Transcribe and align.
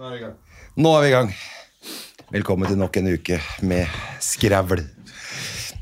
Nå 0.00 0.90
er 0.96 1.02
vi 1.02 1.08
i 1.10 1.12
gang. 1.12 1.30
Velkommen 2.32 2.64
til 2.70 2.78
nok 2.80 2.94
en 2.96 3.08
uke 3.12 3.36
med 3.68 3.98
skravl. 4.24 4.80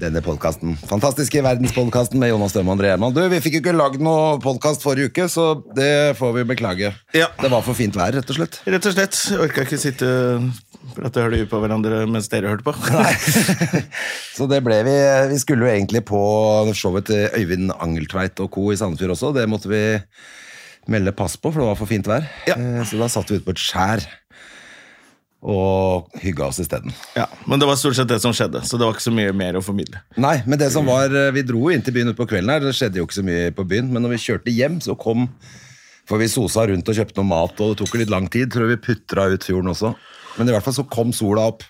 Denne 0.00 0.22
podkasten. 0.26 0.72
Fantastiske 0.90 1.38
verdenspodkasten 1.46 2.18
med 2.18 2.32
Jonas 2.32 2.56
Døhme 2.56 2.72
og 2.72 2.80
André 2.80 2.90
Herman. 2.90 3.14
Du, 3.14 3.20
vi 3.30 3.38
fikk 3.44 3.58
jo 3.58 3.60
ikke 3.62 3.76
lagd 3.76 4.02
noe 4.02 4.40
podkast 4.42 4.82
forrige 4.82 5.12
uke, 5.12 5.28
så 5.30 5.44
det 5.76 6.16
får 6.18 6.34
vi 6.34 6.44
beklage. 6.50 6.90
Ja. 7.14 7.28
Det 7.38 7.50
var 7.52 7.62
for 7.66 7.78
fint 7.78 7.94
vær, 7.98 8.10
rett 8.18 8.34
og 8.34 8.40
slett. 8.40 8.58
Rett 8.66 8.90
og 8.90 8.96
slett. 8.96 9.20
Jeg 9.30 9.38
orka 9.44 9.66
ikke 9.68 9.78
sitte 9.84 10.10
prate 10.96 11.22
høl 11.22 11.38
på 11.52 11.62
hverandre 11.62 12.02
mens 12.10 12.26
dere 12.32 12.50
hørte 12.50 12.66
på. 12.66 12.74
Nei. 12.98 13.84
så 14.34 14.50
det 14.50 14.64
ble 14.66 14.80
vi. 14.88 14.96
Vi 15.30 15.38
skulle 15.44 15.68
jo 15.68 15.76
egentlig 15.76 16.02
på 16.10 16.24
showet 16.74 17.06
til 17.12 17.30
Øyvind 17.38 17.70
Angeltveit 17.78 18.42
og 18.42 18.50
co. 18.50 18.66
i 18.74 18.82
Sandefjord 18.82 19.14
også. 19.14 19.34
Det 19.38 19.46
måtte 19.46 19.70
vi 19.70 19.84
melde 20.88 21.12
pass 21.16 21.36
på, 21.36 21.52
for 21.52 21.60
det 21.62 21.68
var 21.70 21.78
for 21.78 21.90
fint 21.90 22.08
vær. 22.08 22.26
Ja. 22.48 22.56
Eh, 22.56 22.82
Så 22.88 22.98
da 23.00 23.08
satt 23.12 23.28
vi 23.30 23.38
ute 23.38 23.46
på 23.46 23.54
et 23.56 23.62
skjær 23.62 24.04
og 25.38 26.08
hygga 26.18 26.48
oss 26.48 26.58
isteden. 26.58 26.90
Ja, 27.14 27.28
Men 27.46 27.60
det 27.60 27.68
var 27.68 27.76
stort 27.78 27.94
sett 27.94 28.08
det 28.10 28.18
som 28.24 28.32
skjedde, 28.34 28.64
så 28.66 28.74
det 28.78 28.88
var 28.88 28.96
ikke 28.96 29.04
så 29.06 29.12
mye 29.14 29.30
mer 29.36 29.54
å 29.54 29.62
formidle. 29.62 30.00
Nei, 30.18 30.40
men 30.50 30.58
det 30.58 30.72
som 30.74 30.88
var 30.88 31.12
eh, 31.14 31.28
Vi 31.36 31.44
dro 31.46 31.68
inn 31.70 31.84
til 31.86 31.94
byen 31.94 32.10
utpå 32.10 32.26
kvelden 32.26 32.50
her. 32.50 32.64
Det 32.64 32.74
skjedde 32.74 32.98
jo 32.98 33.06
ikke 33.06 33.20
så 33.20 33.26
mye 33.26 33.52
på 33.54 33.66
byen, 33.70 33.92
men 33.94 34.02
når 34.02 34.16
vi 34.16 34.22
kjørte 34.24 34.54
hjem, 34.54 34.80
så 34.82 34.96
kom 34.98 35.28
For 36.08 36.18
vi 36.18 36.26
sosa 36.32 36.64
rundt 36.66 36.88
og 36.88 36.96
kjøpte 36.96 37.20
noe 37.20 37.28
mat, 37.28 37.58
og 37.60 37.74
det 37.74 37.82
tok 37.84 37.98
litt 38.00 38.10
lang 38.10 38.26
tid. 38.32 38.48
Tror 38.50 38.70
vi 38.70 38.78
putra 38.80 39.28
ut 39.28 39.44
fjorden 39.44 39.68
også. 39.74 39.92
Men 40.38 40.48
i 40.48 40.54
hvert 40.54 40.64
fall 40.64 40.74
så 40.78 40.86
kom 40.88 41.12
sola 41.12 41.44
opp 41.52 41.62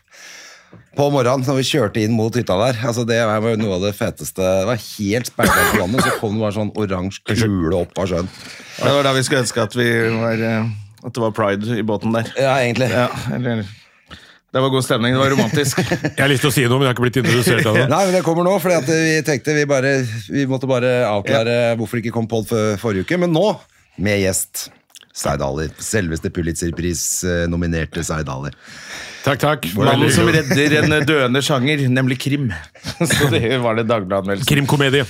på 0.99 1.07
morgenen 1.15 1.47
når 1.47 1.59
vi 1.61 1.67
kjørte 1.69 2.03
inn 2.03 2.15
mot 2.17 2.35
hytta 2.35 2.57
der. 2.59 2.79
Altså 2.89 3.05
Det 3.07 3.19
var 3.23 3.57
noe 3.61 3.77
av 3.79 3.87
det 3.87 3.95
feteste. 3.97 4.43
Det 4.43 4.67
var 4.69 4.81
helt 4.83 5.31
sperra 5.31 5.67
på 5.71 5.81
landet, 5.83 6.05
så 6.05 6.15
kom 6.19 6.37
det 6.37 6.43
bare 6.43 6.57
sånn 6.57 6.73
oransje 6.79 7.37
kule 7.39 7.83
opp 7.85 7.99
av 8.03 8.11
sjøen. 8.11 8.31
Det 8.79 8.95
var 8.97 9.07
da 9.07 9.15
vi 9.17 9.25
skulle 9.27 9.45
ønske 9.45 9.65
at, 9.65 9.77
vi 9.79 9.89
var, 10.15 10.47
eh, 10.51 10.71
at 11.05 11.15
det 11.15 11.23
var 11.23 11.35
pride 11.37 11.79
i 11.79 11.85
båten 11.87 12.17
der. 12.17 12.33
Ja, 12.39 12.57
egentlig. 12.63 12.91
Ja, 12.93 13.09
eller 13.37 13.63
Det 14.49 14.63
var 14.65 14.73
god 14.73 14.85
stemning. 14.85 15.13
Det 15.15 15.21
var 15.21 15.31
romantisk. 15.37 15.79
Jeg 16.17 16.23
har 16.23 16.31
lyst 16.33 16.43
til 16.47 16.51
å 16.51 16.55
si 16.57 16.65
noe, 16.65 16.79
men 16.81 16.89
jeg 16.89 16.91
har 16.91 16.97
ikke 16.97 17.05
blitt 17.05 17.19
introdusert 17.21 17.67
av 17.69 17.77
det. 17.77 17.85
Nei, 17.93 18.01
men 18.09 18.15
det 18.17 18.23
kommer 18.25 18.47
nå, 18.49 18.55
fordi 18.63 18.79
at 18.81 18.89
vi 18.89 19.19
tenkte 19.27 19.55
vi 19.55 19.67
bare 19.69 19.91
Vi 20.33 20.47
måtte 20.49 20.71
bare 20.71 21.03
avklare 21.05 21.77
hvorfor 21.77 21.99
det 21.99 22.07
ikke 22.07 22.17
kom 22.17 22.31
pod 22.31 22.49
for 22.49 22.81
forrige 22.81 23.05
uke. 23.05 23.21
Men 23.21 23.35
nå, 23.37 23.45
med 24.01 24.23
gjest. 24.25 24.71
Seid 25.19 25.43
Ali. 25.43 25.67
Selveste 25.83 26.31
Pulitzerpris-nominerte 26.33 28.05
Seid 28.07 28.29
Ali. 28.31 28.53
Takk, 29.25 29.41
takk. 29.43 29.71
Mannen 29.77 30.13
som 30.15 30.29
redder 30.31 30.77
en 30.83 30.95
døende 31.07 31.43
sjanger, 31.45 31.83
nemlig 31.91 32.21
krim. 32.23 32.53
Så 32.99 33.31
det 33.33 33.59
var 33.63 33.79
det 33.79 33.89
Dagbladet-anmeldelsen. 33.91 34.49
Krimkomedie. 34.49 35.07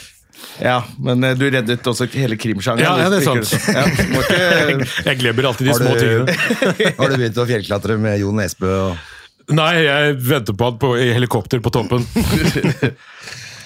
Ja, 0.63 0.81
men 1.03 1.23
eh, 1.27 1.35
du 1.39 1.45
reddet 1.51 1.87
også 1.87 2.07
hele 2.15 2.39
krimsjangeren. 2.39 2.87
Ja, 2.87 3.07
ja, 3.07 3.11
det 3.11 3.21
er 3.21 3.27
sant. 3.27 3.53
Ja, 3.75 3.85
ikke... 4.23 4.89
Jeg 5.09 5.21
glemmer 5.21 5.51
alltid 5.51 5.71
de 5.71 5.77
små 5.79 5.95
du, 5.95 6.03
tingene. 6.03 6.35
har 6.99 7.13
du 7.13 7.17
begynt 7.19 7.39
å 7.39 7.47
fjellklatre 7.49 7.99
med 8.01 8.19
Jo 8.23 8.33
Nesbø? 8.35 8.73
Og... 8.89 9.55
Nei, 9.55 9.71
jeg 9.87 10.17
venter 10.21 10.57
på 10.59 10.67
han 10.69 10.81
på 10.83 10.93
i 11.01 11.07
helikopter 11.17 11.63
på 11.65 11.73
toppen. 11.73 12.03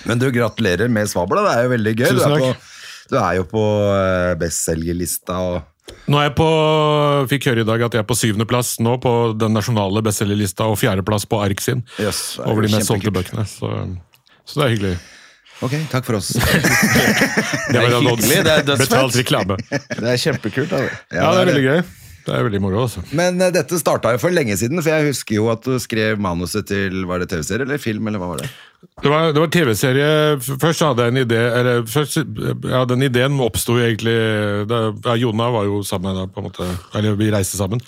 Men 0.07 0.21
du, 0.21 0.29
gratulerer 0.35 0.91
med 0.93 1.11
svabla. 1.11 1.43
Det 1.43 1.55
er 1.57 1.67
jo 1.67 1.73
veldig 1.73 1.95
gøy. 1.97 2.07
Du 2.07 2.21
Tusen 2.21 2.37
er, 2.37 2.45
takk. 2.45 2.63
på, 2.63 3.11
du 3.11 3.19
er 3.19 3.39
jo 3.41 3.47
på 3.51 3.65
eh, 3.97 4.33
bestselgerlista 4.39 5.41
og 5.43 5.59
Nå 6.11 6.19
er 6.21 6.27
jeg 6.29 6.35
på, 6.39 6.49
fikk 7.31 7.49
høre 7.51 7.65
i 7.65 7.69
dag 7.69 7.85
at 7.87 7.97
jeg 7.97 8.03
er 8.03 8.09
på 8.09 8.17
syvendeplass 8.19 8.75
nå 8.85 8.97
på 9.03 9.13
den 9.39 9.55
nasjonale 9.57 10.03
bestselgerlista 10.05 10.67
og 10.71 10.79
fjerdeplass 10.81 11.27
på 11.31 11.41
ARK 11.45 11.63
sin. 11.65 11.85
yes, 12.03 12.39
er 12.41 12.51
over 12.51 12.67
de 12.67 12.73
mest 12.75 12.91
solgte 12.91 13.13
bøkene. 13.15 13.47
Så, 13.49 13.71
så 14.45 14.61
det 14.61 14.67
er 14.67 14.75
hyggelig. 14.77 14.95
Ok, 15.63 15.77
takk 15.93 16.07
for 16.09 16.19
oss. 16.19 16.33
Det 17.73 17.79
er 17.79 17.93
hyggelig, 17.95 18.41
det 18.43 18.51
er 18.51 18.65
dødsfett. 18.67 18.89
betalt 18.91 19.19
reklame. 19.21 19.57
Det 20.03 20.09
er 20.11 20.19
kjempekult. 20.19 20.73
Da. 20.75 20.81
Ja, 21.15 21.29
det 21.31 21.45
er 21.45 21.51
veldig 21.53 21.67
gøy. 21.69 21.83
Det 22.23 22.35
er 22.35 22.45
veldig 22.47 22.61
moro, 22.63 22.85
altså. 22.87 23.03
Men 23.17 23.41
uh, 23.43 23.51
dette 23.55 23.79
starta 23.81 24.13
jo 24.15 24.21
for 24.23 24.35
lenge 24.35 24.55
siden, 24.61 24.81
for 24.83 24.93
jeg 24.93 25.11
husker 25.11 25.39
jo 25.39 25.49
at 25.53 25.65
du 25.67 25.75
skrev 25.83 26.21
manuset 26.23 26.69
til 26.71 27.03
Var 27.09 27.23
det 27.23 27.31
TV-serie 27.33 27.67
eller 27.67 27.83
film, 27.83 28.07
eller 28.07 28.23
hva 28.23 28.31
var 28.33 28.45
det? 28.45 28.51
Det 29.03 29.11
var, 29.11 29.33
var 29.37 29.51
TV-serie. 29.55 30.09
Først 30.63 30.85
hadde 30.87 31.07
jeg 31.07 31.15
en 31.15 31.23
idé 31.23 31.43
eller 31.61 31.85
først, 31.87 32.19
ja, 32.71 32.83
Den 32.91 33.07
ideen 33.07 33.39
oppsto 33.43 33.77
egentlig 33.79 34.17
da, 34.71 34.89
ja, 35.07 35.19
Jona 35.23 35.51
var 35.55 35.69
jo 35.69 35.83
sammen 35.87 36.19
da, 36.19 36.27
på 36.31 36.43
en 36.43 36.49
måte, 36.49 36.67
eller 36.99 37.19
vi 37.19 37.31
reiste 37.35 37.61
sammen. 37.61 37.83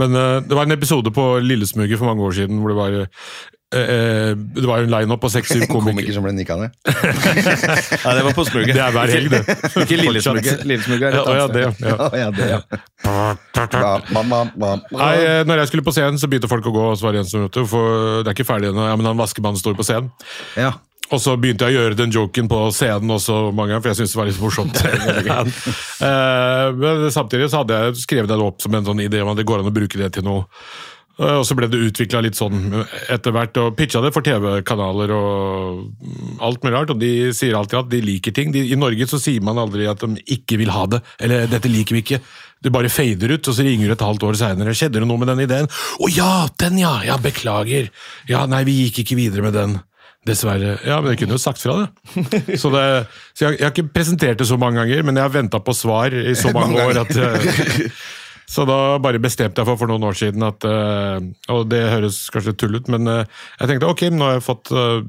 Men 0.00 0.16
uh, 0.16 0.38
det 0.42 0.56
var 0.56 0.66
en 0.66 0.78
episode 0.78 1.12
på 1.14 1.26
Lillesmuget 1.44 1.98
for 2.00 2.10
mange 2.10 2.24
år 2.26 2.38
siden 2.38 2.62
hvor 2.62 2.72
det 2.72 2.78
var 2.78 2.98
eh, 3.72 3.92
eh, 3.94 4.34
Det 4.56 4.66
var 4.68 4.78
jo 4.82 4.86
en 4.88 4.92
lineup 4.94 5.20
på 5.24 5.30
seks-syv 5.32 5.64
komikere. 5.66 5.92
komiker 5.92 6.12
som 6.16 6.22
ble 6.26 6.32
nikka 6.36 6.56
ned? 6.60 6.70
Ja, 8.04 8.14
det 8.16 8.22
var 8.26 8.32
på 8.36 8.44
smuget. 8.48 8.74
Det 8.76 8.82
er 8.84 8.92
hver 8.94 9.08
helg, 9.12 9.30
det. 9.32 9.42
Ikke 9.84 9.96
Lillesmuget. 10.00 10.64
Lillesmuget 10.68 11.06
er 11.08 11.12
Ja, 11.16 11.22
et 11.22 11.26
ja, 11.26 11.32
annet 11.44 11.54
det, 11.54 11.64
sted. 11.74 11.82
ja. 11.88 13.32
Nei, 14.92 15.16
når 15.48 15.62
jeg 15.62 15.68
skulle 15.70 15.84
på 15.86 15.94
scenen, 15.94 16.18
så 16.20 16.28
begynte 16.30 16.50
folk 16.50 16.66
å 16.68 16.72
gå, 16.74 16.84
og 16.92 16.96
så 17.00 17.08
var 17.08 17.18
en 17.20 17.28
som 17.28 17.44
vet 17.46 17.56
du, 17.56 17.62
for 17.68 18.22
det 18.22 18.30
er 18.32 18.36
ikke 18.36 18.48
ferdig 18.48 18.70
ennå. 18.72 18.86
Ja, 18.90 18.96
men 18.98 19.08
han 19.10 19.20
vaskemannen 19.20 19.60
står 19.60 19.76
på 19.78 19.86
scenen. 19.86 20.10
Ja. 20.58 20.72
Og 21.12 21.20
så 21.20 21.34
begynte 21.36 21.66
jeg 21.68 21.76
å 21.76 21.82
gjøre 21.82 21.96
den 21.98 22.12
joken 22.14 22.46
på 22.48 22.58
scenen 22.72 23.10
også 23.12 23.50
mange 23.52 23.74
ganger, 23.74 23.82
for 23.84 23.92
jeg 23.92 23.98
syntes 24.00 24.14
det 24.14 24.20
var 24.22 24.30
litt 24.30 24.40
morsomt. 24.40 24.76
Eh, 26.02 26.72
Men 26.74 27.04
samtidig 27.14 27.46
så 27.52 27.60
hadde 27.62 27.76
jeg 27.78 28.00
skrevet 28.02 28.30
det 28.30 28.38
opp 28.42 28.62
som 28.64 28.74
en 28.74 28.86
sånn 28.86 29.02
idé 29.04 29.20
om 29.22 29.28
at 29.30 29.38
det 29.38 29.44
går 29.46 29.60
an 29.62 29.68
å 29.70 29.74
bruke 29.74 29.98
det 30.00 30.08
til 30.16 30.24
noe. 30.26 30.46
Eh, 31.20 31.34
Og 31.38 31.44
så 31.46 31.56
ble 31.58 31.68
det 31.68 31.80
utvikla 31.90 32.22
litt 32.24 32.38
sånn 32.38 32.70
etter 33.12 33.34
hvert, 33.34 33.56
og 33.60 33.74
pitcha 33.76 34.00
det 34.04 34.12
for 34.14 34.24
TV-kanaler 34.24 35.12
og 35.16 36.40
alt 36.40 36.62
mulig 36.64 36.74
rart. 36.76 36.94
Og 36.94 37.00
de 37.02 37.32
sier 37.36 37.56
alltid 37.58 37.78
at 37.82 37.90
de 37.92 38.00
liker 38.04 38.32
ting. 38.36 38.52
De, 38.54 38.64
I 38.72 38.78
Norge 38.80 39.08
så 39.10 39.20
sier 39.20 39.44
man 39.44 39.60
aldri 39.60 39.86
at 39.90 40.00
de 40.00 40.22
ikke 40.36 40.58
vil 40.62 40.72
ha 40.72 40.86
det, 40.86 41.02
eller 41.20 41.46
'dette 41.46 41.68
liker 41.72 41.98
vi 41.98 42.02
ikke'. 42.02 42.22
Du 42.62 42.70
bare 42.70 42.88
fader 42.88 43.32
ut, 43.34 43.48
og 43.48 43.54
så 43.54 43.64
ringer 43.66 43.88
du 43.90 43.92
et 43.92 44.06
halvt 44.06 44.22
år 44.22 44.36
seinere. 44.38 44.72
'Skjedde 44.74 45.00
det 45.02 45.06
noe 45.08 45.18
med 45.18 45.28
den 45.28 45.44
ideen?' 45.48 45.68
'Å 45.68 46.06
ja, 46.16 46.48
den 46.58 46.78
ja! 46.78 47.02
Ja, 47.04 47.16
beklager. 47.18 47.90
Ja, 48.28 48.46
nei, 48.46 48.62
vi 48.64 48.84
gikk 48.86 49.02
ikke 49.04 49.16
videre 49.18 49.42
med 49.42 49.54
den'. 49.54 49.80
Dessverre. 50.24 50.78
Ja, 50.86 51.00
men 51.02 51.10
jeg 51.10 51.18
kunne 51.18 51.34
jo 51.34 51.42
sagt 51.42 51.58
fra 51.58 51.74
det. 51.82 52.56
Så, 52.62 52.70
det, 52.70 52.82
så 53.34 53.48
jeg, 53.48 53.58
jeg 53.58 53.64
har 53.66 53.72
ikke 53.74 53.90
presentert 53.90 54.38
det 54.38 54.46
så 54.46 54.54
mange 54.56 54.78
ganger, 54.78 55.02
men 55.02 55.16
jeg 55.18 55.24
har 55.26 55.32
venta 55.34 55.58
på 55.58 55.74
svar 55.74 56.14
i 56.14 56.34
så 56.38 56.52
mange 56.54 56.78
år 56.78 57.00
at 57.02 57.10
eh, 57.18 57.90
Så 58.52 58.66
da 58.68 58.98
bare 59.02 59.20
bestemte 59.22 59.62
jeg 59.62 59.68
for 59.68 59.80
for 59.80 59.88
noen 59.90 60.04
år 60.10 60.16
siden 60.18 60.44
at 60.44 60.64
eh, 60.68 61.24
Og 61.54 61.64
det 61.72 61.82
høres 61.88 62.26
kanskje 62.32 62.56
tull 62.60 62.76
ut, 62.76 62.90
men 62.92 63.08
eh, 63.08 63.42
jeg 63.62 63.70
tenkte 63.70 63.88
ok, 63.88 64.06
nå 64.12 64.28
har 64.28 64.38
jeg 64.38 64.46
fått 64.46 64.72
eh, 64.76 65.02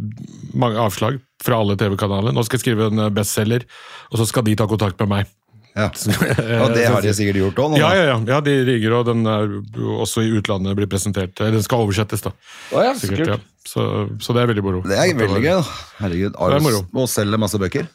mange 0.55 0.79
avslag 0.79 1.19
fra 1.43 1.59
alle 1.59 1.75
TV-kanalene. 1.79 2.31
Nå 2.35 2.43
skal 2.47 2.59
jeg 2.59 2.63
skrive 2.63 2.87
en 2.87 3.07
bestselger, 3.15 3.65
og 4.11 4.21
så 4.21 4.27
skal 4.29 4.45
de 4.47 4.53
ta 4.59 4.67
kontakt 4.69 5.01
med 5.03 5.11
meg. 5.11 5.33
ja. 5.75 5.89
Og 6.63 6.71
det 6.71 6.85
har 6.87 7.03
de 7.03 7.11
sikkert 7.17 7.41
gjort 7.41 7.59
òg. 7.65 7.75
Ja, 7.81 7.89
ja, 7.97 8.05
ja, 8.13 8.15
ja, 8.29 8.37
de 8.45 8.53
ringer, 8.69 8.95
og 8.95 9.09
den 9.09 9.27
er 9.27 9.57
også 9.97 10.23
i 10.23 10.31
utlandet 10.37 10.77
blir 10.79 10.87
presentert. 10.87 11.35
Den 11.35 11.65
skal 11.65 11.83
oversettes, 11.83 12.23
da. 12.23 12.31
Oh, 12.71 12.79
ja, 12.79 12.93
Sikkert, 12.95 13.33
ja. 13.33 13.41
Så, 13.67 13.89
så 14.23 14.35
det 14.37 14.43
er 14.43 14.53
veldig 14.53 14.63
moro. 14.63 14.85
Det 14.87 14.95
er 14.95 15.11
veldig 15.19 15.43
gøy. 15.43 15.59
Herregud. 15.99 16.39
Det 16.39 16.87
må 16.95 17.07
selge 17.11 17.41
masse 17.41 17.59
bøker. 17.59 17.91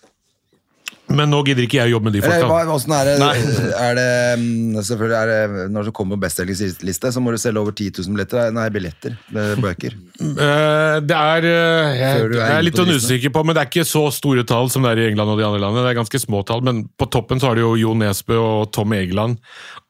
Men 1.09 1.31
nå 1.33 1.41
gidder 1.47 1.65
ikke 1.65 1.79
jeg 1.79 1.89
å 1.89 1.93
jobbe 1.97 2.11
med 2.11 2.17
de 2.19 2.23
folka. 2.25 2.49
hvordan 2.69 2.95
er 2.99 3.09
det, 3.09 3.29
er 3.87 3.95
det 3.99 4.09
mm, 4.43 4.77
Selvfølgelig 4.85 5.17
er 5.19 5.31
det 5.33 5.67
Når 5.73 5.89
du 5.89 5.93
kommer 5.97 6.19
på 6.19 6.25
bestselgerliste, 6.27 7.13
så 7.15 7.23
må 7.25 7.33
du 7.33 7.39
selge 7.41 7.63
over 7.63 7.72
10 7.72 8.03
000 8.03 8.16
billetter. 8.19 8.53
Nei, 8.57 8.66
billetter. 8.75 9.16
Bøker. 9.63 9.97
Eh, 10.19 10.97
Det 11.07 11.15
er 11.15 11.45
eh, 11.47 11.97
jeg, 11.99 12.22
er 12.27 12.33
jeg 12.34 12.57
er 12.59 12.65
litt 12.65 12.75
på 12.77 12.83
sånn 12.83 12.99
usikker 12.99 13.33
på, 13.34 13.43
men 13.47 13.55
det 13.55 13.63
er 13.63 13.69
ikke 13.71 13.84
så 13.87 14.03
store 14.15 14.43
tall 14.49 14.71
som 14.72 14.84
det 14.84 14.91
er 14.93 15.01
i 15.03 15.07
England 15.13 15.33
og 15.33 15.41
de 15.41 15.47
andre 15.47 15.60
landene. 15.63 15.84
Det 15.87 15.93
er 15.93 15.99
ganske 16.01 16.21
små 16.21 16.43
tall, 16.47 16.63
men 16.66 16.83
på 16.99 17.09
toppen 17.15 17.41
så 17.41 17.51
har 17.51 17.59
du 17.59 17.63
jo 17.63 17.72
Jo 17.78 17.95
Nesbø 17.99 18.39
og 18.39 18.72
Tom 18.75 18.93
Egeland. 18.97 19.39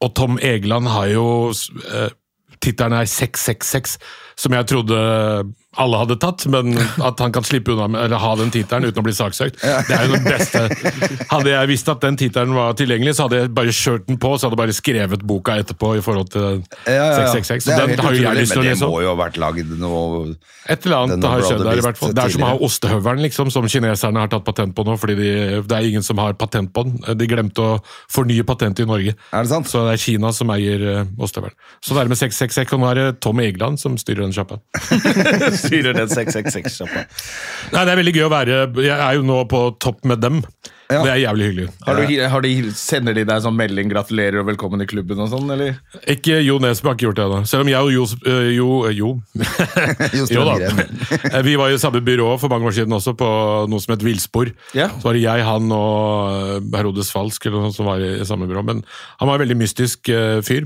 Og 0.04 0.12
Tom 0.16 0.38
Egeland 0.44 0.90
har 0.92 1.08
jo 1.10 1.26
uh, 1.50 2.10
Tittelen 2.62 2.96
er 2.98 3.08
666, 3.08 3.96
som 4.38 4.54
jeg 4.56 4.68
trodde 4.70 4.98
alle 5.76 5.98
hadde 6.00 6.16
tatt, 6.16 6.46
men 6.48 6.72
at 7.04 7.20
han 7.20 7.32
kan 7.32 7.44
slippe 7.44 7.74
unna 7.74 7.88
med, 7.92 8.00
eller 8.06 8.22
ha 8.22 8.30
den 8.40 8.48
tittelen 8.50 8.88
uten 8.88 9.02
å 9.02 9.04
bli 9.04 9.12
saksøkt. 9.12 9.60
Det 9.60 9.94
er 9.94 10.06
jo 10.08 10.16
det 10.16 10.24
beste. 10.24 10.62
Hadde 11.28 11.52
jeg 11.52 11.68
visst 11.68 11.90
at 11.92 12.00
den 12.02 12.16
tittelen 12.18 12.54
var 12.56 12.72
tilgjengelig, 12.78 13.12
så 13.18 13.26
hadde 13.26 13.42
jeg 13.42 13.50
bare 13.58 13.74
kjørt 13.76 14.06
den 14.08 14.16
på, 14.22 14.30
så 14.34 14.48
hadde 14.48 14.56
jeg 14.56 14.62
bare 14.62 14.76
skrevet 14.78 15.26
boka 15.28 15.58
etterpå 15.60 15.92
i 15.98 16.04
forhold 16.04 16.32
til 16.32 16.46
Ja, 16.88 16.94
ja, 16.94 17.04
ja. 17.12 17.28
666. 17.36 17.66
Så 17.68 17.76
den 17.76 18.00
har 18.00 18.16
jo 18.16 18.24
jeg 18.24 18.40
lyst 18.40 18.56
til 18.56 18.62
å 18.62 18.64
lese 18.64 18.80
det 18.80 18.88
må 18.88 19.02
jo 19.04 19.12
ha 19.12 19.18
vært 19.20 19.36
lagd 19.42 19.74
noe 19.82 20.22
Et 20.72 20.86
eller 20.88 20.96
annet 21.02 21.28
har 21.28 21.44
skjedd 21.44 21.62
der, 21.66 21.82
i 21.82 21.84
hvert 21.84 22.00
fall. 22.00 22.16
Det 22.16 22.24
er 22.24 22.34
som 22.38 22.46
å 22.46 22.50
ha 22.54 22.58
ostehøvelen, 22.68 23.22
liksom, 23.28 23.52
som 23.52 23.68
kineserne 23.68 24.24
har 24.24 24.32
tatt 24.32 24.48
patent 24.48 24.74
på 24.76 24.86
nå, 24.88 24.96
fordi 25.00 25.18
de, 25.20 25.30
det 25.68 25.78
er 25.78 25.90
ingen 25.92 26.06
som 26.06 26.20
har 26.24 26.36
patent 26.40 26.72
på 26.72 26.86
den. 26.88 26.96
De 27.18 27.28
glemte 27.28 27.64
å 27.64 27.78
fornye 28.12 28.46
patentet 28.48 28.86
i 28.86 28.88
Norge. 28.88 29.14
Er 29.14 29.44
det 29.44 29.52
sant? 29.52 29.68
Så 29.68 29.84
det 29.84 29.98
er 29.98 30.02
Kina 30.02 30.32
som 30.32 30.50
eier 30.56 30.84
uh, 31.04 31.04
ostehøvelen. 31.20 31.56
Så 31.84 31.92
det 31.92 32.02
er 32.02 32.12
med 32.12 32.20
666, 32.20 32.74
og 32.74 32.82
nå 32.82 32.90
er 32.90 33.02
det 33.02 33.06
Tom 33.24 33.44
Egeland 33.44 33.80
som 33.80 34.00
styrer 34.00 34.24
den 34.24 34.34
sjappa. 34.36 34.60
Styrer 35.58 35.96
den 35.98 36.08
666-sjappa. 36.08 37.04
Nei, 37.74 37.84
det 37.84 37.92
er 37.92 38.00
veldig 38.02 38.16
gøy 38.16 38.26
å 38.26 38.32
være 38.32 38.58
Jeg 38.84 38.96
er 38.96 39.18
jo 39.18 39.24
nå 39.26 39.42
på 39.50 39.62
topp 39.82 40.04
med 40.08 40.22
dem. 40.24 40.42
Ja. 40.88 41.02
Det 41.04 41.10
er 41.12 41.18
jævlig 41.20 41.46
hyggelig. 41.50 41.64
Har 41.84 41.98
du, 41.98 42.12
har 42.32 42.44
de, 42.44 42.50
sender 42.72 43.16
de 43.18 43.24
deg 43.28 43.42
sånn 43.44 43.56
melding 43.58 43.90
'gratulerer 43.92 44.40
og 44.40 44.46
velkommen 44.48 44.80
i 44.80 44.86
klubben' 44.88 45.20
og 45.20 45.28
sånn, 45.28 45.50
eller? 45.52 45.76
Ikke 46.08 46.38
Jo 46.40 46.56
Nesbø 46.64 46.88
har 46.88 46.96
ikke 46.96 47.10
gjort 47.10 47.18
det 47.18 47.26
ennå. 47.26 47.40
Selv 47.50 47.66
om 47.66 47.68
jeg 47.68 47.82
og 47.84 47.92
Jo 47.92 48.06
øh, 48.24 48.48
Jo, 48.56 48.68
øh, 48.88 48.94
jo. 48.96 49.10
Jo 50.16 50.24
jo 50.32 50.46
da. 50.48 50.56
Eh, 51.34 51.42
Vi 51.44 51.58
var 51.60 51.68
i 51.68 51.76
samme 51.80 52.00
byrå 52.00 52.30
for 52.40 52.48
mange 52.48 52.70
år 52.70 52.76
siden 52.78 52.96
også, 52.96 53.12
på 53.20 53.28
noe 53.68 53.84
som 53.84 53.92
het 53.92 54.04
Villspor. 54.06 54.48
Ja. 54.72 54.88
Så 54.96 55.10
var 55.10 55.18
det 55.18 55.26
jeg, 55.26 55.44
han 55.44 55.68
og 55.76 56.72
Herodes 56.72 57.12
Falsk 57.12 57.44
eller 57.46 57.68
noe 57.68 57.76
som 57.76 57.88
var 57.88 58.00
i, 58.00 58.24
samme 58.24 58.48
byrå. 58.48 58.64
Men 58.64 58.80
han 59.20 59.28
var 59.28 59.36
en 59.36 59.44
veldig 59.44 59.60
mystisk 59.60 60.08
fyr. 60.48 60.64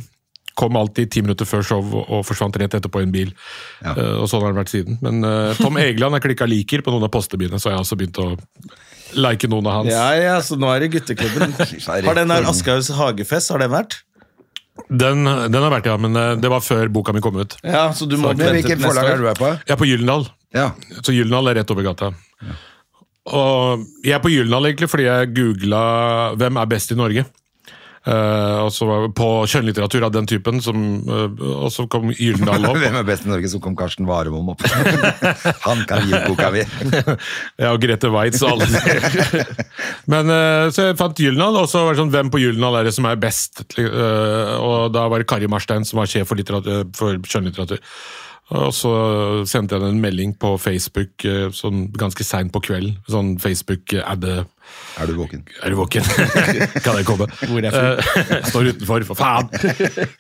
Kom 0.59 0.77
alltid 0.77 1.11
ti 1.13 1.23
minutter 1.25 1.49
før 1.49 1.65
show 1.67 1.83
og, 2.03 2.21
forsvant 2.29 2.57
rett 2.61 2.75
etterpå 2.77 3.03
i 3.03 3.07
en 3.09 3.15
bil. 3.15 3.33
Ja. 3.81 3.95
Uh, 3.97 4.23
og 4.23 4.31
sånn 4.31 4.45
har 4.45 4.55
det 4.55 4.63
vært 4.63 4.73
siden. 4.75 5.01
Men 5.05 5.25
uh, 5.25 5.57
Tom 5.59 5.79
Egeland 5.81 6.19
har 6.19 6.25
klikka 6.25 6.49
liker 6.49 6.85
på 6.85 6.95
noen 6.95 7.09
av 7.09 7.13
postene 7.15 7.45
mine, 7.45 7.61
så 7.63 7.73
jeg 7.73 7.79
har 7.79 7.87
også 7.87 7.99
begynt 8.01 8.21
å 8.23 8.31
like 9.17 9.49
noen 9.51 9.69
av 9.69 9.81
hans. 9.81 9.93
Ja, 9.93 10.07
ja, 10.17 10.39
så 10.45 10.57
nå 10.61 10.71
er 10.73 10.85
det 10.85 10.93
gutteklubben. 10.95 11.53
Har 12.09 12.17
den 12.17 12.33
der 12.33 12.49
Aschehougs 12.49 12.89
hagefest, 12.97 13.53
har 13.53 13.61
den 13.61 13.73
vært? 13.73 13.99
Den, 14.89 15.27
den 15.29 15.61
har 15.61 15.69
vært, 15.69 15.89
ja, 15.91 15.99
men 16.01 16.17
øh, 16.17 16.31
det 16.41 16.49
var 16.49 16.63
før 16.65 16.89
boka 16.93 17.13
mi 17.13 17.21
kom 17.25 17.37
ut. 17.37 17.59
Ja, 17.61 17.91
så 17.93 18.07
du 18.09 18.17
må 18.17 18.31
Men 18.33 18.41
vente 18.41 18.55
hvilket 18.57 18.81
forlag 18.81 19.11
er 19.11 19.21
du 19.21 19.27
her 19.29 19.37
på? 19.37 19.51
Jeg 19.61 19.75
er 19.75 19.81
på 19.81 19.89
Gyllendal. 19.89 20.25
Ja. 20.57 20.71
Så 21.01 21.13
Gyllendal 21.13 21.53
er 21.53 21.61
rett 21.61 21.73
over 21.75 21.85
gata. 21.85 22.09
Og 23.37 23.85
jeg 24.03 24.17
er 24.17 24.23
på 24.25 24.33
Gyllendal 24.33 24.71
egentlig 24.71 24.89
fordi 24.91 25.07
jeg 25.07 25.33
googla 25.37 25.83
'Hvem 26.41 26.61
er 26.63 26.71
best 26.73 26.93
i 26.93 26.99
Norge?' 26.99 27.27
Eh, 28.03 28.59
og 28.65 28.73
så 28.75 28.87
var 28.89 29.05
på 29.15 29.27
kjønnlitteratur 29.47 30.03
av 30.09 30.11
den 30.15 30.27
typen, 30.27 30.59
som, 30.65 30.79
uh, 31.07 31.29
og 31.63 31.69
så 31.71 31.85
kom 31.91 32.09
Gyldendal 32.11 32.67
opp. 32.67 32.79
Hvem 32.83 32.97
er 32.99 33.07
best 33.07 33.29
i 33.29 33.31
Norge? 33.31 33.51
Så 33.53 33.61
kom 33.63 33.77
Karsten 33.79 34.09
Warholm 34.09 34.51
opp. 34.51 34.65
Han 35.69 35.85
kan 35.87 36.09
gi 36.09 36.23
boka 36.27 36.51
mi. 36.55 36.65
Ja, 37.63 37.71
og 37.71 37.79
Grete 37.83 38.11
Waitz 38.11 38.43
og 38.43 38.57
alle. 38.57 39.45
Men 40.11 40.31
uh, 40.33 40.67
Så 40.75 40.89
jeg 40.89 40.99
fant 40.99 41.19
Gyldendal, 41.23 41.61
og 41.63 41.71
så 41.71 41.85
var 41.87 41.95
det 41.95 42.03
sånn 42.03 42.11
Hvem 42.15 42.33
på 42.33 42.41
Gyldendal 42.43 42.81
er 42.81 42.89
det 42.89 42.95
som 42.97 43.07
er 43.07 43.21
best? 43.23 43.63
Og 43.79 44.91
da 44.95 45.07
var 45.13 45.23
det 45.23 45.29
Kari 45.31 45.51
Marstein 45.51 45.87
som 45.87 46.01
var 46.03 46.11
sjef 46.11 46.27
for, 46.31 46.41
litteratur- 46.41 46.89
for 46.97 47.21
skjønnlitteratur. 47.29 47.79
Og 48.53 48.73
så 48.77 48.93
sendte 49.49 49.79
jeg 49.79 49.89
en 49.89 50.01
melding 50.03 50.35
på 50.41 50.55
Facebook 50.61 51.25
eh, 51.29 51.49
sånn 51.57 51.87
ganske 51.97 52.25
seint 52.27 52.53
på 52.53 52.63
kvelden. 52.65 52.99
Sånn 53.09 53.35
Facebook 53.43 53.95
er 53.97 54.21
det 54.21 54.37
Er 55.01 55.09
du 55.09 55.17
våken? 55.17 55.45
Er 55.65 55.73
du 55.73 55.79
våken? 55.81 56.07
kan 56.85 56.99
jeg 56.99 57.09
komme? 57.09 57.29
Hvor 57.41 57.59
er 57.65 57.69
jeg? 57.69 58.45
Står 58.51 58.73
utenfor, 58.75 59.09
for 59.09 59.19
faen! 59.19 59.51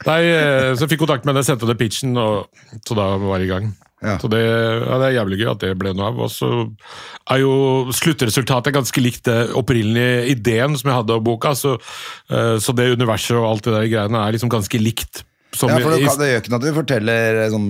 Nei, 0.08 0.20
eh, 0.32 0.72
så 0.72 0.86
jeg 0.86 0.94
fikk 0.94 1.04
kontakt 1.04 1.26
med 1.26 1.34
henne, 1.34 1.46
sendte 1.46 1.68
henne 1.68 1.78
pitchen, 1.80 2.16
og, 2.20 2.48
så 2.86 2.98
da 2.98 3.08
var 3.20 3.42
jeg 3.42 3.50
i 3.50 3.52
gang. 3.52 3.72
Ja. 4.02 4.16
Så 4.18 4.26
det, 4.32 4.40
ja, 4.42 4.96
det 4.98 5.08
er 5.08 5.18
jævlig 5.20 5.38
gøy 5.42 5.50
at 5.52 5.62
det 5.62 5.74
ble 5.78 5.92
noe 5.94 6.08
av. 6.10 6.22
Og 6.26 6.30
så 6.34 6.48
er 7.30 7.42
jo 7.44 7.52
sluttresultatet 7.94 8.74
ganske 8.74 9.04
likt 9.04 9.28
det 9.28 9.38
opprinnelige 9.58 10.24
ideen 10.34 10.74
som 10.78 10.90
jeg 10.90 10.98
hadde 10.98 11.18
av 11.18 11.22
boka. 11.26 11.54
Så, 11.58 11.76
eh, 12.32 12.56
så 12.62 12.74
det 12.76 12.90
universet 12.96 13.36
og 13.38 13.46
alt 13.50 13.68
det 13.68 13.76
der 13.76 13.92
greiene 13.92 14.24
er 14.24 14.34
liksom 14.34 14.50
ganske 14.52 14.82
likt. 14.82 15.22
Som 15.52 15.68
Ja, 15.68 15.80
for 15.84 15.92
det, 15.92 16.06
det 16.20 16.28
gjør 16.30 16.42
ikke 16.42 16.52
noe 16.52 16.60
at 16.62 16.64
du 16.64 16.76
forteller 16.78 17.40
sånn, 17.52 17.66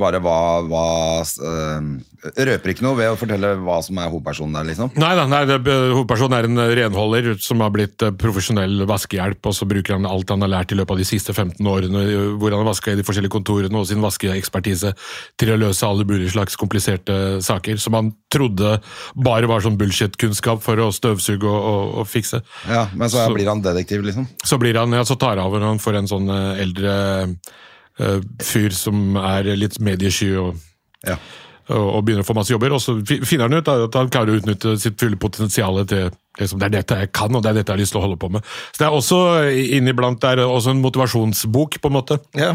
bare 0.00 0.18
hva, 0.24 0.38
hva 0.66 0.86
øh, 1.22 1.90
Røper 2.24 2.70
ikke 2.72 2.84
noe 2.86 2.96
ved 2.96 3.10
å 3.12 3.16
fortelle 3.20 3.50
hva 3.60 3.74
som 3.84 3.98
er 4.00 4.08
hovedpersonen 4.08 4.54
der, 4.56 4.64
liksom? 4.70 4.92
Nei, 4.96 5.10
nei, 5.18 5.24
nei 5.28 5.40
det, 5.50 5.58
hovedpersonen 5.68 6.36
er 6.38 6.46
en 6.48 6.62
eh, 6.62 6.70
renholder 6.78 7.26
som 7.44 7.60
har 7.60 7.72
blitt 7.74 8.00
eh, 8.06 8.14
profesjonell 8.16 8.86
vaskehjelp, 8.88 9.44
og 9.50 9.56
så 9.58 9.68
bruker 9.68 9.98
han 9.98 10.08
alt 10.08 10.32
han 10.32 10.40
har 10.46 10.52
lært 10.54 10.72
i 10.72 10.78
løpet 10.78 10.94
av 10.96 11.02
de 11.02 11.06
siste 11.08 11.34
15 11.36 11.68
årene, 11.68 12.04
eh, 12.08 12.30
hvor 12.40 12.54
han 12.54 12.62
har 12.62 12.70
vaska 12.70 12.94
i 12.94 12.96
de 12.96 13.04
forskjellige 13.04 13.34
kontorene 13.34 13.76
og 13.76 13.84
sin 13.90 14.00
vaskeekspertise 14.04 14.94
til 15.36 15.52
å 15.52 15.58
løse 15.60 15.84
alle 15.84 16.06
mulige 16.08 16.32
slags 16.32 16.56
kompliserte 16.56 17.18
saker, 17.44 17.76
som 17.84 17.98
han 18.00 18.10
trodde 18.32 18.78
bare 19.28 19.50
var 19.52 19.60
sånn 19.66 19.76
bullshit-kunnskap 19.78 20.64
for 20.64 20.80
å 20.80 20.88
støvsuge 20.96 21.44
og, 21.44 21.60
og, 21.74 21.94
og 22.00 22.08
fikse. 22.08 22.40
Ja, 22.70 22.86
Men 22.96 23.12
så, 23.12 23.26
Så- 23.28 23.36
blir 23.36 23.52
han 23.52 23.60
detektiv, 23.62 24.00
liksom? 24.08 24.30
Så 24.40 24.56
blir 24.62 24.80
han, 24.80 24.96
ja, 24.96 25.04
så 25.04 25.18
tar 25.20 25.36
han 25.36 25.44
over 25.44 25.60
når 25.60 25.74
han 25.76 25.84
får 25.84 26.00
en 26.00 26.08
sånn 26.16 26.32
eh, 26.32 26.62
eldre 26.64 26.96
eh, 28.00 28.20
fyr 28.42 28.72
som 28.74 29.18
er 29.20 29.52
litt 29.60 29.76
mediesky 29.84 30.32
og 30.40 30.54
Ja. 31.04 31.18
Og 31.72 32.02
begynner 32.04 32.24
å 32.24 32.28
få 32.28 32.36
masse 32.36 32.52
jobber, 32.52 32.74
og 32.76 32.82
så 32.82 32.98
finner 33.06 33.46
han 33.46 33.56
ut 33.56 33.68
at 33.72 33.96
han 33.96 34.10
klarer 34.12 34.34
å 34.34 34.40
utnytte 34.40 34.74
sitt 34.80 34.98
fulle 35.00 35.16
potensial 35.20 35.80
til 35.88 36.10
liksom, 36.40 36.60
det 36.60 36.66
er 36.68 36.74
dette 36.78 36.98
jeg 37.00 37.12
kan, 37.16 37.32
og 37.32 37.44
det 37.44 37.52
er 37.52 37.60
dette 37.60 37.72
jeg 37.72 37.78
har 37.78 37.82
lyst 37.82 37.94
til 37.96 38.02
å 38.02 38.04
holde 38.04 38.18
på 38.20 38.30
med. 38.34 38.44
Så 38.72 38.82
det 38.82 38.88
er 38.88 38.98
også 38.98 39.20
inniblant 39.78 40.20
det 40.20 40.34
er 40.34 40.44
også 40.44 40.74
en 40.74 40.82
motivasjonsbok, 40.84 41.78
på 41.80 41.92
en 41.92 41.96
måte. 41.96 42.18
Ja. 42.36 42.52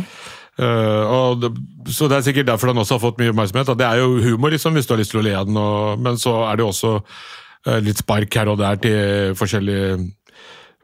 Uh, 0.60 1.40
det, 1.40 1.54
så 1.96 2.10
det 2.12 2.18
er 2.18 2.26
sikkert 2.28 2.50
derfor 2.50 2.74
han 2.74 2.82
også 2.82 2.98
har 2.98 3.04
fått 3.06 3.20
mye 3.22 3.32
oppmerksomhet. 3.32 3.74
Det 3.80 3.88
er 3.88 4.02
jo 4.02 4.20
humor, 4.28 4.52
liksom, 4.54 4.76
hvis 4.76 4.90
du 4.90 4.94
har 4.94 5.02
lyst 5.02 5.16
til 5.16 5.24
å 5.24 5.26
le 5.26 5.36
av 5.40 5.50
den, 5.50 5.58
og, 5.58 6.02
men 6.04 6.20
så 6.20 6.36
er 6.50 6.60
det 6.60 6.68
også 6.68 6.96
uh, 7.00 7.80
litt 7.86 8.04
spark 8.04 8.40
her 8.42 8.52
og 8.52 8.60
der 8.60 8.82
til 8.84 9.38
forskjellige 9.40 9.98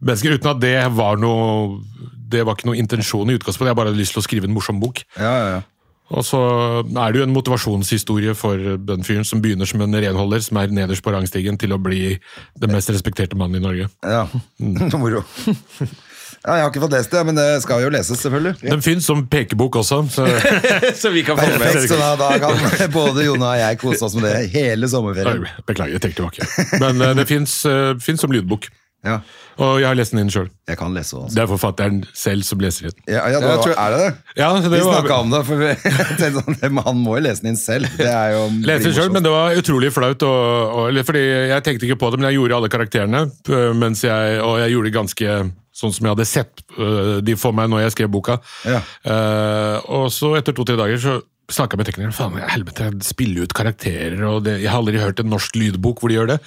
mennesker, 0.06 0.38
uten 0.40 0.54
at 0.54 0.64
det 0.64 0.78
var 0.96 1.20
noe 1.20 1.82
det 2.26 2.42
var 2.42 2.58
ikke 2.58 2.72
noen 2.72 2.82
intensjon 2.82 3.30
i 3.30 3.36
utgangspunktet, 3.38 3.70
jeg 3.70 3.78
bare 3.78 3.92
hadde 3.92 4.02
lyst 4.02 4.16
til 4.16 4.24
å 4.24 4.26
skrive 4.26 4.48
en 4.50 4.56
morsom 4.56 4.80
bok. 4.82 5.04
Ja, 5.14 5.30
ja, 5.30 5.48
ja. 5.56 5.60
Og 6.14 6.26
så 6.26 6.40
er 6.86 7.14
det 7.14 7.22
jo 7.22 7.26
en 7.26 7.34
motivasjonshistorie 7.34 8.36
for 8.38 8.78
den 8.78 9.06
fyren 9.08 9.26
som 9.26 9.42
begynner 9.42 9.66
som 9.70 9.82
en 9.82 9.98
renholder, 9.98 10.44
som 10.46 10.60
er 10.62 10.74
nederst 10.74 11.06
på 11.06 11.14
rangstigen, 11.16 11.58
til 11.58 11.74
å 11.74 11.82
bli 11.82 12.18
den 12.62 12.76
mest 12.76 12.92
respekterte 12.94 13.38
mannen 13.40 13.62
i 13.62 13.66
Norge. 13.66 13.90
ja. 14.06 14.28
Moro. 15.02 15.24
Ja, 16.46 16.60
jeg 16.60 16.62
har 16.62 16.70
ikke 16.70 16.82
fått 16.84 16.94
lest 16.94 17.14
det, 17.14 17.22
men 17.26 17.38
det 17.40 17.46
skal 17.64 17.82
jo 17.82 17.90
leses, 17.90 18.20
selvfølgelig. 18.22 18.60
Den 18.62 18.84
fins 18.86 19.08
som 19.10 19.24
pekebok 19.30 19.80
også, 19.82 20.04
så 20.14 20.28
Så 21.02 21.10
vi 21.10 21.24
kan 21.26 21.40
få 21.40 21.48
med 21.58 21.80
så 21.90 21.98
da, 21.98 22.12
da 22.20 22.30
kan 22.42 22.92
både 22.94 23.26
Jone 23.26 23.50
og 23.50 23.58
jeg 23.58 23.80
kose 23.82 24.06
oss 24.06 24.18
med 24.20 24.28
det 24.30 24.52
hele 24.54 24.90
sommerferien. 24.92 25.48
Beklager, 25.66 25.98
jeg 25.98 26.04
trekker 26.06 26.22
tilbake. 26.22 26.82
Men 26.84 27.02
eh, 27.02 27.16
det 27.18 27.26
fins 27.32 28.22
som 28.22 28.34
lydbok. 28.34 28.70
Ja, 29.06 29.20
Og 29.62 29.80
jeg 29.80 29.88
har 29.88 29.96
lest 29.96 30.12
den 30.12 30.24
inn 30.24 30.32
sjøl. 30.34 30.50
jeg 30.68 30.78
kan 30.80 30.94
lese 30.94 31.16
også. 31.16 31.36
Det 31.36 31.44
er 31.44 31.48
forfatteren 31.48 32.00
selv 32.18 32.44
som 32.44 32.60
leser 32.60 32.90
den. 32.90 33.04
Ja, 33.08 33.22
ja, 33.30 33.40
det 33.40 33.50
Jeg 33.54 33.60
tror- 33.64 33.80
er 33.86 33.92
det 33.94 34.00
det? 34.02 34.14
Ja, 34.42 34.48
det 34.60 34.72
Vi 34.72 34.80
var, 34.82 35.02
snakka 35.02 35.20
om 35.22 35.30
det, 35.32 35.42
for 35.46 35.56
vi, 35.62 35.70
sånn, 36.40 36.84
han 36.84 36.98
må 37.04 37.18
jo 37.20 37.24
lese 37.24 37.42
den 37.46 37.54
inn 37.54 37.60
selv. 37.62 37.86
Det 37.98 38.10
er 38.10 38.34
jo 38.36 38.48
Leser 38.66 38.94
selv, 38.98 39.14
men 39.14 39.24
det 39.24 39.32
var 39.32 39.56
utrolig 39.56 39.94
flaut. 39.94 40.24
Og, 40.24 40.90
og, 40.90 41.06
fordi 41.06 41.24
Jeg 41.54 41.64
tenkte 41.64 41.86
ikke 41.88 42.00
på 42.02 42.12
det, 42.12 42.20
men 42.20 42.30
jeg 42.32 42.40
gjorde 42.42 42.58
alle 42.58 42.70
karakterene. 42.74 43.32
Mens 43.78 44.04
jeg, 44.04 44.42
og 44.42 44.60
jeg 44.60 44.74
gjorde 44.76 44.90
det 44.92 44.98
ganske 44.98 45.38
sånn 45.76 45.92
som 45.94 46.06
jeg 46.08 46.14
hadde 46.16 46.26
sett 46.28 46.62
øh, 46.80 47.22
de 47.26 47.36
for 47.36 47.52
meg 47.56 47.68
når 47.70 47.86
jeg 47.86 47.96
skrev 47.98 48.12
boka. 48.14 48.38
Ja. 48.64 48.80
Uh, 49.04 49.78
og 49.92 50.06
så 50.14 50.32
etter 50.40 50.56
to-tre 50.56 50.78
dager 50.80 51.02
så 51.04 51.18
snakka 51.52 51.78
med 51.78 51.88
teknikeren. 51.88 52.14
Faen, 52.16 52.38
helvete, 52.50 52.88
spiller 53.06 53.46
ut 53.46 53.54
karakterer, 53.56 54.18
og 54.26 54.44
det, 54.48 54.56
jeg 54.64 54.72
har 54.72 54.82
aldri 54.82 55.02
hørt 55.02 55.20
en 55.22 55.30
norsk 55.30 55.58
lydbok 55.60 56.02
hvor 56.02 56.12
de 56.12 56.18
gjør 56.18 56.30
det. 56.34 56.38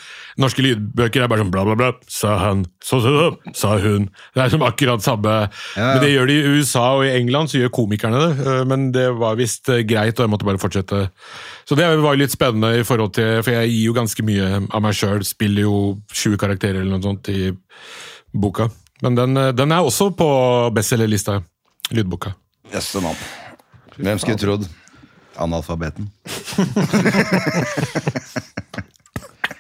Norske 0.43 0.65
lydbøker 0.65 1.23
er 1.23 1.31
bare 1.31 1.45
sånn 1.45 1.53
bla, 1.55 1.65
bla, 1.69 1.77
bla. 1.79 1.91
Sa 2.11 2.35
han, 2.43 2.65
så, 2.85 3.01
så, 3.05 3.13
så, 3.15 3.53
sa 3.61 3.75
hun. 3.83 4.09
Det 4.35 4.43
er 4.45 4.53
som 4.55 4.65
akkurat 4.67 5.05
samme. 5.05 5.37
ja. 5.79 5.93
Men 5.93 6.03
det 6.03 6.11
gjør 6.13 6.31
de 6.31 6.39
i 6.39 6.57
USA 6.57 6.85
og 6.97 7.05
i 7.07 7.13
England, 7.15 7.53
så 7.53 7.63
gjør 7.63 7.75
komikerne 7.79 8.25
det. 8.25 8.47
øh, 8.47 8.65
Men 8.71 8.91
det 8.97 9.07
var 9.21 9.39
visst 9.39 9.71
øh, 9.71 9.85
greit, 9.87 10.19
og 10.19 10.27
jeg 10.27 10.33
måtte 10.35 10.49
bare 10.49 10.63
fortsette. 10.63 11.05
Så 11.69 11.79
det 11.79 11.87
var 11.87 12.17
jo 12.17 12.23
litt 12.23 12.35
spennende 12.35 12.79
i 12.81 12.85
forhold 12.87 13.13
til 13.19 13.43
For 13.45 13.53
jeg 13.53 13.69
gir 13.69 13.91
jo 13.91 13.97
ganske 13.97 14.25
mye 14.25 14.51
av 14.67 14.83
meg 14.83 14.97
sjøl. 14.97 15.23
Spiller 15.27 15.67
jo 15.69 15.79
20 16.15 16.41
karakterer 16.41 16.81
eller 16.81 16.97
noe 16.97 17.05
sånt 17.05 17.31
i 17.33 17.53
boka. 18.35 18.71
Men 19.03 19.15
den, 19.19 19.37
øh, 19.37 19.53
den 19.55 19.73
er 19.73 19.87
også 19.87 20.11
på 20.17 20.29
bestselgerlista. 20.75 21.43
Lydboka. 21.95 22.35
Jøsse 22.75 23.01
navn. 23.01 23.17
Hvem 23.99 24.19
skulle 24.21 24.39
trodd? 24.39 24.69
Analfabeten. 25.45 26.11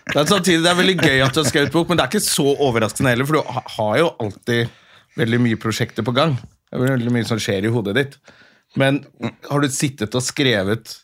Det 0.08 0.22
er 0.22 0.28
samtidig 0.30 0.62
det 0.64 0.70
er 0.70 0.78
veldig 0.78 0.94
gøy 1.02 1.18
at 1.20 1.34
du 1.36 1.42
har 1.42 1.48
skrevet 1.50 1.74
bok, 1.74 1.90
men 1.90 1.98
det 1.98 2.04
er 2.06 2.10
ikke 2.14 2.24
så 2.24 2.46
overraskende 2.64 3.10
heller, 3.12 3.26
for 3.28 3.36
du 3.36 3.58
har 3.74 3.98
jo 4.00 4.06
alltid 4.24 4.70
veldig 5.20 5.40
mye 5.44 5.58
prosjekter 5.60 6.06
på 6.06 6.14
gang. 6.16 6.32
Det 6.40 6.78
er 6.78 6.84
veldig 6.94 7.12
mye 7.12 7.28
som 7.28 7.40
skjer 7.42 7.66
i 7.68 7.72
hodet 7.74 7.94
ditt. 7.98 8.16
Men 8.80 9.02
har 9.50 9.60
du 9.60 9.68
sittet 9.72 10.16
og 10.16 10.24
skrevet 10.24 10.98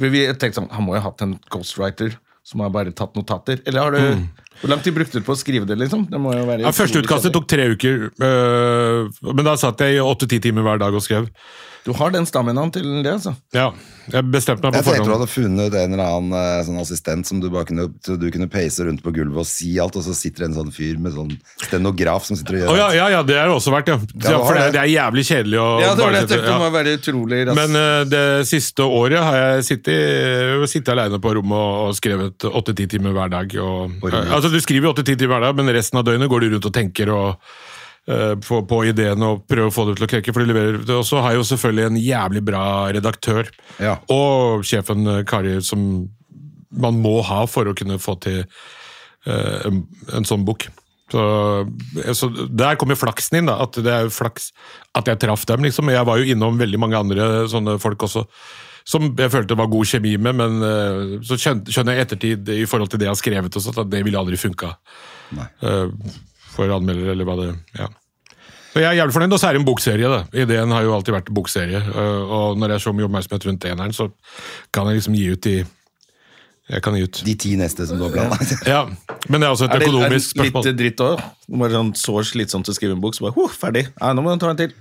Vi 0.00 0.22
tenkte 0.40 0.56
sånn, 0.56 0.70
Han 0.72 0.86
må 0.86 0.94
jo 0.96 1.02
ha 1.02 1.10
hatt 1.10 1.20
en 1.20 1.34
ghostwriter 1.52 2.14
som 2.42 2.62
har 2.64 2.70
bare 2.74 2.94
tatt 2.96 3.12
notater. 3.14 3.60
Eller 3.68 3.84
har 3.84 3.92
du 3.92 4.28
Hvor 4.62 4.72
lang 4.72 4.80
tid 4.82 4.96
brukte 4.96 5.20
du 5.20 5.26
på 5.26 5.34
å 5.36 5.38
skrive 5.38 5.68
det? 5.68 5.76
liksom? 5.78 6.06
Det 6.10 6.20
må 6.20 6.32
jo 6.34 6.46
være 6.48 6.64
Ja, 6.64 6.72
første 6.76 7.02
utkastet 7.02 7.34
tok 7.36 7.46
tre 7.50 7.68
uker, 7.74 8.08
øh, 8.16 9.12
men 9.32 9.44
da 9.46 9.56
satt 9.60 9.80
jeg 9.84 9.98
i 9.98 10.02
åtte-ti 10.02 10.40
timer 10.42 10.66
hver 10.66 10.80
dag 10.82 10.96
og 10.96 11.04
skrev. 11.04 11.28
Du 11.82 11.90
har 11.98 12.12
den 12.14 12.26
staminaen 12.28 12.70
til 12.70 12.84
det, 13.02 13.10
altså. 13.10 13.32
Ja, 13.54 13.72
jeg 14.12 14.26
bestemte 14.30 14.68
meg 14.68 14.76
på 14.76 14.92
Jeg 14.92 15.00
tenkte 15.00 15.10
du 15.10 15.14
hadde 15.16 15.26
funnet 15.30 15.74
en 15.78 15.94
eller 15.96 16.04
annen 16.06 16.36
eh, 16.38 16.60
sånn 16.66 16.78
assistent 16.78 17.26
som 17.26 17.40
du 17.42 17.48
bare 17.50 17.66
kunne, 17.66 17.88
så 18.06 18.14
du 18.18 18.28
kunne 18.34 18.46
peise 18.50 18.86
rundt 18.86 19.02
på 19.02 19.10
gulvet 19.14 19.42
og 19.42 19.48
si 19.48 19.72
alt, 19.82 19.98
og 19.98 20.04
så 20.06 20.14
sitter 20.14 20.44
det 20.44 20.48
en 20.52 20.58
sånn 20.60 20.70
fyr 20.74 21.00
med 21.02 21.16
sånn 21.16 21.32
stenograf 21.64 22.28
som 22.28 22.38
sitter 22.38 22.60
og 22.60 22.62
gjør 22.62 22.70
oh, 22.70 22.78
ja, 22.78 22.88
ja, 22.94 23.08
ja, 23.16 23.24
det 23.26 23.38
har 23.40 23.50
det 23.50 23.56
også 23.56 23.74
vært, 23.74 23.90
ja. 23.90 23.98
ja 23.98 24.38
for 24.44 24.54
det, 24.54 24.68
det. 24.68 24.76
det 24.76 24.82
er 24.84 24.92
jævlig 24.92 25.26
kjedelig 25.32 25.60
å 25.62 25.66
Ja, 25.82 25.90
det 25.98 26.06
var 26.06 26.14
det 26.14 26.22
jeg 26.22 26.28
sitte- 26.28 26.38
tenkte. 26.38 26.46
Det 26.46 26.54
ja. 26.54 26.60
må 26.62 26.70
være 26.76 26.94
utrolig 27.00 27.42
raskt. 27.48 27.60
Men 27.62 27.82
uh, 27.82 28.04
det 28.12 28.24
siste 28.52 28.88
året 29.02 29.26
har 29.26 29.40
jeg 29.40 29.66
sittet, 29.72 30.68
sittet 30.70 30.94
alene 30.94 31.22
på 31.22 31.34
rommet 31.38 31.58
og, 31.58 31.82
og 31.88 31.98
skrevet 31.98 32.48
åtte-ti 32.62 32.88
timer 32.94 33.18
hver 33.18 33.34
dag. 33.34 33.58
Og, 33.58 33.98
altså, 34.22 34.52
du 34.52 34.58
skriver 34.62 34.94
åtte-ti 34.94 35.18
timer 35.18 35.34
hver 35.34 35.48
dag, 35.48 35.58
men 35.58 35.74
resten 35.74 35.98
av 35.98 36.06
døgnet 36.06 36.30
går 36.30 36.46
du 36.46 36.52
rundt 36.54 36.70
og 36.70 36.76
tenker 36.78 37.10
og 37.10 37.52
på, 38.42 38.58
på 38.66 38.80
ideene 38.88 39.28
og 39.30 39.44
prøve 39.46 39.70
å 39.70 39.74
få 39.74 39.86
det 39.88 39.96
til 39.98 40.06
å 40.08 40.10
klekke. 40.10 40.34
For 40.34 40.42
de 40.42 40.50
leverer. 40.50 40.82
Og 40.96 41.06
så 41.06 41.22
har 41.22 41.34
jeg 41.34 41.42
jo 41.42 41.48
selvfølgelig 41.52 41.88
en 41.88 42.02
jævlig 42.02 42.44
bra 42.44 42.64
redaktør. 42.94 43.50
Ja. 43.82 43.96
Og 44.12 44.66
sjefen 44.66 45.06
øh, 45.06 45.24
Kari, 45.28 45.58
som 45.62 46.08
man 46.72 47.02
må 47.04 47.20
ha 47.28 47.44
for 47.50 47.68
å 47.68 47.76
kunne 47.76 48.00
få 48.00 48.16
til 48.24 48.40
uh, 49.28 49.58
en, 49.68 49.82
en 50.16 50.24
sånn 50.24 50.46
bok. 50.48 50.64
Så, 51.12 51.22
så 52.16 52.30
Der 52.48 52.78
kommer 52.80 52.96
flaksen 52.96 53.42
inn, 53.42 53.50
da. 53.50 53.58
At 53.60 53.76
det 53.76 53.92
er 53.92 54.08
flaks 54.08 54.50
at 54.96 55.10
jeg 55.10 55.20
traff 55.20 55.44
dem. 55.50 55.68
liksom. 55.68 55.92
Jeg 55.92 56.08
var 56.08 56.18
jo 56.18 56.32
innom 56.32 56.56
veldig 56.56 56.80
mange 56.80 56.96
andre 57.04 57.28
sånne 57.52 57.76
folk 57.82 58.08
også. 58.08 58.24
Som 58.88 59.12
jeg 59.12 59.30
følte 59.30 59.54
var 59.60 59.68
god 59.70 59.86
kjemi 59.92 60.16
med, 60.16 60.40
men 60.40 60.64
uh, 60.64 61.14
så 61.28 61.36
skjønner 61.38 61.92
jeg 61.92 62.08
ettertid 62.08 62.54
i 62.56 62.64
forhold 62.66 62.90
til 62.90 63.04
det 63.04 63.10
jeg 63.10 63.14
har 63.14 63.20
skrevet, 63.20 63.60
også, 63.60 63.76
at 63.84 63.92
det 63.92 64.02
ville 64.02 64.18
aldri 64.18 64.40
funka 64.40 64.72
Nei. 65.36 65.46
For 66.52 66.70
anmelder, 66.74 67.12
eller 67.14 67.28
hva 67.28 67.36
det 67.40 67.50
ja. 67.78 67.88
Så 68.72 68.80
Jeg 68.80 68.88
er 68.88 68.96
jævlig 69.02 69.12
fornøyd, 69.12 69.34
og 69.36 69.40
så 69.40 69.48
er 69.50 69.52
det 69.52 69.60
en 69.60 69.66
bokserie. 69.68 70.08
da. 70.08 70.22
Ideen 70.32 70.70
har 70.72 70.82
jo 70.86 70.94
alltid 70.96 71.12
vært 71.12 71.26
bokserie. 71.36 71.76
øh, 71.92 72.30
Og 72.32 72.56
når 72.56 72.72
jeg 72.72 72.78
har 72.78 72.84
så 72.86 72.92
mye 72.96 73.04
oppmerksomhet 73.04 73.44
rundt 73.50 73.64
eneren, 73.68 73.92
så 73.92 74.06
kan 74.72 74.88
jeg 74.88 74.96
liksom 75.02 75.14
gi 75.18 75.26
ut 75.34 75.42
de 75.44 75.56
Jeg 76.72 76.80
kan 76.82 76.94
gi 76.96 77.02
ut 77.02 77.20
De 77.26 77.34
ti 77.34 77.56
neste 77.56 77.84
som 77.86 77.98
du 77.98 78.04
har 78.06 78.12
planlagt. 78.14 78.66
Ja, 78.66 78.86
men 79.28 79.40
det 79.42 79.46
er 79.48 79.52
også 79.52 79.66
et 79.66 79.74
er 79.74 79.78
det, 79.82 79.88
er 79.88 79.90
det 79.90 79.92
økonomisk 79.92 80.36
litt 80.40 80.52
spørsmål. 80.54 80.76
dritt 80.78 81.00
òg? 81.04 81.20
Sånn 81.74 81.90
så 82.00 82.14
slitsomt 82.24 82.68
å 82.70 82.72
skrive 82.76 82.96
en 82.96 83.02
bok, 83.02 83.14
så 83.18 83.26
bare 83.26 83.36
huh, 83.36 83.50
ferdig. 83.52 83.88
Nei, 84.00 84.12
nå 84.16 84.22
må 84.24 84.32
du 84.32 84.40
ta 84.40 84.54
en 84.54 84.56
til. 84.62 84.72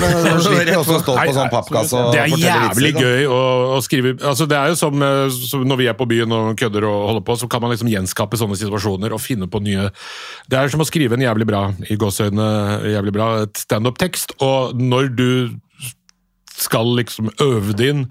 Men 0.00 0.12
du 0.24 0.42
slipper 0.44 0.78
også 0.78 0.96
å 0.96 1.02
stå 1.02 1.16
på 1.18 1.34
sånn 1.36 1.50
pappkasse 1.52 1.98
og 1.98 2.14
Det 2.14 2.20
er 2.22 2.34
jævlig 2.40 2.92
vitser. 2.94 3.08
gøy 3.08 3.26
å, 3.28 3.40
å 3.76 3.80
skrive 3.84 4.14
altså 4.18 4.46
Det 4.50 4.58
er 4.58 4.72
jo 4.72 4.78
som, 4.80 5.04
eh, 5.04 5.24
som 5.50 5.64
når 5.68 5.80
vi 5.82 5.88
er 5.92 5.96
på 5.98 6.08
byen 6.08 6.32
og 6.36 6.52
kødder 6.60 6.86
og 6.88 6.98
holder 7.10 7.26
på, 7.28 7.36
så 7.42 7.48
kan 7.52 7.64
man 7.64 7.74
liksom 7.74 7.90
gjenskape 7.92 8.40
sånne 8.40 8.58
situasjoner 8.60 9.12
og 9.12 9.22
finne 9.22 9.48
på 9.52 9.60
nye 9.64 9.88
Det 10.48 10.60
er 10.60 10.72
som 10.72 10.84
å 10.84 10.88
skrive 10.88 11.18
en 11.18 11.26
jævlig 11.26 11.48
bra 11.50 11.64
i 11.90 11.98
gåsøgne, 12.00 12.48
jævlig 12.94 13.16
bra 13.18 13.28
standup-tekst, 13.58 14.38
og 14.44 14.78
når 14.80 15.12
du 15.18 15.30
skal 16.52 16.94
liksom 16.98 17.32
øve 17.42 17.74
det 17.76 17.92
inn 17.92 18.06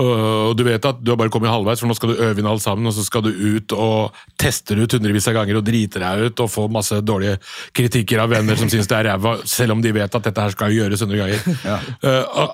og 0.00 0.54
du 0.56 0.62
vet 0.64 0.84
at 0.88 1.00
du 1.04 1.10
har 1.12 1.18
bare 1.20 1.28
kommet 1.32 1.50
halvveis, 1.52 1.80
for 1.82 1.90
nå 1.90 1.96
skal 1.98 2.12
du 2.14 2.20
øve 2.24 2.40
inn 2.40 2.46
alt 2.48 2.62
sammen, 2.64 2.86
og 2.88 2.94
så 2.96 3.04
skal 3.04 3.24
du 3.26 3.30
ut 3.32 3.74
og 3.76 4.14
teste 4.40 4.72
det 4.78 4.86
ut 4.86 4.94
hundrevis 4.96 5.26
av 5.28 5.36
ganger 5.36 5.58
og 5.60 5.66
drite 5.66 6.00
deg 6.00 6.26
ut 6.30 6.42
og 6.44 6.48
få 6.50 6.64
masse 6.72 6.96
dårlige 7.04 7.36
kritikker 7.76 8.22
av 8.24 8.32
venner 8.32 8.56
som 8.56 8.70
syns 8.72 8.88
det 8.88 8.96
er 9.00 9.08
ræva, 9.10 9.34
selv 9.44 9.76
om 9.76 9.82
de 9.84 9.92
vet 9.92 10.16
at 10.16 10.28
dette 10.30 10.46
her 10.46 10.54
skal 10.54 10.72
gjøres 10.76 11.04
hundre 11.04 11.20
ganger. 11.20 11.44
Ja. 11.72 11.78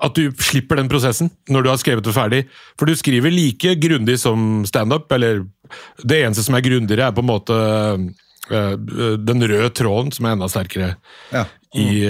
At 0.03 0.15
du 0.19 0.29
slipper 0.43 0.77
den 0.81 0.89
prosessen 0.91 1.31
når 1.49 1.63
du 1.65 1.69
har 1.71 1.79
skrevet 1.81 2.05
det 2.05 2.13
ferdig. 2.15 2.43
For 2.79 2.89
du 2.89 2.95
skriver 2.99 3.31
like 3.33 3.75
grundig 3.81 4.17
som 4.21 4.65
standup, 4.67 5.07
eller 5.15 5.45
det 6.03 6.23
eneste 6.25 6.43
som 6.45 6.57
er 6.59 6.65
grundigere, 6.65 7.07
er 7.09 7.15
på 7.15 7.23
en 7.23 7.29
måte 7.31 7.57
eh, 8.51 8.75
den 9.21 9.43
røde 9.47 9.71
tråden, 9.77 10.11
som 10.15 10.25
er 10.27 10.35
enda 10.37 10.47
sterkere 10.51 10.95
Ja. 11.33 11.45
i, 11.75 12.03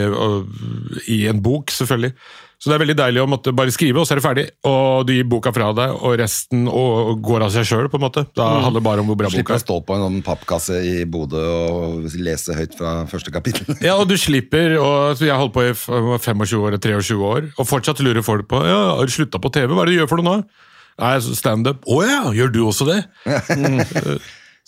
i 1.12 1.18
en 1.30 1.42
bok, 1.44 1.72
selvfølgelig. 1.76 2.14
Så 2.60 2.68
det 2.68 2.76
er 2.76 2.82
veldig 2.82 2.96
deilig 3.00 3.22
å 3.24 3.28
måtte 3.32 3.54
bare 3.56 3.72
skrive, 3.72 4.02
og 4.02 4.08
så 4.08 4.14
er 4.14 4.20
det 4.20 4.24
ferdig. 4.26 4.44
Og 4.68 5.06
du 5.08 5.14
gir 5.16 5.28
boka 5.32 5.54
fra 5.56 5.70
deg, 5.78 5.94
og 5.96 6.18
resten 6.20 6.66
og, 6.68 7.22
går 7.24 7.46
av 7.46 7.54
seg 7.54 7.68
sjøl, 7.70 7.88
på 7.92 7.96
en 7.96 8.04
måte. 8.04 8.26
Da 8.36 8.48
handler 8.66 8.82
det 8.82 8.86
bare 8.90 9.04
om 9.04 9.08
hvor 9.08 9.20
bra 9.22 9.30
boka 9.32 9.38
er. 9.40 9.46
Slipper 9.46 9.56
å 9.56 9.64
stå 9.64 9.78
på 9.88 9.96
en 9.96 10.04
sånn 10.04 10.18
pappkasse 10.28 10.80
i 10.84 10.96
Bodø 11.08 11.40
og 11.40 12.18
lese 12.20 12.58
høyt 12.58 12.76
fra 12.76 12.98
første 13.08 13.32
kapittel. 13.32 13.70
Ja, 13.86 13.96
og 13.96 14.10
du 14.12 14.18
slipper, 14.20 14.76
og 14.84 15.24
Jeg 15.24 15.32
har 15.32 15.40
holdt 15.40 15.56
på 15.56 15.64
i 15.70 15.72
25 15.72 16.44
år, 16.60 16.76
23 16.84 17.20
år, 17.30 17.48
og 17.56 17.70
fortsatt 17.70 18.04
lurer 18.04 18.26
folk 18.28 18.50
på 18.52 18.60
ja, 18.68 18.82
har 19.00 19.08
du 19.08 19.14
slutta 19.14 19.40
på 19.40 19.52
TV. 19.56 19.72
Hva 19.72 19.86
er 19.86 19.92
det 19.92 19.96
du 19.96 20.02
gjør 20.02 20.12
for 20.12 20.20
noe 20.20 20.42
nå? 20.44 20.68
Nei, 21.00 21.14
Standup. 21.40 21.88
Å 21.88 22.02
ja, 22.04 22.20
gjør 22.36 22.52
du 22.58 22.62
også 22.68 22.90
det? 22.92 23.00
Mm. 23.56 23.80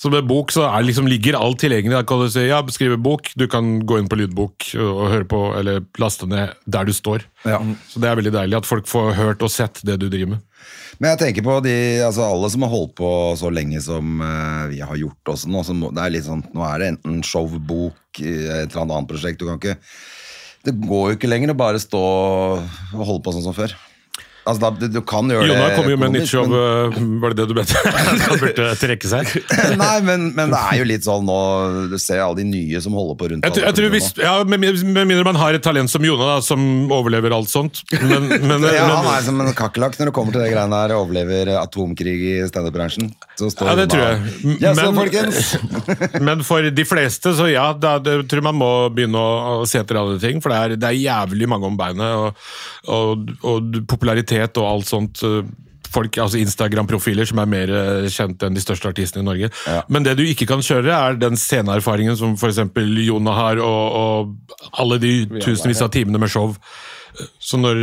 Så 0.02 0.10
med 0.10 0.26
bok 0.26 0.50
så 0.50 0.64
er 0.66 0.82
liksom, 0.82 1.06
ligger 1.06 1.36
alt 1.38 1.60
tilgjengelig. 1.62 1.94
Da 1.94 2.06
kan 2.10 2.24
du 2.24 2.30
si 2.34 2.48
ja, 2.48 2.58
skrive 2.74 2.98
bok, 2.98 3.28
du 3.38 3.44
kan 3.52 3.76
gå 3.86 4.00
inn 4.02 4.08
på 4.10 4.18
lydbok 4.18 4.72
og, 4.82 5.02
høre 5.14 5.28
på, 5.30 5.42
eller 5.60 5.84
laste 6.02 6.26
ned 6.30 6.56
der 6.66 6.88
du 6.90 6.94
står. 6.96 7.28
Ja. 7.46 7.60
Så 7.86 8.02
det 8.02 8.10
er 8.10 8.18
veldig 8.18 8.34
deilig 8.34 8.58
at 8.58 8.70
folk 8.70 8.90
får 8.90 9.14
hørt 9.20 9.46
og 9.46 9.54
sett 9.54 9.84
det 9.86 10.00
du 10.02 10.08
driver 10.08 10.34
med. 10.34 10.48
Men 10.98 11.14
jeg 11.14 11.22
tenker 11.22 11.46
på 11.46 11.60
de, 11.66 11.76
altså 12.06 12.26
alle 12.26 12.50
som 12.54 12.66
har 12.66 12.74
holdt 12.74 12.96
på 12.98 13.12
så 13.38 13.50
lenge 13.54 13.82
som 13.82 14.26
eh, 14.26 14.66
vi 14.74 14.82
har 14.82 14.98
gjort 15.04 15.34
også 15.36 15.54
nå. 15.54 15.62
Så 15.66 15.78
det 15.84 16.02
er 16.02 16.16
litt 16.18 16.26
sånn, 16.26 16.44
nå 16.50 16.66
er 16.66 16.82
det 16.82 16.90
enten 16.96 17.22
show, 17.26 17.46
bok, 17.46 18.02
eh, 18.22 18.50
et 18.64 18.74
eller 18.74 18.88
annet 18.88 19.10
prosjekt. 19.10 19.42
Du 19.42 19.52
kan 19.52 19.62
ikke, 19.62 19.78
det 20.66 20.76
går 20.82 21.08
jo 21.12 21.20
ikke 21.20 21.30
lenger 21.30 21.54
å 21.54 21.60
bare 21.62 21.82
stå 21.82 22.02
og 22.02 23.06
holde 23.06 23.22
på 23.26 23.38
sånn 23.38 23.46
som 23.46 23.58
før. 23.58 23.78
Altså, 24.42 24.72
da, 24.72 24.88
du, 24.90 25.02
kan 25.06 25.28
gjøre 25.30 25.46
Jonna 25.46 25.66
det 25.70 25.76
kom 25.78 25.90
jo 25.92 25.98
med 26.02 26.16
nytt 26.16 26.30
show, 26.32 26.48
men- 26.50 26.58
øh, 26.58 27.20
var 27.22 27.34
det 27.36 27.44
det 27.44 27.46
du 27.52 27.54
mente? 27.60 27.78
Han 28.26 28.40
burde 28.42 28.70
trekke 28.82 29.10
seg. 29.12 29.28
Nei, 29.82 29.98
men, 30.08 30.24
men 30.34 30.50
det 30.50 30.62
er 30.72 30.80
jo 30.80 30.88
litt 30.90 31.06
sånn 31.06 31.28
nå 31.28 31.36
Du 31.92 31.98
ser 32.02 32.24
alle 32.24 32.40
de 32.40 32.46
nye 32.50 32.82
som 32.82 32.96
holder 32.98 33.20
på 33.20 33.30
rundt 33.34 33.46
Jeg, 33.46 33.54
tror- 33.54 33.68
jeg 33.68 33.78
tror 33.78 33.92
hvis, 33.94 34.08
ja, 34.18 34.32
Med 34.50 34.64
mindre 35.06 35.26
man 35.28 35.38
har 35.38 35.58
et 35.60 35.62
talent 35.66 35.94
som 35.94 36.02
Jona, 36.08 36.26
da, 36.32 36.38
som 36.46 36.64
overlever 36.92 37.36
alt 37.38 37.52
sånt. 37.54 37.84
Men, 38.02 38.26
men, 38.50 38.66
Ja, 38.74 38.88
han 38.96 39.12
er 39.14 39.28
som 39.28 39.44
en 39.46 39.52
kakerlakk 39.58 40.00
når 40.00 40.10
det 40.10 40.16
kommer 40.18 40.34
til 40.34 40.42
det 40.42 40.50
greiene 40.56 40.80
der. 40.88 40.96
Overlever 40.98 41.54
atomkrig 41.62 42.18
i 42.32 42.34
standup-bransjen. 42.50 43.12
Ja, 43.38 43.76
det 43.78 43.88
tror 43.94 44.04
jeg. 44.08 44.58
Jaså, 44.64 44.88
Men- 44.90 45.00
folkens! 45.04 45.54
Men 46.22 46.42
for 46.48 46.66
de 46.74 46.88
fleste, 46.88 47.36
så 47.38 47.46
ja, 47.52 47.68
da, 47.78 47.98
det, 48.02 48.18
tror 48.32 48.46
man 48.50 48.58
må 48.58 48.72
begynne 48.94 49.22
å, 49.22 49.62
å 49.62 49.70
se 49.70 49.82
etter 49.84 50.02
alle 50.02 50.18
ting. 50.22 50.42
For 50.42 50.50
det 50.54 50.60
er, 50.64 50.76
det 50.82 50.90
er 50.90 50.98
jævlig 51.00 51.50
mange 51.52 51.70
om 51.70 51.78
beinet, 51.78 52.18
og, 52.18 52.52
og, 52.90 53.32
og 53.46 53.82
popularitet 53.92 54.31
og 54.62 54.70
alt 54.70 54.90
sånt. 54.92 55.24
eh, 55.28 55.44
Folk, 55.92 56.16
altså 56.24 56.40
Instagram-profiler 56.40 57.28
som 57.28 57.42
er 57.44 57.50
mer 57.52 57.72
eh, 57.76 58.06
kjent 58.08 58.40
enn 58.48 58.56
de 58.56 58.62
største 58.64 58.88
artistene 58.88 59.26
i 59.26 59.28
Norge. 59.28 59.50
Ja. 59.68 59.82
Men 59.92 60.06
det 60.06 60.14
du 60.16 60.22
ikke 60.24 60.46
kan 60.48 60.62
kjøre, 60.64 60.88
er 60.88 61.18
den 61.20 61.36
sceneerfaringen 61.36 62.16
som 62.16 62.38
f.eks. 62.40 62.62
Jonah 63.04 63.36
har, 63.36 63.60
og, 63.60 63.98
og 64.00 64.70
alle 64.80 64.98
de 65.04 65.12
tusenvis 65.44 65.82
av 65.84 65.92
timene 65.92 66.22
med 66.24 66.32
show. 66.32 66.54
Så 67.44 67.60
når 67.60 67.82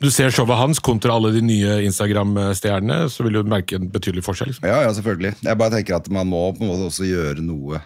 du 0.00 0.08
ser 0.08 0.32
showet 0.32 0.56
hans 0.56 0.80
kontra 0.80 1.18
alle 1.18 1.34
de 1.36 1.42
nye 1.44 1.82
Instagram-stjernene, 1.84 3.10
så 3.12 3.26
vil 3.26 3.36
du 3.36 3.42
merke 3.52 3.76
en 3.76 3.90
betydelig 3.92 4.24
forskjell. 4.24 4.54
Liksom. 4.54 4.64
Ja, 4.70 4.80
ja, 4.86 4.94
selvfølgelig. 4.96 5.34
Jeg 5.44 5.60
bare 5.60 5.76
tenker 5.76 5.98
at 6.00 6.08
man 6.16 6.32
må 6.32 6.46
på 6.56 6.64
en 6.64 6.72
måte 6.72 6.88
også 6.88 7.04
gjøre 7.10 7.44
noe 7.44 7.82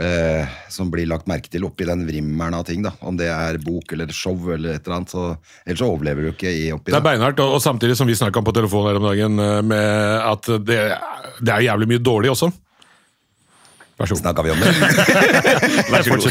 eh, 0.00 0.44
som 0.72 0.90
blir 0.92 1.06
lagt 1.10 1.28
merke 1.30 1.50
til 1.52 1.64
oppi 1.68 1.86
den 1.88 2.06
vrimmeren 2.08 2.54
av 2.58 2.64
ting. 2.68 2.82
da. 2.84 2.92
Om 3.00 3.16
det 3.18 3.28
er 3.32 3.58
bok 3.62 3.92
eller 3.96 4.12
show 4.12 4.36
eller 4.52 4.76
et 4.76 4.86
eller 4.86 4.96
annet. 5.00 5.14
Så, 5.14 5.36
ellers 5.64 5.82
så 5.82 5.90
overlever 5.90 6.20
du 6.26 6.28
ikke 6.34 6.52
i 6.52 6.68
oppi 6.74 6.92
Det 6.92 7.00
er 7.00 7.08
beinhardt, 7.08 7.40
og, 7.44 7.56
og 7.56 7.64
samtidig 7.64 7.96
som 7.98 8.08
vi 8.08 8.18
snakka 8.18 8.42
på 8.44 8.54
telefonen 8.56 8.88
her 8.90 9.00
om 9.00 9.08
dagen, 9.10 9.32
eh, 9.42 9.62
med 9.72 9.86
at 10.34 10.52
det, 10.68 10.80
det 11.40 11.52
er 11.56 11.68
jævlig 11.70 11.90
mye 11.94 12.04
dårlig 12.12 12.30
også. 12.36 12.52
Vær 13.96 14.06
så 14.10 14.14
god. 14.14 14.22
Snakka 14.26 14.42
vi 14.44 14.50
om 14.52 14.60
det? 14.60 14.70
Vær 15.92 16.02
så 16.04 16.10
god. 16.12 16.26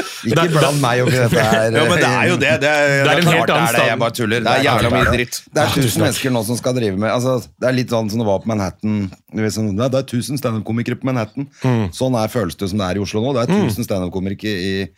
Ikke 0.32 0.46
bland 0.54 0.80
meg 0.82 1.02
oppi 1.04 1.16
dette 1.18 1.44
her. 1.44 1.70
Jo, 1.78 1.84
men 1.90 1.98
det 2.00 2.08
er 2.10 2.28
jo 2.30 2.36
det. 2.40 2.52
Det 2.64 2.70
er, 2.70 2.92
Det 3.04 3.12
er 3.12 3.20
en 3.22 3.30
helt 3.32 3.50
annen 3.50 3.66
er 3.68 3.78
jeg 3.78 3.86
stand. 3.88 4.00
bare 4.04 4.14
tuller. 4.18 4.44
Det 4.46 4.52
er 4.54 4.62
jævla 4.66 4.90
mye 4.94 5.12
dritt. 5.16 5.40
Det 5.54 5.62
er 5.64 5.74
tusen 5.74 6.04
mennesker 6.04 6.34
nå 6.36 6.44
som 6.48 6.56
skal 6.60 6.76
drive 6.78 6.96
med 7.00 7.10
altså, 7.12 7.34
Det 7.60 7.68
er 7.70 7.76
litt 7.78 7.90
sånn 7.94 8.10
som 8.12 8.22
det 8.22 8.28
var 8.28 8.40
på 8.44 8.50
Manhattan. 8.52 9.10
Sånn, 9.54 9.72
det 9.76 9.90
er 10.00 10.06
tusen 10.14 10.40
standup-komikere 10.40 10.96
på 11.00 11.10
Manhattan. 11.10 11.48
Mm. 11.64 11.84
Sånn 11.96 12.16
er 12.20 12.32
føles 12.32 12.56
det 12.56 12.70
som 12.72 12.78
det 12.80 12.88
er 12.92 13.00
i 13.00 13.04
Oslo 13.04 13.20
nå. 13.24 13.34
Det 13.36 13.44
er 13.48 13.52
tusen 13.64 13.84
standup-komikere 13.86 14.70
i, 14.70 14.88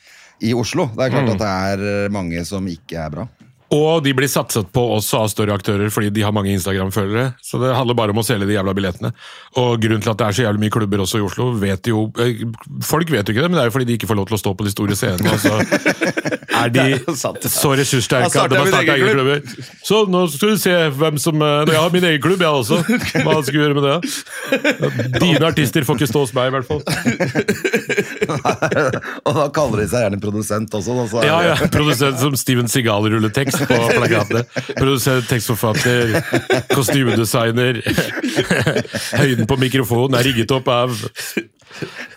i 0.51 0.55
Oslo. 0.55 0.89
Det 0.95 1.09
er 1.09 1.11
Mm. 1.11 1.17
klart 1.17 1.35
at 1.35 1.43
det 1.43 1.85
er 1.87 2.09
mange 2.15 2.45
som 2.47 2.67
ikke 2.69 2.99
er 3.07 3.11
bra. 3.11 3.29
Og 3.77 4.03
de 4.07 4.13
blir 4.17 4.29
satset 4.31 4.67
på 4.75 4.83
også 4.97 5.15
av 5.25 5.29
større 5.33 5.55
aktører 5.59 5.89
fordi 5.93 6.09
de 6.17 6.23
har 6.25 6.33
mange 6.35 6.53
Instagram-følgere. 6.57 7.25
Så 7.45 7.55
det 7.63 7.71
handler 7.77 7.95
bare 7.99 8.13
om 8.15 8.21
å 8.23 8.25
selge 8.27 8.47
de 8.49 8.55
jævla 8.57 8.73
billettene. 8.77 9.11
Og 9.61 9.71
grunnen 9.83 10.03
til 10.05 10.13
at 10.13 10.19
det 10.21 10.27
er 10.31 10.35
så 10.39 10.45
jævlig 10.47 10.61
mye 10.67 10.75
klubber 10.77 10.99
også 11.05 11.17
i 11.21 11.25
Oslo, 11.27 11.45
vet 11.61 11.83
jo 11.91 11.97
eh, 12.23 12.35
Folk 12.87 13.07
vet 13.13 13.27
jo 13.29 13.33
ikke 13.35 13.45
det, 13.45 13.51
men 13.51 13.57
det 13.59 13.63
er 13.65 13.69
jo 13.71 13.75
fordi 13.77 13.89
de 13.91 13.95
ikke 13.99 14.11
får 14.11 14.19
lov 14.21 14.27
til 14.31 14.37
å 14.39 14.43
stå 14.43 14.51
på 14.59 14.67
de 14.67 14.73
store 14.75 14.95
scenene. 14.99 15.29
Og 15.35 15.39
så 15.43 15.55
er 16.63 16.69
de 16.73 16.85
Det 16.87 16.93
er 17.13 17.33
det. 17.43 17.51
så 17.53 17.71
ressurssterke 17.79 18.37
at 18.47 18.51
de 18.53 18.57
har 18.61 18.67
starta 18.71 18.93
egen 18.97 18.97
egne 18.97 19.13
klubber. 19.19 19.39
Så 19.87 19.97
nå 20.11 20.21
skal 20.33 20.49
du 20.55 20.59
se 20.63 20.75
hvem 21.01 21.17
som 21.23 21.35
eh, 21.43 21.47
Jeg 21.73 21.81
har 21.83 21.91
min 21.95 22.09
egen 22.13 22.23
klubb, 22.25 22.41
jeg 22.45 22.53
også. 22.63 22.77
Hva 23.27 23.35
skal 23.45 23.57
vi 23.59 23.63
gjøre 23.65 23.77
med 23.77 23.85
det? 23.91 23.99
Dine 25.21 25.45
artister 25.51 25.81
får 25.89 25.95
ikke 26.01 26.11
stå 26.13 26.19
hos 26.27 26.35
meg, 26.37 26.45
i 26.49 26.53
hvert 26.57 26.69
fall. 26.69 26.83
Og 29.27 29.33
da 29.37 29.47
kaller 29.55 29.83
de 29.83 29.87
seg 29.91 30.01
gjerne 30.07 30.19
produsent 30.23 30.75
også. 30.77 30.91
Da, 30.97 31.05
så 31.11 31.17
Ja, 31.27 31.37
ja, 31.51 31.55
Produsent 31.73 32.19
som 32.23 32.33
Steven 32.39 32.69
Seagal-rulletekst. 32.71 33.59
På 33.69 33.81
plakatene. 33.91 34.45
Produsent, 34.77 35.29
tekstforfatter, 35.31 36.17
kostymedesigner. 36.73 37.83
Høyden 39.21 39.51
på 39.51 39.61
mikrofonen 39.61 40.19
er 40.19 40.27
rigget 40.31 40.57
opp 40.57 40.73
av 40.73 40.97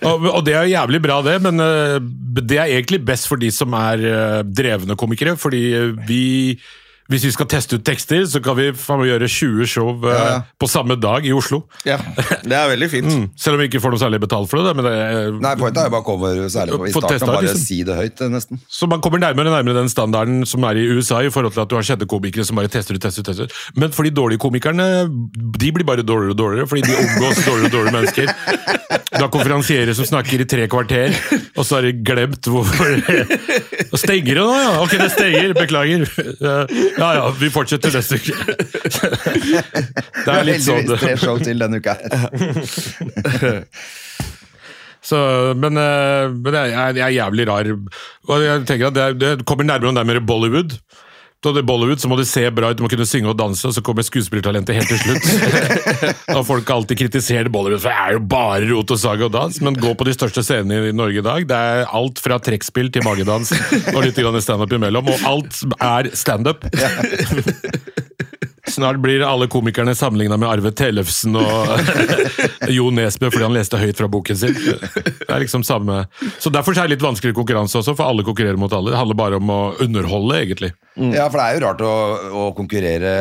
og, 0.08 0.28
og 0.30 0.44
det 0.48 0.56
er 0.56 0.70
jævlig 0.72 1.02
bra, 1.04 1.20
det, 1.26 1.36
men 1.44 1.60
eh, 1.64 1.98
det 2.40 2.60
er 2.60 2.76
egentlig 2.78 3.02
best 3.08 3.28
for 3.30 3.42
de 3.42 3.50
som 3.54 3.74
er 3.78 4.04
eh, 4.08 4.42
drevne 4.46 4.98
komikere. 5.00 5.36
Fordi 5.40 5.64
eh, 5.76 5.90
vi 6.08 6.24
hvis 7.10 7.24
vi 7.26 7.32
skal 7.34 7.48
teste 7.50 7.80
ut 7.80 7.86
tekster, 7.86 8.22
så 8.30 8.38
kan 8.44 8.54
vi 8.60 8.68
gjøre 8.70 9.28
20 9.28 9.66
show 9.70 9.90
eh, 10.06 10.14
Ja, 10.14 10.26
ja. 10.30 10.38
på 10.62 10.68
samme 10.70 10.94
dag 11.02 11.26
i 11.26 11.32
Oslo. 11.34 11.64
Ja, 11.88 11.98
det 12.46 12.54
er 12.54 12.70
veldig 12.70 12.90
fint. 12.92 13.10
Mm. 13.10 13.24
Selv 13.40 13.58
om 13.58 13.64
vi 13.64 13.70
ikke 13.72 13.82
får 13.82 13.96
noe 13.96 14.02
særlig 14.02 14.20
betalt 14.22 14.52
for 14.52 14.62
det. 14.62 14.76
Men 14.78 14.86
det 14.86 14.94
er, 14.94 15.32
Nei, 15.42 15.54
poenget 15.58 15.82
er 15.82 15.90
jo 15.90 15.94
bare 15.96 16.06
å 16.06 16.08
komme 16.08 16.32
særlig 16.54 16.78
på, 16.78 16.86
i 16.86 16.94
starten 16.94 17.16
testa, 17.16 17.32
bare 17.32 17.48
liksom. 17.48 17.64
si 17.66 17.80
det 17.88 17.98
høyt, 17.98 18.22
eh, 18.22 18.32
nesten. 18.36 18.62
Så 18.70 18.90
man 18.92 19.02
kommer 19.02 19.24
nærmere 19.24 19.50
og 19.50 19.58
nærmere 19.58 19.82
den 19.82 19.90
standarden 19.90 20.44
som 20.50 20.68
er 20.70 20.78
i 20.78 20.86
USA, 20.94 21.24
i 21.26 21.34
forhold 21.34 21.58
til 21.58 21.66
at 21.66 21.74
du 21.74 21.78
har 21.80 21.88
kjente 21.90 22.10
komikere 22.10 22.46
som 22.46 22.62
bare 22.62 22.70
tester 22.70 22.94
ut, 22.94 23.02
tester 23.02 23.26
ut, 23.26 23.32
tester 23.32 23.50
ut. 23.50 23.58
Men 23.82 23.96
for 23.96 24.06
de 24.06 24.14
dårlige 24.14 24.44
komikerne, 24.46 24.90
de 25.10 25.74
blir 25.74 25.88
bare 25.90 26.06
dårligere 26.06 26.38
og 26.38 26.42
dårligere, 26.44 26.70
fordi 26.70 26.86
de 26.86 27.00
omgås 27.08 27.42
dårligere 27.42 27.72
og 27.72 27.78
dårligere 27.80 27.98
mennesker. 27.98 29.09
Du 29.20 29.26
har 29.26 29.32
konferansierer 29.34 29.92
som 29.98 30.08
snakker 30.08 30.40
i 30.40 30.46
tre 30.48 30.66
kvarter, 30.72 31.12
og 31.60 31.66
så 31.68 31.76
har 31.80 31.88
de 31.90 31.92
glemt 32.08 32.48
hvorfor 32.48 32.94
Og 33.90 33.98
Stenger 34.00 34.40
det 34.40 34.46
nå, 34.46 34.54
ja? 34.56 34.70
Ok, 34.80 34.94
det 35.02 35.10
stenger. 35.12 35.54
Beklager. 35.58 36.06
Ja 36.40 37.10
ja, 37.18 37.26
vi 37.36 37.50
fortsetter 37.52 37.92
neste 37.96 38.20
uke. 38.20 38.36
Det 40.24 40.32
er 40.32 40.46
litt 40.48 40.64
sånn 40.64 40.86
Heldigvis 40.86 41.04
tre 41.04 41.16
show 41.20 41.42
til 41.44 41.60
denne 41.60 41.82
uka. 41.82 41.98
Så, 45.10 45.18
men, 45.56 45.78
eh, 45.80 46.30
men 46.30 46.54
det 46.54 46.62
er, 46.70 46.98
er 47.00 47.14
jævlig 47.16 47.46
rar. 47.50 47.70
Og 48.30 48.44
jeg 48.44 48.66
tenker 48.70 48.90
at 48.92 48.98
det, 48.98 49.06
det 49.22 49.46
kommer 49.48 49.68
nærmere 49.68 49.94
og 49.94 49.96
nærmere 49.98 50.24
Bollywood. 50.24 50.76
Da 51.40 51.54
det 51.56 51.62
er 51.62 51.68
Bollywood 51.70 52.02
så 52.04 52.10
må 52.12 52.18
det 52.20 52.26
se 52.28 52.42
bra 52.52 52.68
ut, 52.68 52.76
du 52.76 52.84
må 52.84 52.90
kunne 52.92 53.06
synge 53.08 53.30
og 53.32 53.38
danse, 53.40 53.64
og 53.64 53.72
så 53.72 53.80
kommer 53.86 54.04
skuespillertalentet 54.04 54.76
helt 54.76 54.90
til 54.92 55.00
slutt. 55.00 55.28
og 56.36 56.42
folk 56.50 56.68
har 56.68 56.82
alltid 56.82 57.00
kritisert 57.00 57.52
Bollywood, 57.54 57.80
for 57.80 57.94
det 57.94 58.02
er 58.04 58.18
jo 58.18 58.24
bare 58.34 58.68
rot 58.74 58.92
og 58.92 59.00
sag 59.00 59.24
og 59.24 59.32
dans. 59.32 59.62
Men 59.64 59.78
gå 59.80 59.94
på 59.96 60.08
de 60.10 60.18
største 60.18 60.44
scenene 60.44 60.90
i 60.90 60.96
Norge 60.96 61.22
i 61.22 61.24
dag. 61.24 61.48
Det 61.48 61.62
er 61.72 61.86
alt 61.96 62.20
fra 62.20 62.42
trekkspill 62.44 62.92
til 62.92 63.08
magedans 63.08 63.54
og 63.94 64.02
litt 64.04 64.20
standup 64.44 64.76
imellom. 64.76 65.08
Og 65.14 65.24
alt 65.32 65.64
er 65.80 66.12
standup. 66.20 66.68
Snart 68.80 69.02
blir 69.04 69.24
alle 69.28 69.50
komikerne 69.52 69.92
sammenligna 69.96 70.38
med 70.40 70.48
Arve 70.50 70.72
Tellefsen 70.72 71.36
og 71.36 71.74
Jo 72.78 72.88
Nesbø 72.96 73.28
fordi 73.28 73.44
han 73.44 73.56
leste 73.56 73.80
høyt 73.82 74.00
fra 74.00 74.08
boken 74.12 74.40
sin. 74.40 74.56
Det 74.56 75.28
er 75.28 75.44
liksom 75.44 75.66
samme. 75.68 76.06
Så 76.40 76.52
Derfor 76.54 76.78
er 76.78 76.88
det 76.88 76.96
litt 76.96 77.04
vanskeligere 77.04 77.38
konkurranse 77.42 77.82
også, 77.82 77.98
for 77.98 78.08
alle 78.08 78.24
konkurrerer 78.28 78.60
mot 78.62 78.72
alle. 78.74 78.94
Det 78.94 79.00
handler 79.02 79.20
bare 79.20 79.40
om 79.42 79.52
å 79.52 79.62
underholde, 79.84 80.38
egentlig. 80.40 80.72
Ja, 80.96 81.28
for 81.28 81.42
det 81.42 81.48
er 81.48 81.58
jo 81.58 81.64
rart 81.68 81.84
å, 81.84 81.96
å 82.46 82.46
konkurrere 82.56 83.16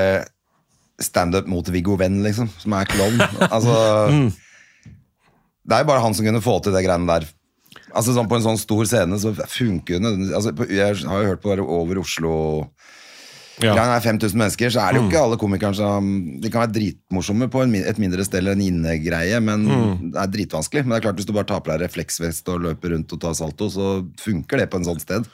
standup 1.02 1.50
mot 1.50 1.66
Viggo 1.70 1.96
Venn, 1.98 2.20
liksom, 2.24 2.50
som 2.58 2.74
er 2.78 2.88
klovn. 2.90 3.22
Altså, 3.50 3.74
Det 5.68 5.76
er 5.76 5.82
jo 5.84 5.90
bare 5.90 6.00
han 6.00 6.14
som 6.16 6.24
kunne 6.24 6.40
få 6.40 6.54
til 6.64 6.72
det 6.72 6.86
greiene 6.86 7.10
der. 7.10 7.26
Altså 7.96 8.14
sånn 8.14 8.28
På 8.28 8.36
en 8.38 8.44
sånn 8.44 8.60
stor 8.60 8.86
scene 8.88 9.18
så 9.20 9.34
funker 9.36 9.96
jo 9.96 10.00
nødvendigvis 10.04 10.36
altså, 10.36 10.52
Jeg 10.68 11.08
har 11.08 11.22
jo 11.22 11.30
hørt 11.30 11.42
på 11.44 11.54
Over 11.64 12.00
Oslo 12.02 12.32
Ja. 13.58 13.74
Greia 13.74 13.96
er 13.96 14.04
5000 14.04 14.38
mennesker, 14.38 14.70
så 14.70 14.84
er 14.84 14.94
det 14.94 15.00
jo 15.00 15.08
ikke 15.08 15.18
alle 15.18 15.38
komikere 15.40 15.74
som 15.74 16.06
De 16.38 16.46
kan 16.46 16.62
være 16.62 16.76
dritmorsomme 16.76 17.48
på 17.50 17.64
en, 17.64 17.74
et 17.80 17.98
mindre 17.98 18.22
sted 18.26 18.38
eller 18.38 18.54
en 18.54 18.62
innegreie, 18.62 19.40
men 19.42 19.66
det 20.12 20.22
er 20.22 20.32
dritvanskelig. 20.36 20.84
Men 20.84 20.94
det 20.94 21.00
er 21.00 21.06
klart 21.08 21.18
hvis 21.18 21.26
du 21.28 21.34
bare 21.34 21.48
tar 21.50 21.64
på 21.64 21.72
deg 21.72 21.82
refleksvest 21.82 22.50
og 22.54 22.62
løper 22.68 22.94
rundt 22.94 23.14
og 23.16 23.22
tar 23.24 23.34
salto, 23.38 23.70
så 23.74 23.96
funker 24.22 24.62
det 24.62 24.68
på 24.70 24.78
en 24.78 24.86
sånn 24.86 25.02
sted. 25.02 25.26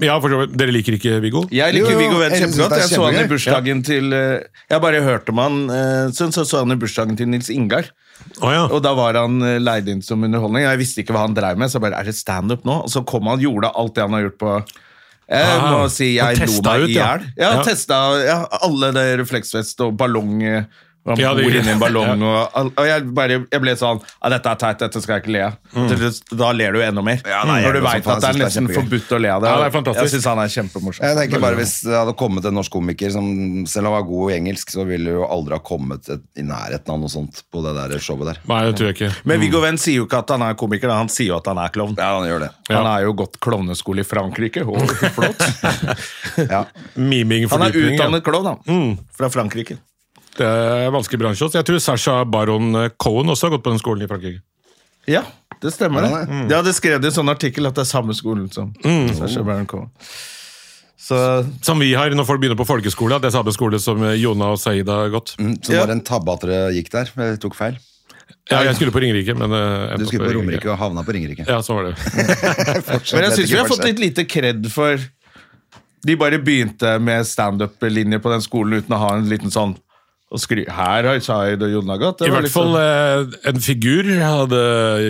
Ja, 0.00 0.16
for. 0.20 0.46
Dere 0.48 0.72
liker 0.72 0.96
ikke 0.96 1.18
Viggo? 1.22 1.44
Jeg 1.52 1.74
liker 1.76 1.92
Jo, 1.92 1.96
jo, 1.96 2.00
Viggo 2.00 2.20
Venn 2.20 2.36
kjempegodt. 2.36 2.76
Jeg 2.80 2.90
så 2.90 3.02
han 3.04 3.18
i 3.20 3.24
bursdagen 3.28 3.80
bursdagen 3.80 3.82
til 3.86 4.14
eh, 4.16 4.62
Jeg 4.70 4.82
bare 4.82 5.02
hørte 5.04 5.34
om 5.34 5.40
han 5.42 5.58
eh, 5.74 6.04
så, 6.16 6.30
så 6.32 6.46
så 6.48 6.62
han 6.64 6.72
i 6.72 6.78
bursdagen 6.80 7.18
til 7.18 7.28
Nils 7.30 7.50
Ingar. 7.52 7.90
Oh, 8.40 8.50
ja. 8.52 8.64
Og 8.68 8.80
da 8.84 8.94
var 8.96 9.18
han 9.20 9.40
eh, 9.44 9.58
leid 9.60 9.90
inn 9.92 10.00
som 10.04 10.24
underholdning. 10.24 10.64
Jeg 10.64 10.80
visste 10.80 11.04
ikke 11.04 11.16
hva 11.16 11.26
han 11.26 11.36
drev 11.36 11.60
med, 11.60 11.70
så 11.70 11.78
jeg 11.78 11.86
bare 11.88 12.00
er 12.00 12.08
det 12.08 12.16
standup 12.16 12.64
nå? 12.68 12.82
Og 12.86 12.92
så 12.92 13.04
kom 13.08 13.28
han 13.30 13.42
gjorde 13.42 13.72
alt 13.76 13.96
det 13.96 14.06
han 14.06 14.16
har 14.16 14.26
gjort 14.28 14.40
på 14.40 14.54
jeg 15.30 15.58
må 15.62 15.82
si 15.94 16.08
jeg 16.16 16.38
lo 16.42 16.60
meg 16.66 16.84
ut, 16.84 16.90
i 16.90 16.96
ja. 16.96 17.08
hjel. 17.12 17.26
Ja, 17.38 17.50
Ja. 17.54 17.64
testa 17.66 17.98
ja, 18.24 18.38
alle 18.66 18.90
de 18.96 19.04
refleksvest 19.22 19.80
og 19.86 19.94
ballong 20.00 20.40
Han 21.08 21.16
Ja, 21.16 21.30
bor 21.32 21.40
inni 21.48 21.70
en 21.72 21.78
ballong, 21.80 22.20
ja. 22.20 22.40
og, 22.60 22.72
og 22.76 22.84
jeg, 22.86 23.04
bare, 23.16 23.38
jeg 23.48 23.60
ble 23.62 23.72
sånn 23.80 24.02
ja, 24.04 24.28
Dette 24.34 24.50
er 24.52 24.58
teit, 24.60 24.78
dette 24.82 25.00
skal 25.00 25.14
jeg 25.16 25.22
ikke 25.24 25.32
le 25.32 25.40
av. 25.46 25.54
Mm. 25.72 26.02
Da 26.36 26.50
ler 26.52 26.76
du 26.76 26.82
enda 26.84 27.04
mer. 27.06 27.22
Mm. 27.24 27.30
Ja, 27.32 27.38
nei, 27.48 27.56
Når 27.64 27.78
du 27.78 27.80
veit 27.86 28.04
at 28.04 28.20
det 28.20 28.28
er 28.28 28.36
er 28.36 28.40
nesten 28.44 28.68
forbudt 28.68 29.14
å 29.16 29.20
le 29.24 29.30
av 29.32 29.40
det. 29.40 29.48
Ja, 29.48 29.62
det 29.62 29.68
er 29.70 29.74
fantastisk. 29.78 30.04
Jeg 30.04 30.12
syns 30.18 30.28
han 30.28 30.42
er 30.44 30.52
kjempemorsom. 30.52 31.06
Jeg 31.08 31.18
tenker 31.22 31.42
bare 31.42 31.58
Hvis 31.60 31.74
det 31.88 31.96
hadde 31.96 32.14
kommet 32.20 32.48
en 32.50 32.56
norsk 32.60 32.74
komiker 32.76 33.14
som 33.16 33.30
selv 33.70 33.88
om 33.88 33.94
han 33.94 33.96
var 33.96 34.06
god 34.10 34.30
i 34.30 34.36
engelsk, 34.36 34.74
så 34.76 34.84
ville 34.88 35.16
jo 35.16 35.24
aldri 35.24 35.56
ha 35.56 35.62
kommet 35.64 36.12
et, 36.12 36.22
i 36.36 36.44
nærheten 36.46 36.94
av 36.94 37.00
noe 37.00 37.12
sånt 37.16 37.42
på 37.50 37.64
det 37.64 37.74
der 37.80 37.96
showet 37.98 38.34
der. 38.34 38.44
Nei, 38.52 38.60
det 38.68 38.76
tror 38.78 38.92
jeg 38.92 38.98
ikke. 39.00 39.12
Men 39.32 39.40
Viggo 39.46 39.64
Venn 39.64 39.80
sier 39.80 40.02
jo 40.02 40.06
ikke 40.08 40.20
at 40.20 40.36
han 40.36 40.44
er 40.46 40.56
komiker, 40.60 40.92
da. 40.92 41.00
han 41.00 41.08
sier 41.12 41.32
jo 41.32 41.38
at 41.40 41.48
han 41.48 41.64
er 41.64 41.72
klovn. 41.74 41.96
Ja, 41.96 42.12
han 42.20 42.28
gjør 42.28 42.44
det. 42.44 42.52
Han 42.70 42.86
har 42.92 43.08
jo 43.08 43.16
gått 43.24 43.40
klovneskole 43.40 44.04
i 44.04 44.08
Frankrike. 44.08 44.68
Oh, 44.68 44.84
flott. 45.16 45.46
Ja. 46.44 46.66
Miming, 46.94 47.48
Han 47.50 47.64
er 47.70 47.80
utdannet 47.88 48.26
klovn, 48.26 48.52
han. 48.52 48.98
Fra 49.16 49.32
Frankrike. 49.32 49.80
Det 50.38 50.46
er 50.46 50.90
vanskelig 50.94 51.18
bransje 51.20 51.46
også. 51.48 51.58
Jeg 51.60 51.66
tror 51.68 51.78
Sasha 51.82 52.24
Baron 52.24 52.70
Cohen 53.02 53.32
også 53.32 53.48
har 53.48 53.56
gått 53.56 53.64
på 53.66 53.72
den 53.74 53.80
skolen 53.82 54.04
i 54.06 54.10
Frankrike. 54.10 54.42
Ja, 55.10 55.24
det 55.60 55.72
stemmer. 55.74 56.04
Er 56.06 56.26
det. 56.28 56.40
De 56.50 56.54
hadde 56.54 56.74
skrevet 56.76 57.04
i 57.04 57.10
en 57.10 57.16
sånn 57.16 57.32
artikkel 57.32 57.66
at 57.66 57.74
det 57.74 57.82
er 57.86 57.90
samme 57.90 58.14
skolen 58.16 58.46
som 58.52 58.70
Sacha 59.18 59.42
Baron 59.42 59.66
Cohen. 59.70 59.90
Så 61.00 61.18
Som 61.64 61.80
vi 61.82 61.92
har 61.96 62.12
når 62.14 62.26
folk 62.28 62.40
begynner 62.42 62.58
på 62.60 62.66
folkeskole. 62.68 63.18
Det 63.20 63.30
er 63.32 63.34
samme 63.34 63.52
skole 63.56 63.80
som 63.82 64.02
Jona 64.20 64.52
og 64.54 64.60
Saeed 64.62 64.88
har 64.92 65.08
gått. 65.10 65.34
Mm, 65.40 65.56
Så 65.64 65.72
Ja. 65.72 65.80
var 65.80 65.86
det 65.88 65.96
en 65.98 66.06
tabbe 66.06 66.32
at 66.32 66.40
dere 66.46 66.72
gikk 66.76 66.90
der. 66.90 67.10
Jeg 67.16 67.40
tok 67.40 67.54
feil. 67.56 67.78
Ja, 68.50 68.62
jeg 68.62 68.74
skulle 68.76 68.92
på 68.92 69.00
Ringerike, 69.02 69.34
men 69.36 69.52
eh, 69.52 69.96
Du 69.96 70.06
skulle 70.06 70.26
på 70.26 70.34
Romerike 70.34 70.66
og 70.70 70.78
havna 70.78 71.02
på 71.06 71.12
Ringerike. 71.14 71.46
Ja, 71.48 71.60
sånn 71.62 71.76
var 71.76 71.84
det. 71.90 71.96
Men 73.14 73.24
jeg 73.26 73.32
syns 73.36 73.50
vi 73.50 73.58
har 73.58 73.66
fått 73.68 73.84
litt 73.84 73.98
lite 73.98 74.24
kred 74.26 74.66
for 74.72 74.98
De 76.06 76.16
bare 76.16 76.38
begynte 76.38 76.98
med 77.02 77.26
standup-linje 77.26 78.18
på 78.22 78.30
den 78.32 78.40
skolen 78.42 78.78
uten 78.80 78.94
å 78.96 78.98
ha 78.98 79.10
en 79.16 79.28
liten 79.28 79.50
sånn 79.50 79.76
og 80.30 80.38
skry 80.38 80.62
Her 80.70 81.06
har 81.08 81.18
Zaid 81.24 81.62
og 81.66 81.72
Jonna 81.72 81.96
gått. 81.98 82.20
I 82.22 82.30
hvert 82.30 82.44
liksom- 82.46 82.70
fall 82.70 82.76
eh, 82.78 83.50
en 83.50 83.58
figur 83.60 84.06
hadde 84.22 84.60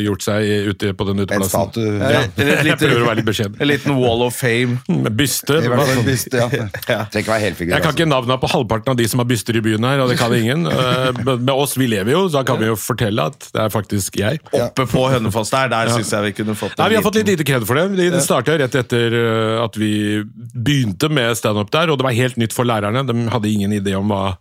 gjort 0.07 0.23
seg 0.25 0.71
ute 0.73 0.93
på 0.97 1.07
den 1.11 1.21
En 1.27 1.45
statue. 1.45 1.99
Ja, 2.01 2.23
jeg 2.37 2.65
lite- 2.65 2.79
prøver 2.81 3.03
å 3.05 3.09
være 3.11 3.21
litt 3.21 3.29
beskjeden. 3.29 3.59
En 3.61 3.69
liten 3.69 3.99
wall 4.01 4.23
of 4.25 4.35
fame. 4.35 4.79
Med 4.89 5.13
byste. 5.19 5.59
Sånn. 5.61 5.93
en 5.99 6.05
byste, 6.09 6.41
ja. 6.41 6.49
Ja. 6.91 7.05
Jeg 7.13 7.25
kan 7.29 7.37
altså. 7.37 7.93
ikke 7.93 8.09
navnene 8.09 8.39
på 8.41 8.49
halvparten 8.51 8.95
av 8.95 8.97
de 8.97 9.07
som 9.13 9.21
har 9.21 9.29
byster 9.29 9.59
i 9.61 9.63
byen 9.65 9.85
her, 9.85 10.01
og 10.01 10.09
det 10.09 10.17
kan 10.19 10.33
ingen. 10.35 10.65
Eh, 10.67 11.11
Men 11.21 11.45
med 11.45 11.53
oss, 11.53 11.77
vi 11.77 11.87
lever 11.91 12.15
jo, 12.17 12.25
så 12.31 12.41
da 12.41 12.45
kan 12.49 12.59
vi 12.63 12.71
jo 12.71 12.77
fortelle 12.81 13.29
at 13.31 13.51
det 13.53 13.61
er 13.67 13.69
faktisk 13.73 14.17
jeg. 14.17 14.41
Oppe 14.57 14.87
på 14.89 15.05
Hønefoss 15.13 15.53
der, 15.53 15.69
der 15.73 15.93
syns 15.93 16.11
jeg 16.15 16.31
vi 16.31 16.33
kunne 16.41 16.57
fått 16.59 16.79
Nei, 16.81 16.89
Vi 16.95 16.97
har 16.99 17.05
fått 17.05 17.21
litt 17.21 17.29
lite 17.35 17.45
kred 17.47 17.67
for 17.69 17.77
det. 17.77 17.91
Det 17.99 18.09
det 18.17 18.23
starta 18.25 18.57
rett 18.59 18.75
etter 18.81 19.15
eh, 19.21 19.61
at 19.63 19.77
vi 19.77 20.23
begynte 20.57 21.13
med 21.13 21.37
standup 21.37 21.71
der, 21.77 21.93
og 21.93 22.01
det 22.01 22.09
var 22.09 22.17
helt 22.17 22.41
nytt 22.41 22.57
for 22.57 22.65
lærerne. 22.65 23.05
De 23.07 23.29
hadde 23.29 23.53
ingen 23.53 23.77
idé 23.77 23.95
om 23.99 24.09
hva 24.09 24.39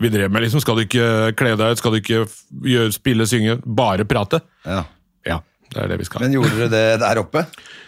vi 0.00 0.08
drev 0.12 0.30
med. 0.32 0.42
liksom. 0.46 0.60
Skal 0.64 0.76
du 0.80 0.84
ikke 0.86 1.08
kle 1.38 1.54
deg 1.60 1.74
ut, 1.76 1.80
skal 1.82 1.94
du 1.94 2.00
ikke 2.02 2.24
gjøre, 2.64 2.92
spille, 2.96 3.26
synge, 3.30 3.58
bare 3.64 4.04
prate? 4.08 4.40
Ja. 4.66 4.84
Ja, 5.24 5.38
det 5.72 5.80
er 5.80 5.88
det 5.90 5.96
vi 5.98 6.04
skal. 6.06 6.20
Men 6.22 6.34
gjorde 6.36 6.50
dere 6.54 6.68
det 6.70 7.00
der 7.02 7.18
oppe? 7.18 7.40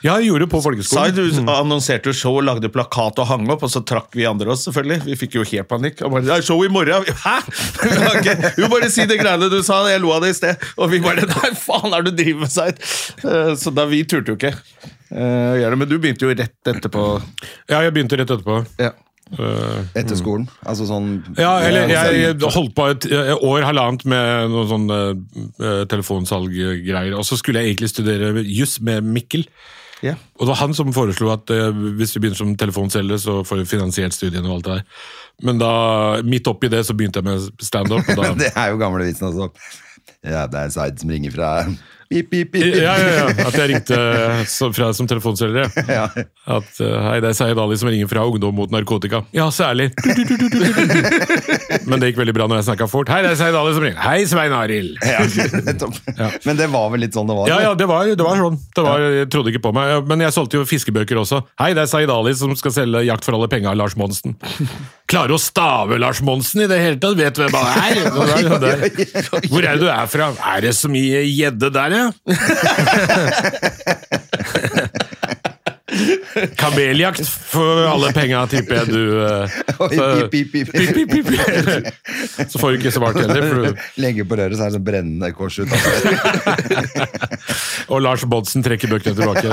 Ja, 0.03 0.17
jeg 0.19 0.31
gjorde 0.31 0.47
det 0.47 0.51
på 0.51 0.61
folkeskolen. 0.65 1.15
du 1.15 1.51
annonserte 1.53 2.09
jo 2.11 2.15
show 2.17 2.39
lagde 2.43 2.67
plakat 2.73 3.21
og 3.23 3.29
hang 3.29 3.45
opp, 3.53 3.63
og 3.63 3.71
så 3.71 3.83
trakk 3.87 4.17
vi 4.17 4.25
andre 4.27 4.51
oss, 4.55 4.65
selvfølgelig. 4.67 5.05
Vi 5.07 5.17
fikk 5.21 5.37
jo 5.39 5.45
helt 5.47 5.69
panikk. 5.71 6.01
Og 6.03 6.11
bare, 6.15 6.25
det 6.27 6.33
er 6.35 6.43
show 6.47 6.59
i 6.67 6.71
morgen! 6.73 7.07
Hæ?! 7.25 7.37
Har 7.85 8.19
Du 8.57 8.67
bare 8.73 8.89
si 8.91 9.07
de 9.07 9.19
greiene 9.21 9.51
du 9.53 9.61
sa, 9.63 9.83
jeg 9.91 10.03
lo 10.03 10.11
av 10.17 10.25
det 10.25 10.33
i 10.35 10.39
sted. 10.41 10.67
Og 10.81 10.91
vi 10.91 10.99
bare 11.05 11.29
Nei, 11.31 11.53
faen 11.61 11.95
er 11.95 12.03
det 12.09 12.17
du 12.17 12.23
driver 12.25 12.47
med, 12.47 12.55
Zaid? 12.57 12.83
Eh, 13.23 13.55
Så 13.61 13.71
da 13.77 13.87
vi 13.91 14.03
turte 14.09 14.33
jo 14.35 14.39
ikke 14.41 14.55
eh, 14.57 15.53
å 15.53 15.57
gjøre 15.61 15.71
det. 15.77 15.81
Men 15.85 15.91
du 15.93 15.99
begynte 16.01 16.27
jo 16.27 16.35
rett 16.35 16.73
etterpå. 16.75 17.07
Ja, 17.71 17.85
jeg 17.87 17.95
begynte 17.95 18.19
rett 18.19 18.33
etterpå. 18.35 18.65
Ja. 18.83 18.95
Eh, 19.35 19.79
Etter 19.99 20.15
skolen? 20.15 20.45
Altså 20.63 20.85
sånn 20.87 21.17
Ja, 21.35 21.57
eller 21.67 21.91
Ja, 21.91 22.05
jeg 22.15 22.37
holdt 22.55 22.77
på 22.77 22.85
et 22.93 23.09
år, 23.11 23.65
halvannet 23.67 24.05
med 24.07 24.53
noen 24.53 24.69
sånn 24.71 24.87
uh, 24.93 25.81
telefonsalggreier, 25.91 27.17
og 27.17 27.27
så 27.27 27.39
skulle 27.41 27.65
jeg 27.65 27.75
egentlig 27.75 27.91
studere 27.91 28.45
juss 28.45 28.79
med 28.79 29.03
Mikkel. 29.03 29.49
Yeah. 30.05 30.21
Og 30.37 30.45
det 30.45 30.53
var 30.53 30.61
han 30.61 30.77
som 30.77 30.93
foreslo 30.95 31.33
at 31.35 31.51
uh, 31.51 31.73
hvis 31.99 32.15
vi 32.15 32.23
begynner 32.23 32.39
som 32.39 32.55
telefonselger, 32.61 33.19
så 33.19 33.41
får 33.49 33.65
vi 33.65 33.71
finansiert 33.73 34.15
studiene 34.15 34.47
og 34.47 34.61
alt 34.61 34.69
det 34.69 34.77
der. 34.77 35.03
Men 35.49 35.59
da, 35.61 35.73
midt 36.23 36.47
oppi 36.53 36.71
det, 36.73 36.85
så 36.87 36.95
begynte 36.95 37.21
jeg 37.21 37.27
med 37.27 37.67
standup. 37.67 38.07
Det 38.41 38.53
er 38.55 38.71
jo 38.71 38.81
gamle 38.81 39.09
vitsen 39.09 39.33
også. 39.33 39.51
Ja, 40.27 40.47
det 40.51 40.59
er 40.59 40.71
Zaid 40.75 40.99
som 40.99 41.11
ringer 41.13 41.35
fra 41.35 41.51
Pip, 42.09 42.31
pip, 42.31 42.53
pip. 42.53 42.63
Ja, 42.77 42.93
ja, 42.99 43.15
ja. 43.19 43.47
At 43.49 43.57
jeg 43.59 43.71
ringte 43.73 43.97
som, 44.47 44.71
fra, 44.75 44.93
som 44.95 45.09
telefonselger. 45.11 45.67
ja. 45.99 46.05
At 46.47 46.79
uh, 46.79 46.93
hei, 47.09 47.17
det 47.25 47.33
er 47.33 47.39
Sayed 47.39 47.59
Ali 47.59 47.79
som 47.81 47.91
ringer 47.91 48.07
fra 48.11 48.23
Ungdom 48.29 48.55
mot 48.55 48.71
narkotika. 48.71 49.25
Ja, 49.35 49.49
særlig. 49.51 49.89
Men 51.91 51.99
det 51.99 52.13
gikk 52.13 52.21
veldig 52.23 52.37
bra 52.37 52.47
når 52.47 52.61
jeg 52.61 52.69
snakka 52.69 52.89
fort. 52.91 53.11
Hei, 53.11 53.25
det 53.27 53.33
er 53.35 53.41
Sayed 53.41 53.59
Ali 53.59 53.75
som 53.75 53.87
ringer. 53.89 53.99
Hei, 54.05 54.21
Svein 54.31 54.55
Arild. 54.57 54.95
Ja. 56.17 56.29
Men 56.47 56.57
det 56.59 56.67
var 56.73 56.89
vel 56.93 57.03
litt 57.03 57.17
sånn 57.17 57.29
det 57.29 57.35
var? 57.37 57.49
Ja, 57.51 57.57
ja, 57.61 57.73
det 57.77 57.87
var, 57.89 58.09
det 58.09 58.25
var 58.25 58.39
sånn. 58.41 58.57
Det 58.77 58.83
var, 58.85 59.03
jeg 59.19 59.29
trodde 59.33 59.51
ikke 59.53 59.63
på 59.67 59.73
meg. 59.77 60.07
Men 60.09 60.23
jeg 60.25 60.35
solgte 60.35 60.61
jo 60.61 60.67
fiskebøker 60.69 61.19
også. 61.21 61.43
Hei, 61.61 61.73
det 61.77 61.85
er 61.85 61.91
Sayed 61.91 62.13
Ali 62.13 62.33
som 62.39 62.55
skal 62.59 62.75
selge 62.75 63.03
'Jakt 63.07 63.27
for 63.27 63.37
alle 63.37 63.49
penga' 63.53 63.73
av 63.73 63.81
Lars 63.81 63.97
Monsen. 63.99 64.37
Klarer 65.07 65.37
å 65.37 65.39
stave 65.39 66.01
Lars 66.03 66.19
Monsen 66.27 66.65
i 66.65 66.67
det 66.71 66.81
hele 66.83 66.99
tatt? 66.99 67.15
Vet 67.19 67.37
hvem 67.39 67.55
han 67.55 67.67
er? 67.79 67.95
Hvor 69.53 69.63
er 69.63 69.77
det 69.77 69.83
du 69.85 69.89
er 69.93 70.07
fra? 70.11 70.33
Er 70.57 70.61
det 70.67 70.73
så 70.75 70.89
mye 70.91 71.21
gjedde 71.31 71.71
der, 71.75 71.91
ja? 71.95 72.07
Kameljakt 76.59 77.23
for 77.25 77.87
alle 77.89 78.11
penga, 78.13 78.43
tipper 78.51 78.75
jeg 78.83 78.89
du 78.91 79.21
eh, 79.25 79.49
så, 79.71 80.27
pip, 80.33 80.51
pip, 80.53 80.73
pip. 80.75 81.11
pip. 81.13 81.27
Så 82.51 82.59
får 82.61 82.71
du 82.75 82.79
ikke 82.81 82.91
svart 82.93 83.17
heller. 83.21 83.43
For, 83.47 83.55
du- 83.71 83.77
Legger 84.03 84.25
på 84.29 84.37
røret, 84.41 84.57
så 84.59 84.63
er 84.67 84.71
det 84.73 84.77
sånn 84.77 84.85
brennende 84.87 85.29
kors 85.37 85.57
ut. 85.63 85.71
Altså. 85.73 85.97
og 87.95 87.99
Lars 88.05 88.23
Bodsen 88.29 88.61
trekker 88.67 88.89
bøkene 88.93 89.17
tilbake. 89.17 89.49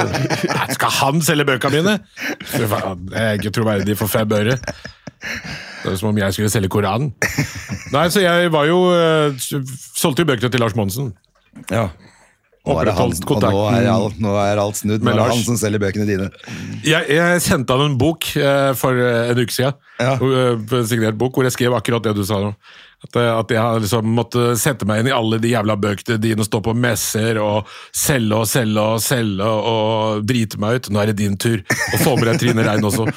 Skal 0.75 0.91
han 0.99 1.15
selge 1.23 1.45
bøkene 1.53 1.75
mine? 1.79 1.95
Det 2.51 2.67
er 3.21 3.31
ikke 3.39 3.53
troverdig 3.61 3.95
for 4.01 4.07
fem 4.11 4.29
øre. 4.41 4.55
Det 5.83 5.91
er 5.91 5.99
som 5.99 6.09
om 6.11 6.17
jeg 6.19 6.35
skulle 6.35 6.51
selge 6.51 6.71
Koranen. 6.71 7.11
Nei, 7.93 8.07
så 8.13 8.23
jeg 8.23 8.51
var 8.53 8.67
jo 8.69 8.79
eh, 8.95 9.35
Solgte 9.39 10.23
jo 10.23 10.29
bøkene 10.29 10.51
til 10.51 10.63
Lars 10.63 10.75
Monsen. 10.79 11.11
Ja. 11.71 11.89
Nå 12.63 12.77
er, 12.79 12.93
han, 12.95 13.11
og 13.11 13.41
nå, 13.43 13.57
er 13.75 13.87
alt, 13.91 14.19
nå 14.23 14.33
er 14.39 14.59
alt 14.61 14.77
snudd. 14.79 15.01
Nå 15.01 15.09
Med 15.09 15.17
er 15.17 15.19
det 15.19 15.31
han 15.33 15.41
som 15.43 15.57
selger 15.59 15.81
bøkene 15.83 16.05
dine. 16.07 16.29
Jeg, 16.87 17.09
jeg 17.11 17.41
sendte 17.43 17.75
han 17.75 17.89
en 17.89 17.97
bok 17.99 18.29
eh, 18.39 18.69
for 18.79 18.95
eh, 18.95 19.33
en 19.33 19.41
uke 19.41 19.51
siden. 19.51 19.75
Ja. 19.99 20.13
Eh, 20.15 20.55
en 20.55 20.87
signert 20.87 21.17
bok, 21.19 21.35
hvor 21.35 21.43
jeg 21.43 21.51
skrev 21.57 21.75
akkurat 21.75 22.05
det 22.07 22.13
du 22.15 22.21
sa 22.23 22.39
nå. 22.39 22.53
At, 23.03 23.17
eh, 23.19 23.27
at 23.35 23.51
jeg 23.51 23.59
har 23.59 23.83
liksom 23.83 24.07
måtte 24.15 24.53
sette 24.61 24.87
meg 24.87 25.01
inn 25.03 25.11
i 25.11 25.15
alle 25.15 25.41
de 25.43 25.51
jævla 25.51 25.75
bøkene 25.75 26.15
dine, 26.23 26.39
og 26.39 26.47
stå 26.47 26.63
på 26.63 26.75
messer 26.85 27.41
og 27.43 27.67
selge 27.91 28.39
og 28.39 28.47
selge 28.47 28.87
og 28.93 29.03
selge 29.03 29.51
og 29.73 30.23
drite 30.31 30.63
meg 30.63 30.79
ut. 30.79 30.89
Nå 30.95 31.03
er 31.03 31.11
det 31.11 31.17
din 31.19 31.35
tur. 31.35 31.59
Og 31.67 31.99
få 31.99 32.15
med 32.15 32.31
deg 32.31 32.41
Trine 32.45 32.63
Rein 32.69 32.87
også. 32.87 33.09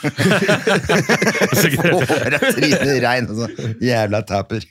Signert. 1.62 2.02
Året 2.02 2.50
Trine 2.58 2.98
Rein, 3.06 3.30
også. 3.30 3.70
Jævla 3.78 4.24
taper. 4.26 4.66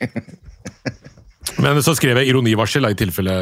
Men 1.64 1.80
så 1.80 1.96
skrev 1.96 2.20
jeg 2.20 2.36
ironivarsel, 2.36 2.92
i 2.92 3.00
tilfelle 3.00 3.40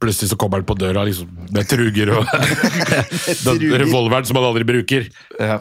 plutselig 0.00 0.32
så 0.32 0.38
kommer 0.40 0.60
han 0.60 0.68
på 0.68 0.76
døra 0.78 1.04
liksom, 1.08 1.30
med 1.54 1.68
truger 1.70 2.14
og 2.16 2.30
den 3.46 3.64
revolveren 3.84 4.28
som 4.28 4.38
han 4.40 4.48
aldri 4.50 4.66
bruker. 4.68 5.08
Ja. 5.38 5.60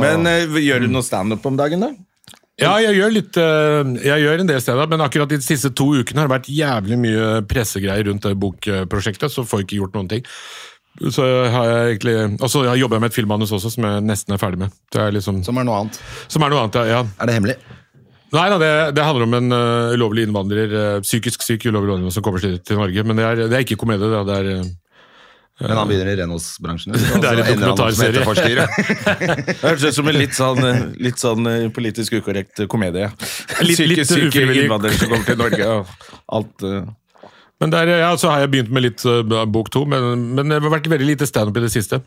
Men 0.00 0.26
uh, 0.28 0.58
gjør 0.60 0.84
du 0.84 0.90
noe 0.92 1.04
standup 1.06 1.44
om 1.46 1.56
dagen, 1.60 1.84
da? 1.84 1.92
Ja, 2.60 2.76
jeg 2.78 2.94
gjør 3.00 3.10
litt 3.10 3.36
eh, 3.40 3.88
Jeg 4.06 4.22
gjør 4.22 4.42
en 4.44 4.46
del 4.46 4.60
steder, 4.62 4.86
men 4.86 5.02
akkurat 5.02 5.32
de 5.32 5.40
siste 5.42 5.72
to 5.74 5.88
ukene 5.98 6.22
har 6.22 6.28
det 6.28 6.36
vært 6.36 6.52
jævlig 6.54 6.98
mye 7.02 7.24
pressegreier 7.50 8.06
rundt 8.06 8.28
det 8.28 8.36
bokprosjektet, 8.38 9.32
så 9.34 9.42
får 9.42 9.64
jeg 9.64 9.66
ikke 9.66 9.80
gjort 9.80 9.98
noen 9.98 10.10
ting. 10.12 10.28
Så 11.10 11.26
har 11.50 11.66
jeg 11.66 11.96
egentlig 11.96 12.14
Og 12.38 12.50
så 12.52 12.62
jobber 12.78 13.00
jeg 13.00 13.02
med 13.02 13.10
et 13.10 13.16
filmmanus 13.16 13.50
også, 13.56 13.72
som 13.74 13.88
jeg 13.88 14.04
nesten 14.06 14.36
er 14.36 14.38
ferdig 14.38 14.60
med. 14.62 14.76
Det 14.94 15.00
er 15.02 15.16
liksom, 15.16 15.42
Som 15.42 15.58
er 15.58 15.66
noe 15.66 15.80
annet. 15.82 15.98
som 16.30 16.46
er 16.46 16.54
noe 16.54 16.62
annet, 16.62 16.78
ja. 16.78 17.00
ja. 17.00 17.00
Er 17.18 17.26
det 17.26 17.34
hemmelig? 17.40 17.56
Nei 18.34 18.46
nei 18.50 18.60
det, 18.62 18.70
det 18.96 19.04
handler 19.06 19.28
om 19.28 19.34
en 19.38 19.54
uh, 19.54 19.92
ulovlig 19.94 20.24
innvandrer, 20.26 20.72
uh, 20.74 21.02
psykisk 21.04 21.44
syk 21.46 21.68
ulovlig 21.68 21.92
innvandrer 21.92 22.14
som 22.16 22.24
kommer 22.26 22.42
til, 22.42 22.56
til 22.66 22.80
Norge. 22.80 23.04
Men 23.06 23.20
det 23.20 23.28
er, 23.28 23.42
det 23.46 23.58
er 23.60 23.66
ikke 23.66 23.78
komedie, 23.78 24.08
da. 24.10 24.22
det 24.26 24.38
er 24.40 24.48
uh, 24.58 24.72
Men 25.68 25.78
han 25.78 25.90
begynner 25.90 26.10
i 26.10 26.16
renholdsbransjen. 26.18 26.96
Det 27.22 27.30
er 27.30 27.42
en 27.44 27.62
dokumentarserie. 27.62 28.66
Det 29.52 29.60
hørtes 29.62 29.86
ut 29.86 29.98
som 30.00 30.10
en 30.10 30.18
litt 30.18 30.34
sånn, 30.34 30.66
eh, 30.66 30.80
litt 31.06 31.22
sånn 31.22 31.46
eh, 31.46 31.68
politisk 31.76 32.16
ukorrekt 32.18 32.64
komedie. 32.72 33.06
Litt- 33.68 33.84
litt 33.86 34.10
syke 34.10 34.42
innvandrere 34.50 34.98
som 34.98 35.14
kommer 35.14 35.30
til 35.30 35.38
Norge. 35.38 35.70
Og 35.70 36.10
alt 36.40 36.66
eh. 36.66 36.82
Men 37.62 37.70
der, 37.70 37.94
ja, 38.02 38.10
så 38.18 38.32
har 38.32 38.42
jeg 38.42 38.50
begynt 38.50 38.74
med 38.74 38.82
litt 38.82 39.02
uh, 39.06 39.22
bok 39.46 39.70
to, 39.72 39.84
men, 39.88 40.24
men 40.34 40.50
det 40.50 40.58
har 40.58 40.72
vært 40.74 40.90
veldig 40.90 41.06
lite 41.12 41.28
standup 41.30 41.60
i 41.60 41.62
det 41.62 41.70
siste. 41.72 42.02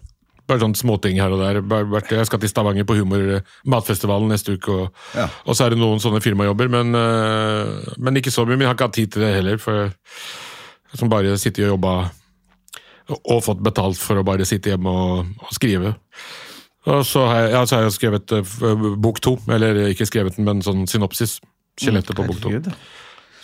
Bare 0.48 0.62
sånne 0.64 0.80
småting 0.80 1.18
her 1.20 1.34
og 1.36 1.42
der. 1.42 1.60
Jeg 2.08 2.28
skal 2.30 2.40
til 2.40 2.52
Stavanger 2.52 2.86
på 2.88 2.96
Humor 2.96 3.24
eh, 3.38 3.56
matfestivalen 3.68 4.32
neste 4.32 4.56
uke, 4.56 4.72
og, 4.72 5.02
Ja. 5.16 5.28
og 5.46 5.58
så 5.58 5.66
er 5.66 5.74
det 5.76 5.80
noen 5.82 6.00
sånne 6.00 6.22
firmajobber, 6.24 6.70
men, 6.72 6.96
uh, 6.96 7.96
men 7.98 8.16
ikke 8.16 8.32
så 8.32 8.46
mye. 8.46 8.56
Men 8.56 8.66
jeg 8.66 8.72
har 8.72 8.78
ikke 8.78 8.88
hatt 8.88 8.96
tid 9.00 9.12
til 9.12 9.26
det 9.26 9.34
heller, 9.36 9.58
for 9.60 9.90
jeg 9.92 11.00
som 11.02 11.12
bare 11.12 11.36
sitter 11.38 11.68
og 11.68 11.74
jobber 11.76 12.10
og 13.18 13.44
fått 13.44 13.64
betalt 13.64 14.00
for 14.00 14.20
å 14.20 14.26
bare 14.28 14.48
sitte 14.48 14.72
hjemme 14.72 14.92
og, 14.92 15.28
og 15.44 15.52
skrive. 15.56 15.94
Og 16.88 17.04
så 17.08 17.26
har 17.28 17.42
jeg, 17.42 17.52
ja, 17.52 17.66
så 17.68 17.76
har 17.76 17.84
jeg 17.84 17.98
skrevet 17.98 18.32
uh, 18.40 18.88
bok 19.04 19.20
to, 19.24 19.36
eller 19.52 19.84
ikke 19.92 20.08
skrevet 20.08 20.40
den, 20.40 20.48
men 20.48 20.64
sånn 20.64 20.88
synopsis. 20.88 21.42
Skjelettet 21.78 22.16
på 22.16 22.26
bok 22.26 22.40
to. 22.42 22.56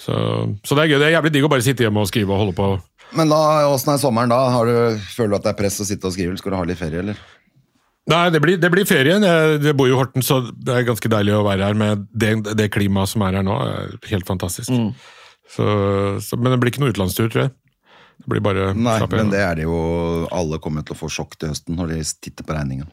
Så, 0.03 0.15
så 0.63 0.75
det 0.75 0.83
er 0.83 0.89
gøy. 0.93 0.99
Det 0.99 1.07
er 1.07 1.15
jævlig 1.17 1.31
digg 1.35 1.45
å 1.47 1.51
bare 1.51 1.63
sitte 1.63 1.85
hjemme 1.85 2.01
og 2.03 2.09
skrive 2.09 2.33
og 2.33 2.41
holde 2.41 2.55
på. 2.57 2.69
Men 3.17 3.31
da, 3.31 3.39
åssen 3.69 3.93
er 3.93 4.01
sommeren 4.01 4.31
da? 4.33 4.41
Har 4.53 4.69
du, 4.69 4.99
føler 5.13 5.35
du 5.35 5.39
at 5.39 5.47
det 5.47 5.53
er 5.53 5.61
press 5.61 5.79
å 5.81 5.87
sitte 5.87 6.09
og 6.09 6.15
skrive, 6.15 6.33
eller 6.33 6.41
skal 6.41 6.55
du 6.55 6.59
ha 6.59 6.67
litt 6.69 6.81
ferie, 6.81 7.03
eller? 7.03 7.23
Nei, 8.11 8.23
det 8.35 8.41
blir, 8.43 8.57
det 8.59 8.69
blir 8.73 8.87
ferien. 8.87 9.23
Jeg, 9.23 9.59
jeg 9.63 9.75
bor 9.79 9.87
jo 9.87 9.95
i 9.95 9.99
Horten, 9.99 10.25
så 10.25 10.41
det 10.51 10.75
er 10.75 10.87
ganske 10.87 11.11
deilig 11.11 11.37
å 11.37 11.43
være 11.45 11.69
her 11.69 11.77
med 11.79 12.07
det, 12.11 12.33
det 12.59 12.67
klimaet 12.73 13.13
som 13.13 13.23
er 13.23 13.39
her 13.39 13.45
nå. 13.47 13.55
er 13.63 13.93
Helt 14.11 14.27
fantastisk. 14.27 14.73
Så, 15.53 15.67
så, 16.23 16.39
men 16.39 16.51
det 16.51 16.59
blir 16.59 16.73
ikke 16.73 16.83
noe 16.83 16.91
utenlandstur, 16.91 17.29
tror 17.31 17.45
jeg. 17.45 17.53
Det 18.23 18.29
blir 18.29 18.43
bare 18.45 18.67
Nei, 18.77 18.97
slapp 19.01 19.15
men 19.17 19.31
det 19.33 19.39
er 19.41 19.57
det 19.57 19.63
jo 19.65 19.77
Alle 20.31 20.59
kommer 20.61 20.85
til 20.85 20.93
å 20.93 20.99
få 20.99 21.09
sjokk 21.11 21.33
til 21.41 21.49
høsten 21.49 21.75
når 21.75 21.95
de 21.95 22.03
titter 22.23 22.45
på 22.45 22.55
regningen. 22.55 22.87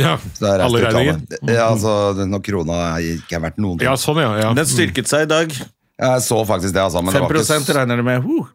Ja, 0.00 0.16
alle 0.42 0.82
regninger. 0.82 1.22
Ja, 1.46 1.68
altså, 1.70 2.24
når 2.26 2.42
krona 2.44 2.78
ikke 2.98 3.38
er 3.38 3.44
verdt 3.46 3.60
noen 3.62 3.78
ting. 3.78 3.86
Ja, 3.86 3.94
sånn, 4.00 4.20
ja. 4.24 4.32
ja. 4.42 4.50
Den 4.56 4.68
styrket 4.68 5.08
seg 5.10 5.28
i 5.28 5.30
dag. 5.30 5.54
Jeg 5.94 6.22
så 6.26 6.40
faktisk 6.42 6.74
det, 6.74 6.82
altså. 6.82 6.98
Men 7.06 7.14
det 7.14 7.20
5 7.22 7.22
var 7.22 7.60
ikke, 7.62 7.74
regner 7.76 8.00
du 8.00 8.02
med. 8.02 8.24
Uh. 8.26 8.48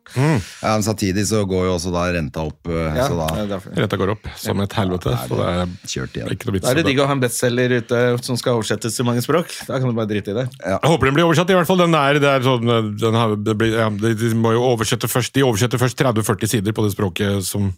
ja, 0.59 0.73
men 0.73 0.83
samtidig 0.83 1.23
så 1.29 1.45
går 1.47 1.69
jo 1.69 1.75
også 1.77 1.91
da 1.93 2.01
renta 2.11 2.41
opp, 2.43 2.67
eh, 2.67 2.97
Ja, 2.97 3.05
så 3.07 3.15
da 3.15 3.59
Renta 3.77 3.99
går 4.01 4.11
opp 4.11 4.27
som 4.35 4.59
et 4.59 4.75
helvete. 4.75 5.13
Ja, 5.15 5.27
det 5.31 5.45
er 5.53 5.93
kjørt 5.93 6.17
igjen. 6.19 6.33
ikke 6.35 6.49
noe 6.49 6.57
vits. 6.57 6.65
Da 6.65 6.73
er 6.73 6.81
det 6.81 6.83
digg 6.89 6.99
å 6.99 7.07
ha 7.07 7.15
en 7.15 7.23
bestselger 7.23 7.77
ute 7.79 8.01
som 8.27 8.39
skal 8.41 8.59
oversettes 8.59 8.99
til 8.99 9.07
mange 9.07 9.23
språk. 9.23 9.55
Da 9.69 9.79
kan 9.79 9.87
du 9.87 9.95
bare 9.95 10.11
drite 10.11 10.35
i 10.35 10.37
det. 10.41 10.45
Jeg 10.59 10.91
håper 10.91 11.11
den 11.11 11.15
blir 11.15 11.29
oversatt, 11.29 11.55
i 11.55 11.57
hvert 11.61 11.71
fall. 11.71 11.79
Den 11.85 11.95
er, 11.95 12.19
det 12.19 12.33
er 12.33 12.43
sånn, 12.43 12.75
den 12.99 13.19
har, 13.21 13.39
det 13.39 13.57
blir, 13.63 13.79
ja, 13.85 13.87
de, 13.87 14.35
må 14.35 14.51
jo 14.59 14.67
oversette 14.73 15.07
først 15.07 15.31
De 15.39 15.47
oversetter 15.47 15.79
først 15.79 15.95
30-40 16.03 16.55
sider 16.57 16.75
på 16.75 16.83
det 16.83 16.91
språket 16.97 17.47
som 17.47 17.71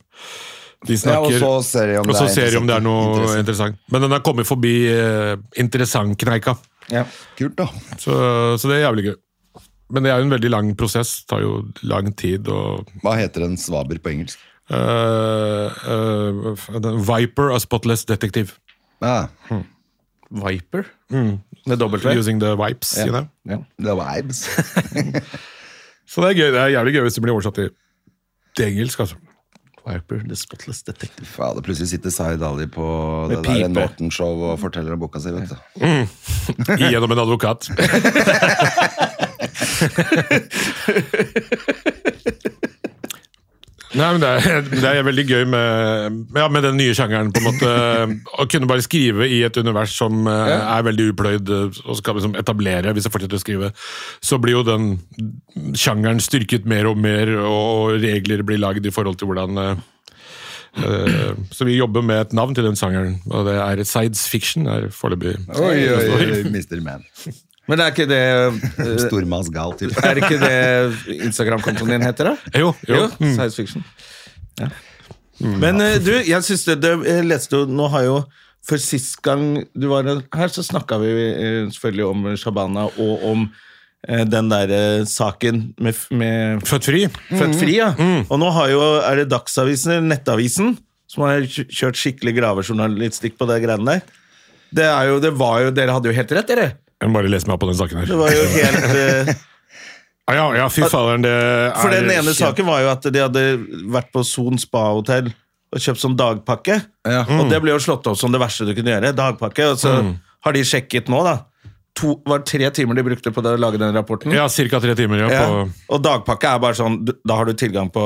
de 0.90 0.98
Ja, 0.98 1.22
og 1.22 1.30
snakker. 1.30 1.38
så 1.38 1.56
ser 1.70 1.92
de 1.92 2.00
om 2.02 2.08
og 2.08 2.16
det 2.16 2.18
så 2.18 2.26
er 2.26 2.34
ser 2.34 2.50
de 2.50 2.58
om 2.58 2.66
det 2.66 2.80
er 2.82 2.82
noe 2.90 3.02
interessant. 3.14 3.42
interessant. 3.46 3.84
Men 3.94 4.10
den 4.10 4.16
har 4.18 4.26
kommet 4.26 4.50
forbi 4.50 4.78
eh, 4.90 5.36
interessant-kneika. 5.62 6.58
Ja. 6.90 7.06
Kult, 7.38 7.60
da. 7.62 7.70
Så, 8.02 8.16
så 8.58 8.72
det 8.72 8.80
er 8.80 8.90
jævlig 8.90 9.12
gøy. 9.12 9.20
Men 9.92 10.06
det 10.06 10.12
er 10.14 10.22
jo 10.22 10.28
en 10.30 10.34
veldig 10.36 10.52
lang 10.54 10.72
prosess. 10.80 11.22
Tar 11.30 11.44
jo 11.44 11.58
lang 11.84 12.10
tid. 12.18 12.48
og 12.48 12.88
Hva 13.04 13.18
heter 13.20 13.46
en 13.48 13.58
svaber 13.60 14.00
på 14.02 14.14
engelsk? 14.14 14.40
Uh, 14.72 15.68
uh, 15.84 16.98
Viper, 17.04 17.52
a 17.52 17.60
spotless 17.60 18.06
detective. 18.08 18.56
Ja, 19.04 19.28
Viper? 20.32 20.86
Med 21.12 21.78
dobbelt 21.82 22.06
V? 22.06 22.14
Using 22.16 22.40
the 22.40 22.54
wipes, 22.56 22.94
you 22.98 23.12
know. 23.12 23.28
Yeah. 23.44 23.66
The 23.80 23.96
Vibes. 23.98 24.46
Så 26.12 26.22
det 26.24 26.30
er 26.30 26.38
gøy. 26.40 26.48
Det 26.56 26.62
er 26.62 26.72
jævlig 26.78 26.94
gøy 26.96 27.04
hvis 27.08 27.18
det 27.20 27.24
blir 27.26 27.36
oversatt 27.36 27.56
til, 27.60 27.70
til 28.56 28.72
engelsk. 28.72 29.00
altså. 29.04 29.20
Viper, 29.82 30.22
The 30.28 30.36
Spotless 30.38 30.84
Detective. 30.84 31.26
Fader, 31.26 31.62
plutselig 31.66 31.90
sitter 31.90 32.10
Zaid 32.14 32.44
Ali 32.46 32.68
på 32.70 32.86
det 33.32 33.40
pipe. 33.44 33.60
der. 33.60 33.68
Norton-show 33.76 34.44
og 34.52 34.60
forteller 34.62 34.94
om 34.94 35.00
boka 35.02 35.20
si, 35.20 35.32
vet 35.34 35.50
du. 35.50 35.56
Gjennom 36.92 37.12
en 37.16 37.24
advokat. 37.26 37.72
Nei, 43.92 44.08
men 44.16 44.22
det 44.24 44.30
er, 44.30 44.62
det 44.72 44.88
er 44.88 45.04
veldig 45.04 45.24
gøy 45.28 45.42
med, 45.52 46.20
ja, 46.38 46.46
med 46.52 46.64
den 46.64 46.78
nye 46.80 46.94
sjangeren. 46.96 47.32
på 47.36 47.42
en 47.42 47.48
måte, 47.50 47.72
Å 48.40 48.48
kunne 48.48 48.70
bare 48.70 48.86
skrive 48.86 49.28
i 49.28 49.42
et 49.44 49.58
univers 49.60 49.96
som 49.98 50.24
ja. 50.30 50.62
er 50.78 50.86
veldig 50.88 51.10
upløyd, 51.12 51.52
eh, 51.52 51.82
og 51.84 52.00
skal 52.00 52.16
liksom 52.20 52.38
etablere, 52.40 52.94
hvis 52.96 53.08
jeg 53.08 53.16
fortsetter 53.16 53.40
å 53.40 53.44
skrive, 53.44 53.72
så 54.24 54.40
blir 54.42 54.60
jo 54.60 54.64
den 54.68 54.94
sjangeren 55.76 56.24
styrket 56.24 56.68
mer 56.70 56.88
og 56.88 57.02
mer, 57.04 57.34
og 57.44 57.98
regler 58.04 58.46
blir 58.48 58.62
lagd 58.64 58.88
i 58.88 58.96
forhold 58.96 59.20
til 59.20 59.32
hvordan 59.32 59.60
eh, 59.60 59.86
eh, 60.88 61.32
Så 61.52 61.68
vi 61.68 61.76
jobber 61.76 62.06
med 62.08 62.30
et 62.30 62.36
navn 62.38 62.56
til 62.56 62.70
den 62.70 62.80
sjangeren, 62.80 63.20
og 63.28 63.50
det 63.50 63.60
er 63.60 63.84
Sides 63.84 64.24
fiction. 64.32 64.72
er 64.72 64.88
foreløpig. 64.96 65.36
Oi, 65.60 65.78
oi, 65.92 66.04
oi, 66.16 66.44
Mr. 66.48 66.80
Man. 66.80 67.04
Men 67.70 67.78
det 67.80 67.86
er 67.86 67.94
ikke 67.94 68.10
det 68.10 68.22
eh, 68.22 68.94
Stormannsgal-type. 69.06 70.06
Er 70.06 70.22
ikke 70.22 70.40
det 70.42 71.22
Instagram-kontoen 71.28 71.94
din 71.94 72.06
heter, 72.06 72.32
da? 72.32 72.54
Jo, 72.58 72.72
jo. 72.88 73.04
Jo, 73.04 73.10
Science 73.20 73.58
fiction. 73.60 73.86
Ja. 74.60 74.72
Men 75.42 75.82
eh, 75.84 75.98
du, 76.02 76.14
jeg 76.26 76.46
synes 76.46 76.68
det, 76.68 76.78
det 76.84 76.92
Jeg 77.08 77.26
leste 77.26 77.58
jo 77.58 77.66
Nå 77.66 77.88
har 77.90 78.04
jo 78.06 78.18
For 78.68 78.78
sist 78.78 79.16
gang 79.26 79.64
du 79.74 79.88
var 79.90 80.06
her, 80.06 80.52
så 80.54 80.62
snakka 80.62 81.00
vi 81.02 81.10
eh, 81.18 81.64
selvfølgelig 81.74 82.06
om 82.12 82.28
Shabana 82.38 82.86
og 82.92 83.28
om 83.32 83.48
den 84.02 84.48
der 84.50 84.72
eh, 84.74 85.04
saken 85.06 85.76
med, 85.78 85.98
med 86.10 86.64
Født 86.66 86.88
fri. 86.90 87.02
Født 87.30 87.58
fri, 87.60 87.76
ja. 87.78 87.92
Og 88.34 88.40
nå 88.42 88.48
har 88.54 88.72
jo, 88.74 88.80
er 89.06 89.22
det 89.22 89.28
Dagsavisen 89.30 89.94
eller 89.94 90.08
Nettavisen 90.10 90.72
som 91.12 91.26
har 91.28 91.44
kjørt 91.46 92.00
skikkelig 92.00 92.34
gravejournalistikk 92.38 93.36
på 93.40 93.48
det 93.50 93.60
greiene 93.66 93.98
der. 93.98 94.16
Det, 94.72 94.88
er 94.88 95.10
jo, 95.10 95.20
det 95.24 95.34
var 95.36 95.60
jo, 95.66 95.74
Dere 95.76 95.96
hadde 95.98 96.10
jo 96.12 96.16
helt 96.16 96.34
rett, 96.38 96.54
dere. 96.54 96.68
Jeg 97.02 97.10
må 97.10 97.18
bare 97.18 97.32
lese 97.34 97.48
meg 97.50 97.56
opp 97.58 97.64
på 97.64 97.70
den 97.72 97.80
saken 97.80 98.02
Det 98.02 98.08
her. 98.08 98.20
var 98.22 98.36
jo 98.36 98.44
helt 98.56 98.96
eh, 99.32 99.34
Ah, 100.30 100.36
ja, 100.38 100.44
ja, 100.56 100.66
fy 100.72 100.84
faderen, 100.86 101.24
det 101.26 101.32
er 101.34 101.72
For 101.82 101.92
den 101.92 102.08
ene 102.14 102.32
saken 102.38 102.68
var 102.70 102.84
jo 102.86 102.90
at 102.94 103.08
de 103.12 103.20
hadde 103.24 103.42
vært 103.92 104.12
på 104.14 104.22
Son 104.24 104.56
spa-hotell 104.62 105.32
og 105.72 105.80
kjøpt 105.82 106.00
sånn 106.04 106.16
dagpakke. 106.20 106.76
Ja. 107.08 107.24
Og 107.40 107.50
det 107.52 107.58
ble 107.64 107.72
jo 107.74 107.80
slått 107.82 108.06
opp 108.08 108.18
som 108.20 108.32
det 108.32 108.40
verste 108.40 108.68
du 108.68 108.72
kunne 108.78 108.92
gjøre. 108.94 109.12
Dagpakke. 109.18 109.66
Og 109.74 109.80
så 109.82 109.92
har 110.46 110.56
de 110.56 110.62
sjekket 110.68 111.10
nå, 111.12 111.20
da. 111.26 111.34
To, 112.00 112.14
var 112.28 112.44
det 112.44 112.48
tre 112.52 112.70
timer 112.76 112.96
de 113.00 113.04
brukte 113.10 113.32
på 113.36 113.44
det, 113.44 113.54
å 113.58 113.60
lage 113.60 113.80
den 113.82 113.96
rapporten. 113.98 114.32
Ja, 114.36 114.46
cirka 114.52 114.80
tre 114.84 114.94
timer. 115.00 115.24
Ja, 115.26 115.30
Ja. 115.32 115.46
på, 115.48 115.96
Og 115.98 116.04
dagpakke 116.06 116.52
er 116.54 116.60
bare 116.64 116.78
sånn 116.80 117.02
Da 117.08 117.36
har 117.40 117.46
du 117.50 117.54
tilgang 117.58 117.90
på 117.92 118.04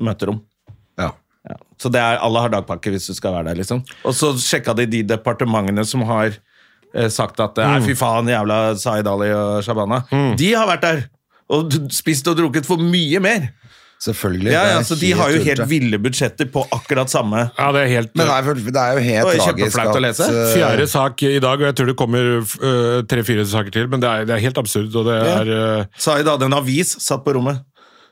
møterom. 0.00 0.40
Ja. 0.96 1.10
Ja. 1.48 1.56
Så 1.82 1.90
det 1.92 2.00
er, 2.00 2.20
alle 2.24 2.40
har 2.46 2.52
dagpakke 2.56 2.92
hvis 2.94 3.08
du 3.10 3.14
skal 3.18 3.32
være 3.36 3.50
der, 3.50 3.60
liksom. 3.60 3.82
Og 4.04 4.14
så 4.16 4.32
sjekka 4.40 4.76
de 4.76 4.86
de 4.86 5.02
departementene 5.16 5.84
som 5.84 6.06
har 6.08 6.36
sagt 7.12 7.40
at 7.40 7.56
Mm. 7.56 7.84
Fy 7.86 7.94
faen, 7.98 8.28
jævla 8.32 8.74
Zaid 8.80 9.06
Ali 9.06 9.30
og 9.36 9.62
Shabana. 9.66 10.02
De 10.36 10.52
har 10.54 10.66
vært 10.70 10.82
der! 10.82 11.04
Og 11.48 11.70
spist 11.94 12.26
og 12.28 12.36
drukket 12.40 12.66
for 12.66 12.76
mye 12.82 13.20
mer. 13.22 13.50
Selvfølgelig. 14.02 14.50
Ja, 14.52 14.62
ja, 14.74 14.80
så 14.84 14.96
De 15.00 15.12
har 15.16 15.30
jo 15.32 15.38
helt 15.40 15.62
ville 15.70 15.96
budsjetter 15.98 16.48
på 16.52 16.66
akkurat 16.74 17.08
samme. 17.08 17.46
ja, 17.56 17.68
det 17.72 17.80
er 17.86 17.86
helt 17.94 18.10
Men 18.18 18.26
det 18.28 18.34
er, 18.34 18.54
det 18.58 18.82
er 18.82 18.92
jo 18.92 19.04
helt 19.06 19.24
Det 19.30 19.36
er 19.38 19.44
tragisk 19.46 19.78
at, 19.80 19.88
å 19.96 20.02
lese. 20.04 20.26
eh, 20.28 20.50
Fjerde 20.52 20.86
sak 20.90 21.22
i 21.22 21.38
dag, 21.40 21.54
og 21.62 21.64
jeg 21.70 21.74
tror 21.78 21.86
det 21.86 21.96
kommer 21.96 22.28
øh, 22.42 23.02
tre-fire 23.08 23.46
saker 23.48 23.70
til, 23.72 23.88
men 23.88 24.00
det 24.04 24.10
er, 24.10 24.26
det 24.28 24.34
er 24.36 24.42
helt 24.44 24.58
absurd. 24.60 24.92
og 24.94 25.06
det 25.08 25.16
Ja. 25.16 25.38
er... 25.40 25.46
øh, 25.80 25.84
Zaid 25.98 26.28
hadde 26.28 26.44
en 26.50 26.58
avis 26.58 26.92
satt 27.00 27.24
på 27.24 27.32
rommet. 27.38 27.62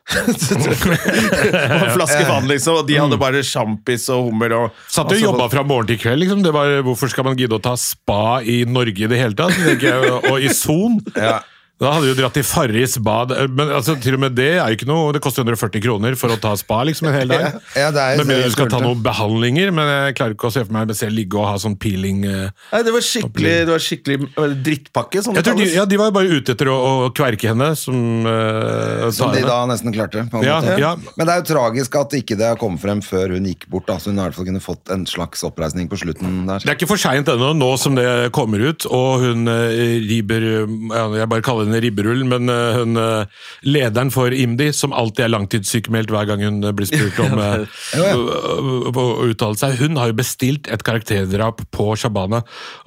Og 0.05 1.89
flaske 1.95 2.25
vann, 2.29 2.49
liksom. 2.51 2.81
Og 2.83 2.89
de 2.89 2.99
hadde 3.01 3.19
bare 3.21 3.41
sjampis 3.47 4.05
og 4.13 4.29
hummer 4.29 4.53
og 4.59 4.67
Satt 4.85 5.09
og 5.09 5.15
Altså, 5.15 5.25
jobba 5.25 5.49
fra 5.53 5.65
morgen 5.67 5.89
til 5.89 6.01
kveld. 6.03 6.21
liksom. 6.25 6.43
Det 6.45 6.53
var, 6.55 6.75
hvorfor 6.87 7.09
skal 7.13 7.25
man 7.31 7.39
gidde 7.41 7.57
å 7.57 7.63
ta 7.65 7.73
spa 7.81 8.41
i 8.45 8.63
Norge 8.69 9.07
i 9.07 9.11
det 9.11 9.21
hele 9.21 9.39
tatt? 9.39 9.57
jeg, 9.81 10.13
Og 10.31 10.45
i 10.45 10.53
Son. 10.55 11.01
Ja. 11.17 11.41
Da 11.85 11.93
hadde 11.99 12.13
du 12.13 12.19
dratt 12.23 12.35
til 12.39 12.45
Farris 12.47 12.97
bad. 13.05 13.35
Men 13.53 13.71
altså, 13.77 13.95
til 14.01 14.17
og 14.17 14.23
med 14.25 14.35
det 14.39 14.51
er 14.57 14.73
jo 14.73 14.79
ikke 14.79 14.89
noe 14.89 15.13
Det 15.15 15.21
koster 15.25 15.45
140 15.45 15.83
kroner 15.85 16.17
for 16.19 16.33
å 16.33 16.39
ta 16.41 16.55
spa 16.59 16.81
liksom 16.89 17.11
en 17.11 17.17
hel 17.19 17.31
dag. 17.31 17.59
Ja, 17.77 17.91
det 17.95 18.05
er 18.05 18.23
Med 18.25 18.45
du 18.45 18.53
skal 18.55 18.71
ta 18.73 18.81
noen 18.83 19.03
behandlinger, 19.05 19.73
men 19.75 19.89
jeg 19.91 20.17
klarer 20.19 20.37
ikke 20.37 20.49
å 20.49 20.55
se 20.55 20.65
for 20.65 20.75
meg 20.75 20.93
selv 20.97 21.17
ligge 21.17 21.39
og 21.41 21.47
ha 21.49 21.55
sånn 21.61 21.77
peeling 21.81 22.25
eh. 22.29 22.51
Nei, 22.73 22.81
det 22.87 22.93
var 22.95 23.05
skikkelig, 23.05 23.55
det 23.69 23.73
var 23.73 23.83
skikkelig 23.83 24.19
øh, 24.31 24.55
drittpakke. 24.67 25.23
Sånn 25.25 25.39
Jeg 25.39 25.47
tror 25.47 25.59
de, 25.61 25.67
ja, 25.75 25.85
de 25.89 25.99
var 26.01 26.11
jo 26.11 26.15
bare 26.17 26.39
ute 26.39 26.55
etter 26.55 26.71
å, 26.73 26.77
å 27.07 27.11
kverke 27.15 27.51
henne, 27.51 27.71
som, 27.79 27.99
uh, 28.27 29.09
Som 29.15 29.33
de 29.35 29.43
henne. 29.43 29.51
da 29.51 29.59
nesten 29.71 29.95
klarte. 29.95 30.25
På 30.31 30.41
en 30.41 30.47
Ja, 30.47 30.59
måte. 30.63 30.77
ja. 30.81 30.95
Men 31.19 31.29
det 31.29 31.35
er 31.37 31.43
jo 31.43 31.49
tragisk 31.53 31.99
at 32.01 32.17
ikke 32.19 32.39
det 32.41 32.49
har 32.53 32.61
kommet 32.61 32.83
frem 32.83 33.03
før 33.05 33.35
hun 33.37 33.49
gikk 33.51 33.67
bort. 33.73 33.87
Da. 33.91 33.99
Så 34.01 34.13
hun 34.13 34.21
i 34.21 34.25
hvert 34.25 34.37
fall 34.39 34.49
kunne 34.49 34.63
fått 34.65 34.93
en 34.95 35.05
slags 35.11 35.45
oppreisning 35.47 35.91
på 35.91 35.99
slutten 36.01 36.45
der. 36.49 36.65
Det 36.65 36.73
er 36.73 36.79
ikke 36.79 36.91
for 36.91 37.01
seint 37.01 37.29
ennå, 37.31 37.53
nå 37.59 37.71
som 37.81 37.99
det 37.99 38.09
kommer 38.37 38.63
ut, 38.65 38.87
og 38.91 39.25
hun 39.25 39.49
uh, 39.51 39.69
Riber 40.05 40.45
Jeg 40.55 41.29
bare 41.31 41.45
kaller 41.45 41.69
henne 41.69 41.74
Ribberull, 41.83 42.23
men 42.29 42.49
eh, 42.53 42.77
hun 42.79 42.97
eh, 43.01 43.25
lederen 43.67 44.11
for 44.15 44.31
IMDi, 44.35 44.71
som 44.77 44.93
alltid 44.95 45.25
er 45.27 45.33
langtidssykemeldt 45.35 46.13
hver 46.15 46.29
gang 46.31 46.45
hun 46.47 46.61
eh, 46.65 46.75
blir 46.77 46.87
spurt 46.91 47.19
om 47.25 47.35
å- 47.41 48.93
å 48.95 49.05
uttale 49.31 49.59
seg, 49.59 49.77
hun 49.81 49.97
har 50.01 50.11
jo 50.13 50.17
bestilt 50.19 50.69
et 50.73 50.85
karakterdrap 50.87 51.65
på 51.75 51.89
Shabana. 51.99 52.43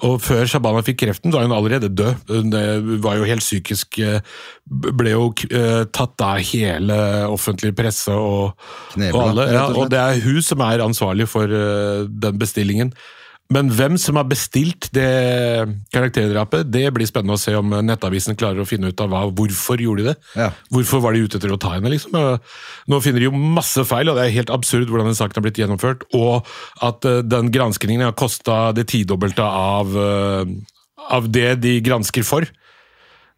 Og 0.07 0.19
før 0.23 0.45
Shabana 0.49 0.83
fikk 0.85 1.01
kreften, 1.05 1.33
var 1.33 1.45
hun 1.47 1.55
allerede 1.55 1.89
død. 1.93 2.31
Hun 2.31 2.55
var 3.03 3.17
jo 3.19 3.27
helt 3.29 3.43
psykisk 3.45 3.99
Ble 4.67 5.13
jo 5.13 5.29
tatt 5.95 6.19
av 6.25 6.41
hele 6.43 6.95
offentlig 7.31 7.71
presse 7.77 8.11
og, 8.11 8.57
Knebla, 8.91 9.15
og 9.15 9.29
alle. 9.31 9.45
Ja, 9.55 9.61
og 9.71 9.87
det 9.93 10.01
er 10.01 10.19
hun 10.25 10.41
som 10.43 10.59
er 10.65 10.83
ansvarlig 10.83 11.27
for 11.31 11.47
den 11.47 12.41
bestillingen. 12.41 12.91
Men 13.53 13.69
hvem 13.71 13.95
som 14.01 14.17
har 14.19 14.27
bestilt 14.27 14.89
det 14.95 15.07
karakterdrapet, 15.95 16.67
det 16.67 16.83
blir 16.95 17.07
spennende 17.07 17.37
å 17.37 17.39
se 17.39 17.53
om 17.55 17.71
Nettavisen 17.87 18.35
klarer 18.39 18.59
å 18.63 18.67
finne 18.67 18.91
ut 18.91 19.03
av 19.03 19.11
hva, 19.13 19.21
hvorfor 19.31 19.79
gjorde 19.79 20.03
de 20.03 20.09
det. 20.09 20.15
Ja. 20.35 20.49
Hvorfor 20.73 21.03
var 21.05 21.15
de 21.15 21.23
ute 21.23 21.39
etter 21.39 21.53
å 21.55 21.59
ta 21.61 21.77
henne, 21.77 21.91
liksom? 21.93 22.17
Nå 22.91 22.99
finner 23.05 23.23
de 23.23 23.29
jo 23.29 23.39
masse 23.55 23.85
feil, 23.87 24.11
og 24.11 24.19
det 24.19 24.27
er 24.27 24.35
helt 24.35 24.51
absurd 24.51 24.91
hvordan 24.91 25.11
den 25.11 25.19
saken 25.19 25.39
har 25.39 25.47
blitt 25.47 25.61
gjennomført. 25.61 26.03
Og 26.17 26.47
at 26.83 27.07
eh, 27.07 27.23
den 27.23 27.51
granskningen 27.55 28.09
har 28.09 28.17
kosta 28.19 28.73
det 28.75 28.89
tidobbelte 28.91 29.47
av, 29.47 29.95
eh, 29.95 30.55
av 31.15 31.31
det 31.31 31.53
de 31.63 31.77
gransker 31.87 32.27
for. 32.27 32.51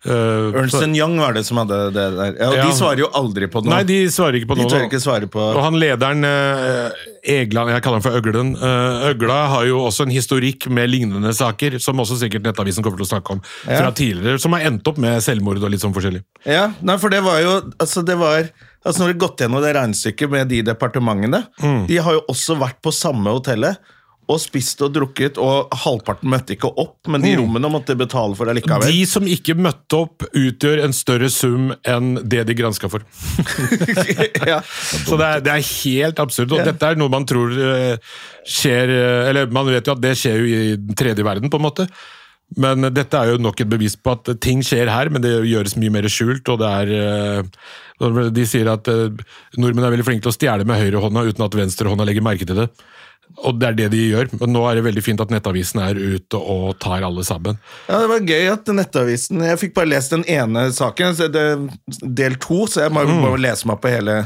Eh, 0.07 0.55
Ernst 0.55 0.79
Young 0.95 1.17
var 1.19 1.33
det 1.35 1.41
som 1.43 1.57
hadde 1.59 1.77
det 1.91 2.03
der. 2.15 2.35
Ja, 2.39 2.47
og 2.47 2.55
Ja. 2.55 2.65
De 2.69 2.75
svarer 2.77 3.01
jo 3.03 3.09
aldri 3.19 3.49
på 3.51 3.59
noe. 3.63 3.73
Nei, 3.73 3.83
de 3.83 3.97
svarer 4.07 4.39
ikke 4.39 4.47
på 4.47 4.55
De 4.55 4.63
noe. 4.63 4.71
tør 4.71 4.85
ikke 4.87 5.01
svare 5.03 5.27
på 5.27 5.39
Og 5.41 5.59
han 5.61 5.75
lederen, 5.75 6.23
uh, 6.23 6.89
Egland, 7.27 7.69
jeg 7.73 7.83
kaller 7.83 7.99
han 7.99 8.05
for 8.05 8.15
Øglen, 8.15 8.55
uh, 8.55 9.09
Øgla 9.11 9.39
har 9.51 9.65
jo 9.67 9.81
også 9.83 10.07
en 10.07 10.13
historikk 10.15 10.69
med 10.71 10.89
lignende 10.89 11.33
saker, 11.35 11.79
som 11.83 11.99
også 11.99 12.15
sikkert 12.21 12.43
Nettavisen 12.47 12.81
kommer 12.81 12.97
til 13.01 13.09
å 13.09 13.11
snakke 13.11 13.31
om 13.35 13.41
fra 13.67 13.91
tidligere, 13.91 14.39
som 14.39 14.53
har 14.55 14.61
endt 14.71 14.87
opp 14.87 14.97
med 14.97 15.19
selvmord 15.21 15.59
og 15.61 15.69
litt 15.69 15.83
sånn 15.83 15.93
forskjellig. 15.93 16.23
Ja, 16.47 16.69
nei, 16.81 16.95
for 16.97 17.09
det 17.09 17.21
var 17.23 17.41
jo 17.43 17.57
Altså, 17.79 18.05
det 18.05 18.17
var 18.17 18.49
Altså, 18.85 19.01
når 19.03 19.07
du 19.07 19.13
har 19.19 19.27
gått 19.27 19.41
gjennom 19.43 19.61
det 19.61 19.75
regnestykket 19.75 20.29
med 20.31 20.47
de 20.47 20.61
departementene 20.63 21.43
Mm. 21.59 21.87
De 21.87 21.97
har 21.97 22.13
jo 22.13 22.21
også 22.31 22.55
vært 22.57 22.79
på 22.81 22.93
samme 22.95 23.27
hotellet 23.27 23.75
og 24.29 24.37
spist 24.41 24.81
og 24.85 24.93
drukket, 24.93 25.39
og 25.41 25.71
halvparten 25.83 26.29
møtte 26.29 26.53
ikke 26.53 26.69
opp, 26.69 27.09
men 27.09 27.23
de 27.23 27.33
rommene 27.39 27.71
måtte 27.71 27.95
betale 27.97 28.37
for 28.37 28.51
allikevel. 28.51 28.83
likevel. 28.85 28.99
De 28.99 29.07
som 29.09 29.25
ikke 29.25 29.55
møtte 29.57 30.01
opp, 30.03 30.27
utgjør 30.37 30.83
en 30.85 30.93
større 30.93 31.31
sum 31.33 31.71
enn 31.87 32.11
det 32.21 32.43
de 32.49 32.57
granska 32.57 32.91
for. 32.91 33.05
ja. 34.51 34.59
Så 34.61 35.17
det 35.17 35.31
er, 35.31 35.43
det 35.47 35.55
er 35.55 35.65
helt 35.65 36.21
absurd. 36.21 36.53
Og 36.53 36.61
dette 36.67 36.93
er 36.93 36.99
noe 36.99 37.11
man 37.11 37.25
tror 37.29 37.55
eh, 37.57 37.97
skjer 38.45 38.93
eh, 38.93 39.29
Eller 39.31 39.49
man 39.53 39.67
vet 39.69 39.87
jo 39.87 39.95
at 39.95 40.01
det 40.03 40.15
skjer 40.19 40.39
jo 40.39 40.47
i 40.49 40.77
den 40.77 40.97
tredje 40.97 41.25
verden, 41.25 41.49
på 41.49 41.57
en 41.57 41.65
måte. 41.65 41.89
Men 42.57 42.81
dette 42.95 43.13
er 43.19 43.33
jo 43.35 43.41
nok 43.41 43.61
et 43.61 43.69
bevis 43.69 43.93
på 43.99 44.15
at 44.15 44.31
ting 44.41 44.63
skjer 44.65 44.89
her, 44.89 45.11
men 45.13 45.21
det 45.21 45.35
gjøres 45.45 45.75
mye 45.77 45.93
mer 45.93 46.07
skjult. 46.09 46.47
og 46.49 46.59
det 46.63 46.69
er... 46.81 46.93
eh, 46.97 48.31
De 48.33 48.45
sier 48.47 48.69
at 48.71 48.87
eh, 48.89 49.11
nordmenn 49.59 49.85
er 49.85 49.91
veldig 49.93 50.07
flinke 50.07 50.23
til 50.25 50.31
å 50.31 50.37
stjele 50.37 50.65
med 50.65 50.79
høyrehånda 50.81 51.27
uten 51.29 51.45
at 51.45 51.57
venstrehånda 51.59 52.07
legger 52.07 52.25
merke 52.25 52.47
til 52.47 52.63
det. 52.63 52.69
Og 53.45 53.59
det 53.61 53.67
er 53.67 53.75
det 53.77 53.87
de 53.93 53.99
gjør. 54.09 54.31
Men 54.39 54.53
nå 54.55 54.63
er 54.65 54.79
det 54.79 54.85
veldig 54.87 55.03
fint 55.05 55.21
at 55.21 55.29
Nettavisen 55.29 55.81
er 55.83 55.99
ute 55.99 56.39
og 56.39 56.73
tar 56.81 57.03
alle 57.05 57.21
sammen. 57.27 57.59
ja, 57.85 57.99
det 58.01 58.09
var 58.09 58.25
gøy 58.25 58.47
at 58.55 58.71
Nettavisen 58.73 59.43
Jeg 59.45 59.59
fikk 59.61 59.75
bare 59.77 59.91
lest 59.91 60.15
den 60.15 60.25
ene 60.25 60.65
saken, 60.73 61.13
del 62.01 62.39
to, 62.41 62.63
så 62.71 62.87
jeg 62.87 62.95
må, 62.95 63.05
bare 63.05 63.43
lese 63.45 63.69
meg 63.69 63.77
på 63.83 63.91
hele 63.93 64.23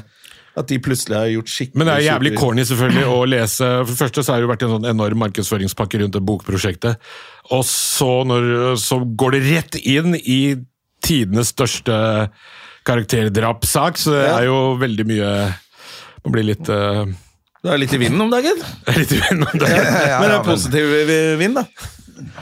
At 0.55 0.67
de 0.69 0.77
plutselig 0.85 1.15
har 1.17 1.29
gjort 1.33 1.49
skikkelig. 1.49 1.79
Men 1.81 1.87
det 1.89 1.93
er 1.95 2.03
jævlig 2.11 2.31
super- 2.35 2.41
corny 2.43 2.63
selvfølgelig 2.69 3.05
å 3.09 3.21
lese 3.25 3.69
For 3.85 3.89
det 3.89 3.97
første 4.03 4.23
så 4.23 4.31
har 4.33 4.37
det 4.41 4.45
jo 4.45 4.51
vært 4.51 4.65
en 4.67 4.73
sånn 4.75 4.89
enorm 4.91 5.17
markedsføringspakke 5.23 6.01
rundt 6.03 6.13
det 6.13 6.21
bokprosjektet. 6.27 6.99
Og 7.57 7.63
så, 7.65 8.09
når, 8.29 8.75
så 8.77 8.99
går 9.17 9.31
det 9.37 9.41
rett 9.47 9.79
inn 9.81 10.13
i 10.21 10.39
tidenes 11.03 11.49
største 11.55 11.97
karakterdrapssak, 12.87 13.97
så 13.97 14.11
det 14.13 14.23
Ja. 14.27 14.37
er 14.39 14.45
jo 14.45 14.77
veldig 14.79 15.05
mye 15.09 15.29
Man 16.23 16.31
blir 16.31 16.43
litt 16.47 16.69
uh, 16.69 17.03
Du 17.63 17.69
er 17.71 17.77
litt 17.81 17.93
i 17.93 17.97
vinden 17.99 18.21
om 18.21 18.29
dagen. 18.31 18.55
Litt 18.95 19.11
uenig 19.11 19.47
om 19.49 19.59
dagen. 19.59 19.87
Ja, 20.07 20.19
Men 20.21 20.29
det 20.29 20.35
er 20.35 20.39
er 20.39 20.43
positiv 20.47 20.93
vind, 21.39 21.55
da. 21.55 21.63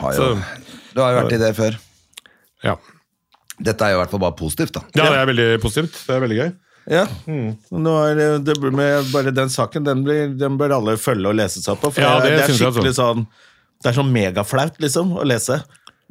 Har 0.01 0.13
jo, 0.13 0.17
Så- 0.17 0.93
du 0.93 1.01
har 1.01 1.13
jo 1.13 1.19
vært 1.23 1.33
i 1.33 1.37
det 1.41 1.55
før. 1.57 1.77
Ja. 2.63 2.75
Dette 3.61 3.85
er 3.85 3.93
jo 3.93 3.97
i 3.97 4.01
hvert 4.03 4.11
fall 4.11 4.19
bare 4.21 4.35
positivt, 4.37 4.73
da. 4.73 4.81
ja, 4.97 5.07
det 5.09 5.17
er 5.21 5.25
veldig 5.31 5.47
positivt. 5.61 5.93
Det 6.07 6.15
er 6.15 6.21
veldig 6.25 6.37
gøy. 6.41 6.51
Ja. 6.91 7.05
Nå 7.25 7.93
er 8.03 8.17
det, 8.19 8.29
det 8.49 8.57
med 8.67 9.11
bare 9.13 9.31
den 9.31 9.51
saken, 9.51 9.85
den, 9.87 10.03
blir, 10.07 10.33
den 10.35 10.57
bør 10.59 10.75
alle 10.81 10.97
følge 10.99 11.31
og 11.31 11.37
lese 11.39 11.63
seg 11.63 11.79
på. 11.79 11.93
For 11.95 12.03
Ja, 12.03 12.17
det, 12.19 12.33
det 12.35 12.47
er 12.49 12.57
skikkelig 12.57 12.97
sånn 12.97 13.27
Det 13.81 13.91
er 13.91 13.95
sånn 13.97 14.11
megaflaut, 14.13 14.75
liksom, 14.83 15.15
å 15.17 15.23
lese. 15.25 15.61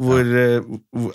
Hvor, 0.01 0.25
eh, 0.25 0.65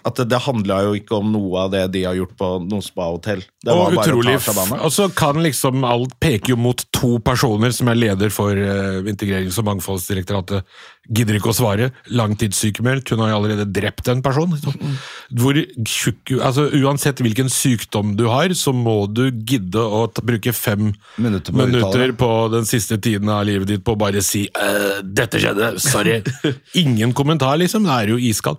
at 0.06 0.20
det, 0.20 0.28
det 0.30 0.40
handla 0.46 0.78
jo 0.86 0.92
ikke 1.00 1.18
om 1.18 1.32
noe 1.34 1.64
av 1.64 1.72
det 1.74 1.82
de 1.96 2.04
har 2.06 2.18
gjort 2.20 2.36
på 2.38 2.50
noen 2.68 2.84
spahotell. 2.86 3.42
Og 3.74 3.96
utrolig 3.98 4.36
Og 4.38 4.92
så 4.94 5.08
kan 5.10 5.42
liksom 5.42 5.82
alt 5.88 6.14
peke 6.22 6.54
jo 6.54 6.60
mot 6.62 6.86
to 6.94 7.16
personer 7.26 7.74
som 7.74 7.90
er 7.90 7.98
leder 7.98 8.34
for 8.34 8.54
uh, 8.54 9.02
Integrerings- 9.10 9.58
og 9.62 9.66
mangfoldsdirektoratet. 9.72 10.70
Gidder 11.06 11.38
ikke 11.38 11.52
å 11.52 11.56
svare. 11.56 11.92
Langtidssykemeldt. 12.10 13.12
Hun 13.14 13.22
har 13.22 13.30
jo 13.34 13.38
allerede 13.40 13.68
drept 13.70 14.08
en 14.10 14.24
person. 14.26 14.56
liksom. 14.56 14.96
Hvor 15.38 15.60
altså 16.42 16.66
Uansett 16.82 17.22
hvilken 17.22 17.52
sykdom 17.54 18.16
du 18.18 18.26
har, 18.32 18.54
så 18.58 18.74
må 18.74 19.06
du 19.12 19.28
gidde 19.30 19.82
å 19.82 20.08
bruke 20.26 20.54
fem 20.56 20.94
Minutter 21.22 21.54
på 21.54 21.62
minutter 21.62 22.16
på 22.18 22.32
den 22.54 22.66
siste 22.66 22.98
tiden 22.98 23.30
av 23.30 23.46
livet 23.46 23.70
ditt 23.70 23.86
på 23.86 23.94
å 23.94 24.00
bare 24.00 24.22
si 24.26 24.48
«Øh, 24.50 25.04
'dette 25.04 25.40
skjedde', 25.42 25.76
sorry. 25.80 26.22
Ingen 26.84 27.14
kommentar, 27.14 27.58
liksom. 27.62 27.86
Det 27.86 27.92
er 28.02 28.14
jo 28.16 28.18
iskald. 28.18 28.58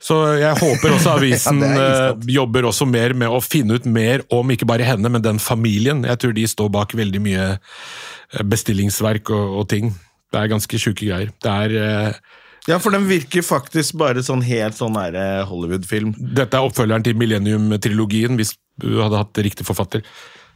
Så 0.00 0.16
jeg 0.40 0.56
håper 0.56 0.94
også 0.96 1.16
avisen 1.18 1.60
Ja, 1.64 1.72
iskaldt. 1.76 2.28
jobber 2.32 2.68
også 2.70 2.86
mer 2.88 3.12
med 3.12 3.28
å 3.28 3.40
finne 3.44 3.76
ut 3.76 3.84
mer 3.84 4.22
om 4.32 4.48
ikke 4.54 4.68
bare 4.68 4.86
henne, 4.86 5.10
men 5.12 5.22
den 5.24 5.38
familien. 5.42 6.04
Jeg 6.08 6.22
tror 6.22 6.32
de 6.36 6.46
står 6.48 6.70
bak 6.72 6.94
veldig 6.96 7.20
mye 7.20 7.48
eh, 7.58 8.46
bestillingsverk 8.46 9.28
og, 9.34 9.58
og 9.60 9.68
ting. 9.74 9.92
Det 10.30 10.38
er 10.40 10.50
ganske 10.52 10.78
sjuke 10.80 11.06
greier. 11.08 11.32
Det 11.42 11.54
er 11.66 11.76
uh, 11.76 12.18
Ja, 12.68 12.78
for 12.82 12.94
den 12.94 13.08
virker 13.10 13.42
faktisk 13.42 13.96
bare 13.98 14.22
sånn 14.22 14.42
helt 14.46 14.76
sånn 14.78 14.98
eh, 15.00 15.40
Hollywood-film. 15.48 16.12
Dette 16.36 16.58
er 16.58 16.66
oppfølgeren 16.68 17.06
til 17.06 17.16
Millennium-trilogien, 17.18 18.36
hvis 18.38 18.54
du 18.80 19.00
hadde 19.00 19.18
hatt 19.18 19.40
riktig 19.42 19.66
forfatter. 19.66 20.04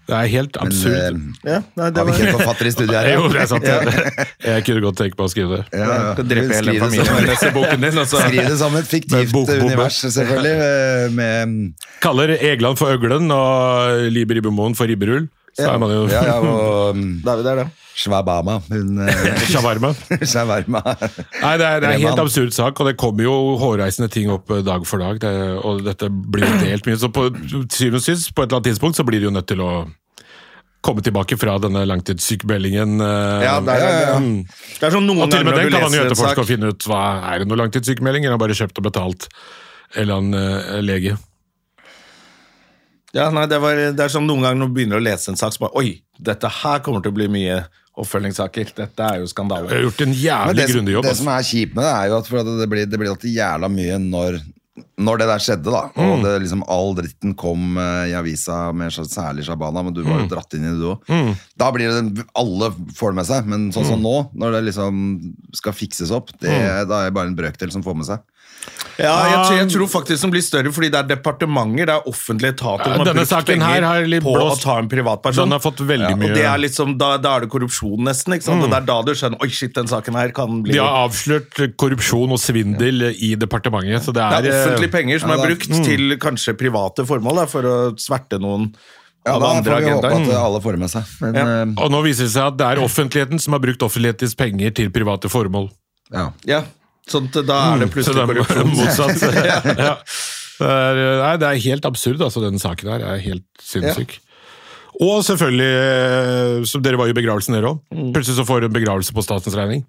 Det 0.05 0.13
er 0.13 0.27
helt 0.29 0.57
Men 0.61 0.69
absurd. 0.69 0.93
eh, 0.93 1.53
Ja, 1.55 1.59
nei, 1.81 1.87
det 1.89 1.97
har 2.01 2.07
vi 2.07 2.13
ikke 2.13 2.27
en 2.29 2.37
forfatter 2.37 2.69
i 2.69 2.73
studiet 2.75 2.97
her? 2.99 3.09
jo, 3.17 3.29
det 3.33 3.41
er 3.41 3.49
sant. 3.49 3.65
det. 3.65 4.27
Jeg 4.51 4.65
kunne 4.67 4.83
godt 4.85 4.99
tenke 5.01 5.17
meg 5.17 5.25
å 5.25 5.33
skrive 5.33 5.61
det. 5.61 5.65
Ja, 5.81 5.87
ja. 5.89 6.27
Drepe 6.33 6.59
hele 6.59 6.75
det 6.75 6.83
familien 6.83 7.55
boken 7.57 7.87
din. 7.87 8.01
Skriv 8.13 8.51
det 8.51 8.59
som 8.61 8.77
et 8.77 8.93
Med 9.15 9.33
bok, 9.33 9.49
bok, 9.49 9.63
univers, 9.65 10.03
selvfølgelig. 10.05 10.53
eh, 10.69 11.07
Med 11.17 11.89
Kaller 12.05 12.35
Egeland 12.37 12.81
for 12.81 12.93
øglen 12.93 13.33
og 13.33 14.05
Liber 14.13 14.39
Ribbemoen 14.39 14.77
for 14.77 14.93
ribberull. 14.93 15.31
Så 15.57 15.71
er 15.71 15.81
man 15.81 15.93
jo 15.95 16.05
ja, 16.11 16.21
ja, 16.27 16.39
og 16.43 16.99
Da 17.25 17.37
er 17.37 17.41
vi 17.41 17.47
der, 17.47 17.63
da. 17.63 17.84
Shwabama. 17.95 18.57
Hun 18.71 18.99
eh, 19.07 19.43
shawarma. 19.53 19.93
Shawarma. 20.33 20.81
Nei, 20.83 21.53
det 21.61 21.67
er, 21.69 21.81
det 21.81 21.89
er 21.89 21.93
en 21.95 22.07
helt 22.09 22.23
absurd 22.25 22.55
sak, 22.57 22.81
og 22.83 22.89
det 22.91 22.97
kommer 22.99 23.27
jo 23.29 23.35
hårreisende 23.61 24.09
ting 24.11 24.31
opp 24.35 24.51
eh, 24.51 24.65
dag 24.67 24.87
for 24.89 24.99
dag. 25.05 25.21
Det, 25.23 25.31
og 25.63 25.85
dette 25.87 26.09
blir 26.11 26.49
jo 26.49 26.57
delt 26.67 26.89
mye. 26.91 26.99
Så 26.99 27.11
på 27.15 27.29
syvende 27.71 28.01
og 28.01 28.07
sist, 28.07 28.33
på 28.35 28.43
et 28.43 28.49
eller 28.49 28.59
annet 28.59 28.73
tidspunkt, 28.73 28.99
så 28.99 29.07
blir 29.07 29.23
de 29.23 29.29
jo 29.31 29.35
nødt 29.37 29.47
til 29.53 29.63
å 29.63 29.71
komme 30.85 31.01
tilbake 31.01 31.39
fra 31.41 31.55
denne 31.63 31.85
langtidssykemeldingen. 31.89 32.99
eh, 33.01 33.45
Ja, 33.47 33.55
det 33.65 33.77
er, 33.79 33.85
Ja, 33.85 34.01
ja, 34.09 34.17
mm. 34.21 34.41
det 34.81 34.89
er 34.89 34.93
sånn 34.93 35.07
noen 35.09 35.23
Og 35.25 35.31
til 35.33 35.41
og 35.41 35.47
med 35.49 35.57
den 35.63 35.71
kan 35.73 35.87
han 35.87 35.95
jo 35.97 36.03
etterforske 36.09 36.43
og 36.43 36.51
finne 36.51 36.73
ut 36.75 36.89
hva 36.91 37.05
er 37.31 37.41
det 37.41 37.47
noe 37.49 37.61
langtidssykemelding, 37.63 38.27
eller 38.27 38.37
har 38.37 38.43
bare 38.43 38.59
kjøpt 38.59 38.83
og 38.83 38.89
betalt 38.91 39.29
en 39.95 40.03
eller 40.03 40.19
annen 40.19 40.85
lege. 40.85 41.15
Ja, 43.15 43.29
nei, 43.31 43.47
det, 43.47 43.61
var, 43.63 43.79
det 43.95 44.03
er 44.03 44.11
sånn 44.11 44.27
noen 44.27 44.43
ganger 44.43 44.59
når 44.59 44.71
du 44.73 44.77
begynner 44.81 44.99
å 44.99 45.05
lese 45.07 45.31
en 45.31 45.39
sak, 45.39 45.55
så 45.55 45.63
bare 45.63 45.79
Oi, 45.79 45.93
dette 46.19 46.51
her 46.51 46.81
kommer 46.83 47.05
til 47.05 47.13
å 47.15 47.17
bli 47.17 47.29
mye 47.31 47.61
oppfølgingssaker. 48.01 48.73
Dette 48.75 49.07
er 49.07 49.21
jo 49.23 49.29
skandale. 49.31 49.69
har 49.71 49.85
gjort 49.87 50.01
en 50.07 50.15
jævlig 50.19 50.57
det, 50.59 50.69
grundig 50.73 50.97
jobb. 50.97 51.05
det 51.07 51.13
altså. 51.15 51.23
som 51.25 51.33
er 51.37 51.47
kjipt 51.51 51.75
med 51.79 51.85
det, 51.85 51.95
er 51.95 52.11
jo 52.11 52.19
at 52.19 52.59
det 52.65 52.69
blir, 52.73 52.87
det 52.91 52.99
blir 53.01 53.13
alltid 53.15 53.37
jævla 53.37 53.71
mye 53.71 53.99
når, 54.03 54.41
når 54.99 55.19
det 55.21 55.29
der 55.31 55.43
skjedde, 55.45 55.71
da. 55.71 55.83
Mm. 55.95 56.09
Og 56.11 56.25
det, 56.25 56.33
liksom, 56.43 56.65
all 56.75 56.95
dritten 56.99 57.35
kom 57.39 57.79
eh, 57.79 58.11
i 58.11 58.17
avisa, 58.19 58.59
med 58.75 58.91
særlig 58.95 59.45
Shabana, 59.47 59.85
men 59.87 59.95
du 59.95 60.03
Mm. 60.03 60.11
var 60.11 60.21
jo 60.25 60.31
dratt 60.35 60.55
inn 60.59 60.67
i 60.67 60.73
det, 60.73 60.81
du 60.83 60.91
òg. 60.91 61.37
Da 61.57 61.71
blir 61.71 61.89
det 61.95 62.25
Alle 62.35 62.73
får 62.99 63.15
det 63.15 63.19
med 63.23 63.27
seg, 63.31 63.47
men 63.47 63.71
sånn 63.73 63.85
Mm. 63.87 63.91
som 63.93 64.03
nå, 64.03 64.17
når 64.35 64.53
det 64.59 64.65
liksom 64.75 65.35
skal 65.55 65.73
fikses 65.73 66.11
opp, 66.11 66.33
det, 66.41 66.51
da 66.89 67.05
er 67.05 67.11
det 67.11 67.15
bare 67.15 67.31
en 67.31 67.37
brøkdel 67.39 67.71
som 67.71 67.83
får 67.87 67.95
med 67.97 68.07
seg. 68.11 68.19
Ja, 68.99 69.15
jeg, 69.27 69.39
tror- 69.47 69.57
jeg 69.59 69.69
tror 69.75 69.89
faktisk 69.91 70.23
den 70.23 70.31
blir 70.31 70.43
større 70.45 70.71
fordi 70.73 70.89
det 70.95 70.99
er 71.01 71.09
departementer, 71.17 71.87
det 71.89 71.95
er 71.97 72.07
offentlige 72.07 72.53
etater 72.55 72.85
Ja, 72.85 72.93
som 72.95 73.01
har 73.01 73.09
denne 73.09 73.21
brukt 73.25 73.33
saken 73.33 73.47
penger 73.55 73.67
her 73.67 73.83
har 73.89 74.07
litt 74.07 74.23
på 74.23 74.35
blåst- 74.37 74.61
å 74.61 74.63
ta 74.63 74.79
en 74.79 74.89
privatperson. 74.89 75.45
Den 75.49 75.53
har 75.57 75.63
fått 75.65 75.81
veldig 75.83 76.11
Ja, 76.11 76.17
mye- 76.17 76.31
Og 76.31 76.35
det 76.39 76.45
er 76.45 76.59
liksom, 76.63 76.97
da, 76.99 77.17
da 77.19 77.37
er 77.37 77.41
det 77.41 77.51
korrupsjon, 77.51 77.99
nesten. 78.07 78.35
ikke 78.37 78.43
sant? 78.47 78.63
Og 78.63 78.71
det 78.71 78.77
er 78.83 78.87
da 78.87 79.03
du 79.03 79.13
skjønner 79.13 79.41
Oi, 79.43 79.49
shit, 79.49 79.75
den 79.75 79.87
saken 79.87 80.15
her 80.15 80.29
kan 80.31 80.63
bli 80.63 80.73
De 80.73 80.79
har 80.79 81.09
avslørt 81.09 81.77
korrupsjon 81.77 82.31
og 82.31 82.39
svindel 82.39 83.09
i 83.19 83.35
departementet, 83.35 84.03
så 84.07 84.13
det 84.15 84.23
er, 84.23 84.43
Det 84.43 84.53
er 84.53 84.61
offentlige 84.69 84.93
eh, 84.93 84.97
penger 84.99 85.19
som 85.21 85.31
ja, 85.31 85.37
er 85.37 85.47
brukt 85.49 85.85
til 85.85 86.17
kanskje 86.19 86.55
private 86.59 87.07
formål, 87.07 87.35
da, 87.43 87.47
for 87.47 87.63
å 87.63 87.77
sverte 87.99 88.39
noen 88.39 88.75
Ja, 89.27 89.35
av 89.35 89.41
da 89.41 89.47
andre 89.57 89.73
får 89.73 89.81
vi 89.81 89.91
håpe 89.91 90.05
agendaer. 90.05 90.37
at 90.37 90.45
alle 90.45 90.61
får 90.61 90.73
det 90.73 90.79
med 90.85 90.91
seg. 90.91 91.05
Men, 91.21 91.35
Ja. 91.35 91.45
eh, 91.65 91.83
Og 91.83 91.91
nå 91.91 92.03
viser 92.05 92.25
det 92.29 92.33
seg 92.37 92.47
at 92.47 92.57
det 92.59 92.67
er 92.67 92.83
offentligheten 92.85 93.41
som 93.41 93.53
har 93.55 93.61
brukt 93.61 93.81
offentlighetens 93.83 94.37
penger 94.37 94.71
til 94.75 94.91
private 94.91 95.29
formål. 95.33 95.71
ja. 96.13 96.31
Ja, 96.45 96.63
sånn 97.11 97.29
at 97.31 97.39
da 97.47 97.61
er 97.75 97.85
det 97.85 97.91
plutselig 97.93 98.17
det 98.17 98.25
er 98.25 98.31
korrupsjon. 98.33 98.75
motsatt. 98.81 99.25
ja. 99.89 99.95
Det, 100.55 100.71
er, 100.71 101.01
nei, 101.21 101.33
det 101.43 101.49
er 101.49 101.63
helt 101.67 101.89
absurd, 101.89 102.23
altså, 102.23 102.43
denne 102.45 102.63
saken 102.63 102.93
her. 102.95 103.07
er 103.15 103.23
helt 103.25 103.47
sinnssyk. 103.63 104.19
Og 105.03 105.25
selvfølgelig, 105.27 105.71
eh, 105.83 106.67
som 106.71 106.83
dere 106.85 106.99
var 107.01 107.11
i 107.11 107.17
begravelsen 107.17 107.57
dere 107.57 107.73
òg. 107.73 107.81
Plutselig 108.15 108.39
så 108.39 108.47
får 108.47 108.63
du 108.63 108.69
en 108.69 108.77
begravelse 108.77 109.15
på 109.17 109.25
statens 109.27 109.57
regning. 109.59 109.83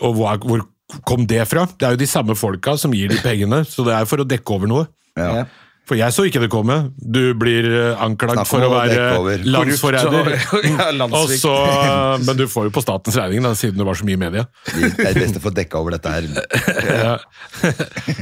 Og 0.00 0.16
hvor, 0.16 0.38
hvor 0.48 0.64
kom 1.08 1.26
det 1.28 1.44
fra? 1.50 1.66
Det 1.76 1.86
er 1.86 1.96
jo 1.96 2.00
de 2.00 2.08
samme 2.08 2.36
folka 2.38 2.78
som 2.80 2.94
gir 2.96 3.12
de 3.12 3.20
pengene, 3.22 3.62
så 3.68 3.84
det 3.86 3.94
er 3.96 4.08
for 4.08 4.24
å 4.24 4.28
dekke 4.28 4.56
over 4.56 4.70
noe. 4.70 4.86
Ja. 5.20 5.44
For 5.82 5.98
jeg 5.98 6.14
så 6.14 6.22
ikke 6.28 6.38
det 6.44 6.48
komme. 6.52 6.76
Du 6.94 7.34
blir 7.34 7.66
eh, 7.66 8.02
anklagd 8.04 8.44
for 8.46 8.62
å 8.62 8.68
være 8.70 9.38
landsforræder. 9.42 10.28
ja, 10.70 11.08
så- 11.42 12.22
Men 12.22 12.38
du 12.38 12.44
får 12.46 12.68
jo 12.68 12.72
på 12.76 12.82
statens 12.84 13.18
regning, 13.18 13.42
da, 13.42 13.50
siden 13.58 13.80
det 13.82 13.86
var 13.88 13.98
så 13.98 14.06
mye 14.06 14.14
i 14.14 14.20
media. 14.22 14.44
Det 14.70 15.08
er 15.10 15.18
best 15.18 15.40
å 15.40 15.42
få 15.42 15.50
dekka 15.54 15.80
over 15.82 15.96
dette 15.98 16.12
her. 16.14 16.28
Ja. 17.02 17.16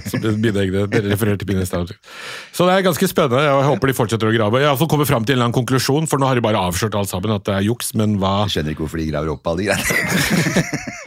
Så 0.09 0.19
det- 0.23 0.39
mine 0.41 0.63
egne, 0.65 0.87
Dere 0.91 1.13
refererer 1.13 1.37
til 1.41 1.51
mine. 1.53 1.67
Så 1.69 2.65
det 2.65 2.73
er 2.79 2.87
ganske 2.87 3.11
spennende. 3.13 3.45
Jeg 3.45 3.69
håper 3.69 3.93
de 3.93 3.97
fortsetter 3.99 4.31
å 4.31 4.35
grave. 4.35 4.63
Jeg 4.65 4.71
har 4.71 4.75
i 4.75 4.81
hvert 4.81 4.97
fall 4.97 5.09
fram 5.13 5.29
til 5.29 5.37
en 5.37 5.39
eller 5.41 5.51
annen 5.51 5.59
konklusjon, 5.61 6.09
for 6.11 6.17
nå 6.23 6.31
har 6.31 6.41
de 6.41 6.45
bare 6.49 6.65
avslørt 6.65 6.97
alt 6.97 7.13
sammen 7.13 7.37
at 7.37 7.45
det 7.45 7.59
er 7.59 7.69
juks, 7.69 7.93
men 7.99 8.17
hva 8.23 8.47
Jeg 8.47 8.57
skjønner 8.57 8.75
ikke 8.77 8.87
hvorfor 8.87 9.05
de 9.05 9.11
graver 9.13 9.35
opp 9.37 9.53
alle 9.53 9.67
de 9.67 9.69
greiene. 9.69 10.97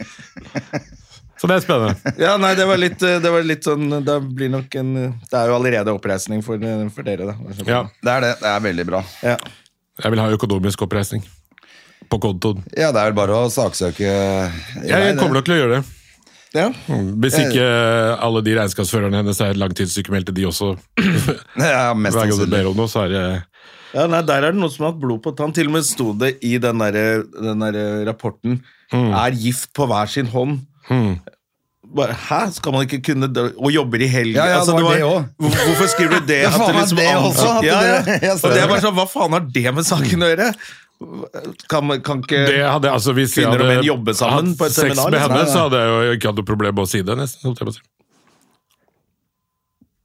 Så 1.44 1.48
det 1.50 1.56
er 1.58 1.64
spennende. 1.66 2.12
Ja, 2.24 2.38
nei, 2.40 2.54
det 2.56 2.64
var 2.64 2.78
litt, 2.80 3.02
eh, 3.04 3.18
det 3.20 3.28
var 3.28 3.44
litt 3.44 3.66
sånn 3.66 3.90
Det 4.06 4.14
blir 4.32 4.48
nok 4.48 4.74
en 4.80 4.92
Det 4.96 5.36
er 5.36 5.50
jo 5.50 5.56
allerede 5.58 5.92
oppreisning 5.92 6.40
for, 6.46 6.56
eh, 6.56 6.86
for 6.94 7.04
dere, 7.04 7.26
da. 7.28 7.34
Ja. 7.68 7.82
Det 8.00 8.12
er 8.14 8.24
det. 8.24 8.30
Det 8.40 8.48
er 8.48 8.62
veldig 8.64 8.86
bra. 8.88 9.02
Ja. 9.20 9.34
Jeg 10.00 10.14
vil 10.14 10.22
ha 10.24 10.30
økonomisk 10.32 10.86
oppreisning 10.86 11.20
på 12.08 12.18
kontoen. 12.22 12.64
Ja, 12.72 12.88
det 12.94 13.02
er 13.02 13.10
vel 13.10 13.18
bare 13.18 13.36
å 13.44 13.50
saksøke 13.52 14.08
Jeg 14.08 15.18
kommer 15.20 15.36
nok 15.36 15.44
til 15.44 15.56
å 15.56 15.60
gjøre 15.60 15.76
det. 15.76 15.82
ja. 16.56 16.66
Hvis 17.20 17.36
ikke 17.42 17.68
alle 18.24 18.42
de 18.46 18.56
regnskapsførerne 18.56 19.20
hennes 19.20 19.40
er 19.44 19.60
langtidssykemeldte, 19.60 20.34
de 20.34 20.48
også. 20.48 20.72
Ja, 21.60 21.92
mest 21.92 22.16
Hver 22.16 22.32
gang 22.32 22.40
du 22.40 22.56
ber 22.56 22.70
om 22.72 22.80
noe, 22.80 22.88
så 22.88 23.04
er 23.04 23.12
det 23.12 23.24
Ja, 23.94 24.08
nei, 24.08 24.24
Der 24.24 24.48
er 24.48 24.56
det 24.56 24.62
noen 24.62 24.72
som 24.72 24.88
har 24.88 24.94
hatt 24.94 25.04
blod 25.04 25.20
på 25.22 25.36
tann. 25.36 25.52
Til 25.52 25.68
og 25.68 25.76
med 25.76 25.84
sto 25.84 26.12
det 26.16 26.38
i 26.40 26.56
den 26.62 26.80
der, 26.80 27.22
den 27.36 27.68
der 27.68 27.78
rapporten 28.08 28.62
mm. 28.88 29.12
Er 29.12 29.36
gift 29.36 29.74
på 29.76 29.86
hver 29.92 30.08
sin 30.10 30.32
hånd. 30.32 30.62
Bare, 31.94 32.14
Hæ? 32.16 32.38
Skal 32.56 32.72
man 32.72 32.86
ikke 32.86 33.00
kunne 33.12 33.28
dø- 33.28 33.52
Og 33.58 33.70
jobber 33.74 34.00
i 34.02 34.06
helgen? 34.08 34.38
Ja, 34.38 34.46
ja, 34.56 34.60
det 34.64 34.72
var 34.72 34.96
det 34.96 35.04
var, 35.04 35.26
Hvorfor 35.38 35.90
skriver 35.92 36.20
du 36.20 36.26
det? 36.26 36.40
Ja, 36.42 36.48
at 36.48 36.56
faen, 36.58 36.78
liksom 36.80 36.96
det 36.98 37.10
også, 37.16 37.48
at 37.58 37.64
ja, 37.68 37.80
ja. 37.82 37.98
jeg 38.22 38.32
Og 38.40 38.50
det 38.54 38.62
er 38.62 38.70
bare 38.72 38.82
sånn, 38.86 38.96
Hva 38.96 39.06
faen 39.10 39.36
har 39.36 39.44
det 39.54 39.74
med 39.76 39.86
saken 39.86 40.24
å 40.24 40.30
gjøre? 40.32 40.48
Kan, 41.68 41.90
kan 42.06 42.22
ikke 42.22 42.44
Det 42.48 42.60
hadde, 42.64 42.90
altså, 42.90 43.12
hvis 43.18 43.34
Kvinner 43.36 43.60
og 43.60 43.68
menn 43.68 43.84
jobbe 43.84 44.14
sammen 44.16 44.54
på 44.56 44.68
et 44.68 44.76
sex 44.76 44.94
Hvis 44.94 44.96
med 44.96 45.04
hadde 45.04 45.20
henne, 45.20 45.34
med 45.34 45.42
henne, 45.44 45.52
så 45.52 45.66
hadde 45.66 45.82
jeg 45.82 45.90
jo 46.08 46.16
ikke 46.18 46.30
hatt 46.30 46.40
noe 46.40 46.48
problem 46.48 46.78
med 46.78 46.86
å 46.86 46.90
si 46.90 47.02
det. 47.02 47.16
nesten. 47.18 47.42
holdt 47.48 47.60
jeg 47.60 47.68
på 47.68 47.74
å 47.74 47.76
si. 47.76 47.84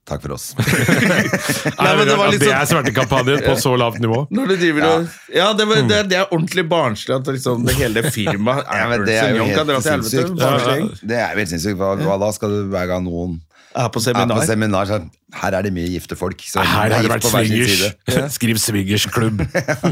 Takk 0.10 0.24
for 0.24 0.34
oss. 0.34 0.46
Nei, 0.58 1.92
men 1.96 2.08
det 2.10 2.16
var 2.18 2.32
litt 2.34 2.42
det 2.42 2.48
sånn- 2.50 2.56
er 2.58 2.70
svertekampanjer 2.72 3.44
på 3.46 3.56
så 3.62 3.76
lavt 3.78 4.00
nivå. 4.02 4.24
Når 4.34 4.50
du 4.50 4.56
driver 4.64 4.88
og 4.88 5.36
Ja, 5.36 5.52
det, 5.54 5.68
var, 5.70 5.84
det, 5.86 6.00
er, 6.00 6.08
det 6.10 6.18
er 6.18 6.34
ordentlig 6.34 6.66
barnslig 6.72 7.14
at 7.20 7.30
liksom, 7.30 7.68
det 7.68 7.76
hele 7.78 8.04
firmaet 8.10 8.66
Ja, 8.66 8.88
men 8.90 9.06
det 9.06 9.20
er 9.20 9.38
jo 9.38 9.46
helt 9.46 9.86
sinnssykt. 9.86 10.34
Det 10.40 11.20
er 11.20 11.36
jo 11.36 11.44
helt 11.44 11.54
sinnssykt. 11.54 11.78
Hva, 11.78 11.94
hva 12.02 12.18
da 12.26 12.32
skal 12.34 12.56
du 12.56 12.74
hver 12.74 12.90
gang 12.90 13.06
noen 13.06 13.38
Er 13.78 13.92
på 13.94 14.02
er 14.02 14.34
på 14.34 14.46
seminar 14.50 14.90
så 14.90 15.00
Her 15.40 15.60
er 15.60 15.68
det 15.68 15.74
mye 15.78 15.92
gifte 15.94 16.18
folk. 16.18 16.42
Så 16.42 16.66
Her 16.66 16.90
er 16.90 16.96
har 16.98 17.06
det 17.06 17.12
vært 17.14 17.30
swingers. 17.30 17.84
Skriv 18.38 18.58
swingersklubb. 18.58 19.46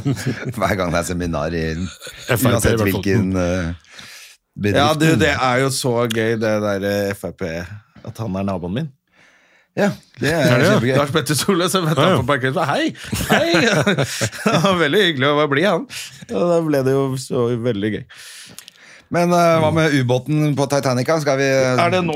Hver 0.57 0.77
gang 0.79 0.89
det 0.95 1.03
er 1.03 1.09
seminar 1.11 1.53
i 1.53 1.65
FrP 1.77 2.49
Uansett 2.49 2.81
hvilken 2.81 3.35
uh, 3.37 3.75
bedrift. 4.57 4.81
Ja, 4.81 4.93
du, 4.97 5.11
det 5.21 5.33
er 5.37 5.61
jo 5.61 5.69
så 5.73 5.93
gøy, 6.09 6.39
det 6.41 6.53
der 6.65 6.89
eh, 6.89 7.13
Frp 7.17 7.45
At 8.07 8.23
han 8.23 8.41
er 8.41 8.49
naboen 8.49 8.79
min. 8.81 8.89
Ja, 9.77 9.91
det 10.17 10.31
er 10.33 10.43
Er 10.49 10.61
det, 10.61 10.69
kjempegøy. 10.71 10.95
Lars 10.97 11.11
Petter 11.13 11.37
Solø 11.37 11.67
som 11.69 11.83
møtte 11.85 12.01
Ja, 12.01 12.09
ja. 12.09 12.15
han 12.17 12.23
på 12.25 12.31
parkeringen 12.31 12.61
og 12.63 12.69
hei! 12.71 12.87
hei! 13.29 13.49
Det 14.47 14.61
var 14.63 14.79
veldig 14.79 15.01
hyggelig 15.03 15.27
å 15.29 15.35
være 15.37 15.51
blid, 15.53 15.67
han. 15.69 15.83
Og 16.31 16.47
da 16.53 16.61
ble 16.65 16.81
det 16.87 16.95
jo 16.95 17.03
så 17.21 17.43
veldig 17.67 17.91
gøy. 17.97 18.07
Men 19.13 19.31
uh, 19.31 19.59
hva 19.63 19.69
med 19.71 19.93
ubåten 19.95 20.49
på 20.57 20.65
Titanica? 20.67 21.15
Skal 21.23 21.37
vi 21.39 21.45
Er 21.47 21.91
det 21.93 22.01
nå? 22.03 22.15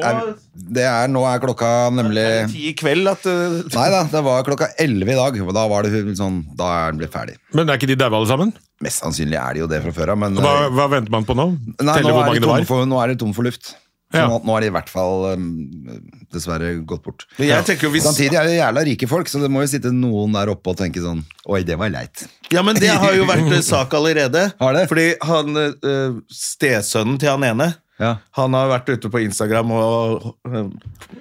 det 0.76 0.84
er, 0.84 1.08
nå 1.08 1.22
er 1.30 1.40
klokka 1.40 1.70
nemlig 1.96 2.26
Ti 2.52 2.66
i 2.68 2.74
kveld 2.76 3.08
at 3.08 3.28
uh, 3.30 3.62
Nei 3.78 3.86
da, 3.94 4.02
det 4.12 4.24
var 4.26 4.44
klokka 4.48 4.74
11 4.76 5.08
i 5.08 5.16
dag. 5.22 5.38
Og 5.46 5.54
da 5.56 5.64
var 5.72 5.88
det 5.88 6.02
sånn 6.20 6.42
Da 6.60 6.68
er 6.82 6.92
den 6.92 7.00
blitt 7.00 7.14
ferdig. 7.16 7.38
Men 7.56 7.72
er 7.72 7.80
ikke 7.80 7.94
de 7.94 8.00
daue 8.02 8.12
alle 8.20 8.28
sammen? 8.28 8.52
Mest 8.84 9.06
sannsynlig 9.06 9.40
er 9.40 9.56
de 9.56 9.64
jo 9.64 9.70
det 9.72 9.80
fra 9.86 9.94
før 9.96 10.16
av, 10.16 10.26
Hva, 10.42 10.52
eh, 10.66 10.74
hva 10.74 10.90
venter 10.92 11.14
man 11.14 11.28
på 11.30 11.38
nå? 11.38 11.48
Nei, 11.80 11.96
nå 12.02 12.10
hvor 12.10 12.26
er, 12.26 12.28
mange 12.28 12.40
det 12.42 12.44
tom 12.48 12.56
var? 12.58 12.68
for, 12.68 12.90
nå 12.90 13.00
er 13.04 13.14
de 13.14 13.20
tom 13.24 13.34
for 13.38 13.46
luft. 13.48 13.76
Så 14.12 14.20
Ja. 14.20 14.28
nå, 14.28 14.42
nå 14.44 14.56
er 14.58 14.66
de 14.66 14.68
i 14.68 14.74
hvert 14.76 14.90
fall 14.92 15.26
um, 15.34 15.46
dessverre 16.34 16.74
gått 16.88 17.04
bort. 17.06 17.26
Jo 17.40 17.92
hvis 17.94 18.04
Samtidig 18.04 18.36
er 18.36 18.50
det 18.50 18.58
jævla 18.58 18.84
rike 18.88 19.08
folk, 19.08 19.30
så 19.32 19.40
det 19.40 19.50
må 19.52 19.64
jo 19.64 19.72
sitte 19.72 19.94
noen 19.96 20.36
der 20.36 20.52
oppe 20.52 20.74
og 20.74 20.80
tenke 20.82 21.00
sånn 21.04 21.24
Oi, 21.48 21.64
det 21.68 21.78
var 21.80 21.90
leit. 21.94 22.26
Ja, 22.52 22.62
men 22.62 22.76
det 22.76 22.92
har 22.92 23.16
jo 23.16 23.24
vært 23.26 23.48
eh, 23.56 23.64
sak 23.66 23.94
allerede. 23.98 24.52
Har 24.60 24.76
det? 24.76 24.84
Fordi 24.92 25.08
han 25.26 25.58
eh, 25.58 26.20
stesønnen 26.32 27.18
til 27.22 27.32
han 27.32 27.48
ene 27.48 27.72
Ja. 28.02 28.16
Han 28.40 28.56
har 28.58 28.70
vært 28.72 28.90
ute 28.90 29.10
på 29.14 29.22
Instagram 29.22 29.72
og 29.76 30.24
eh, 30.50 30.70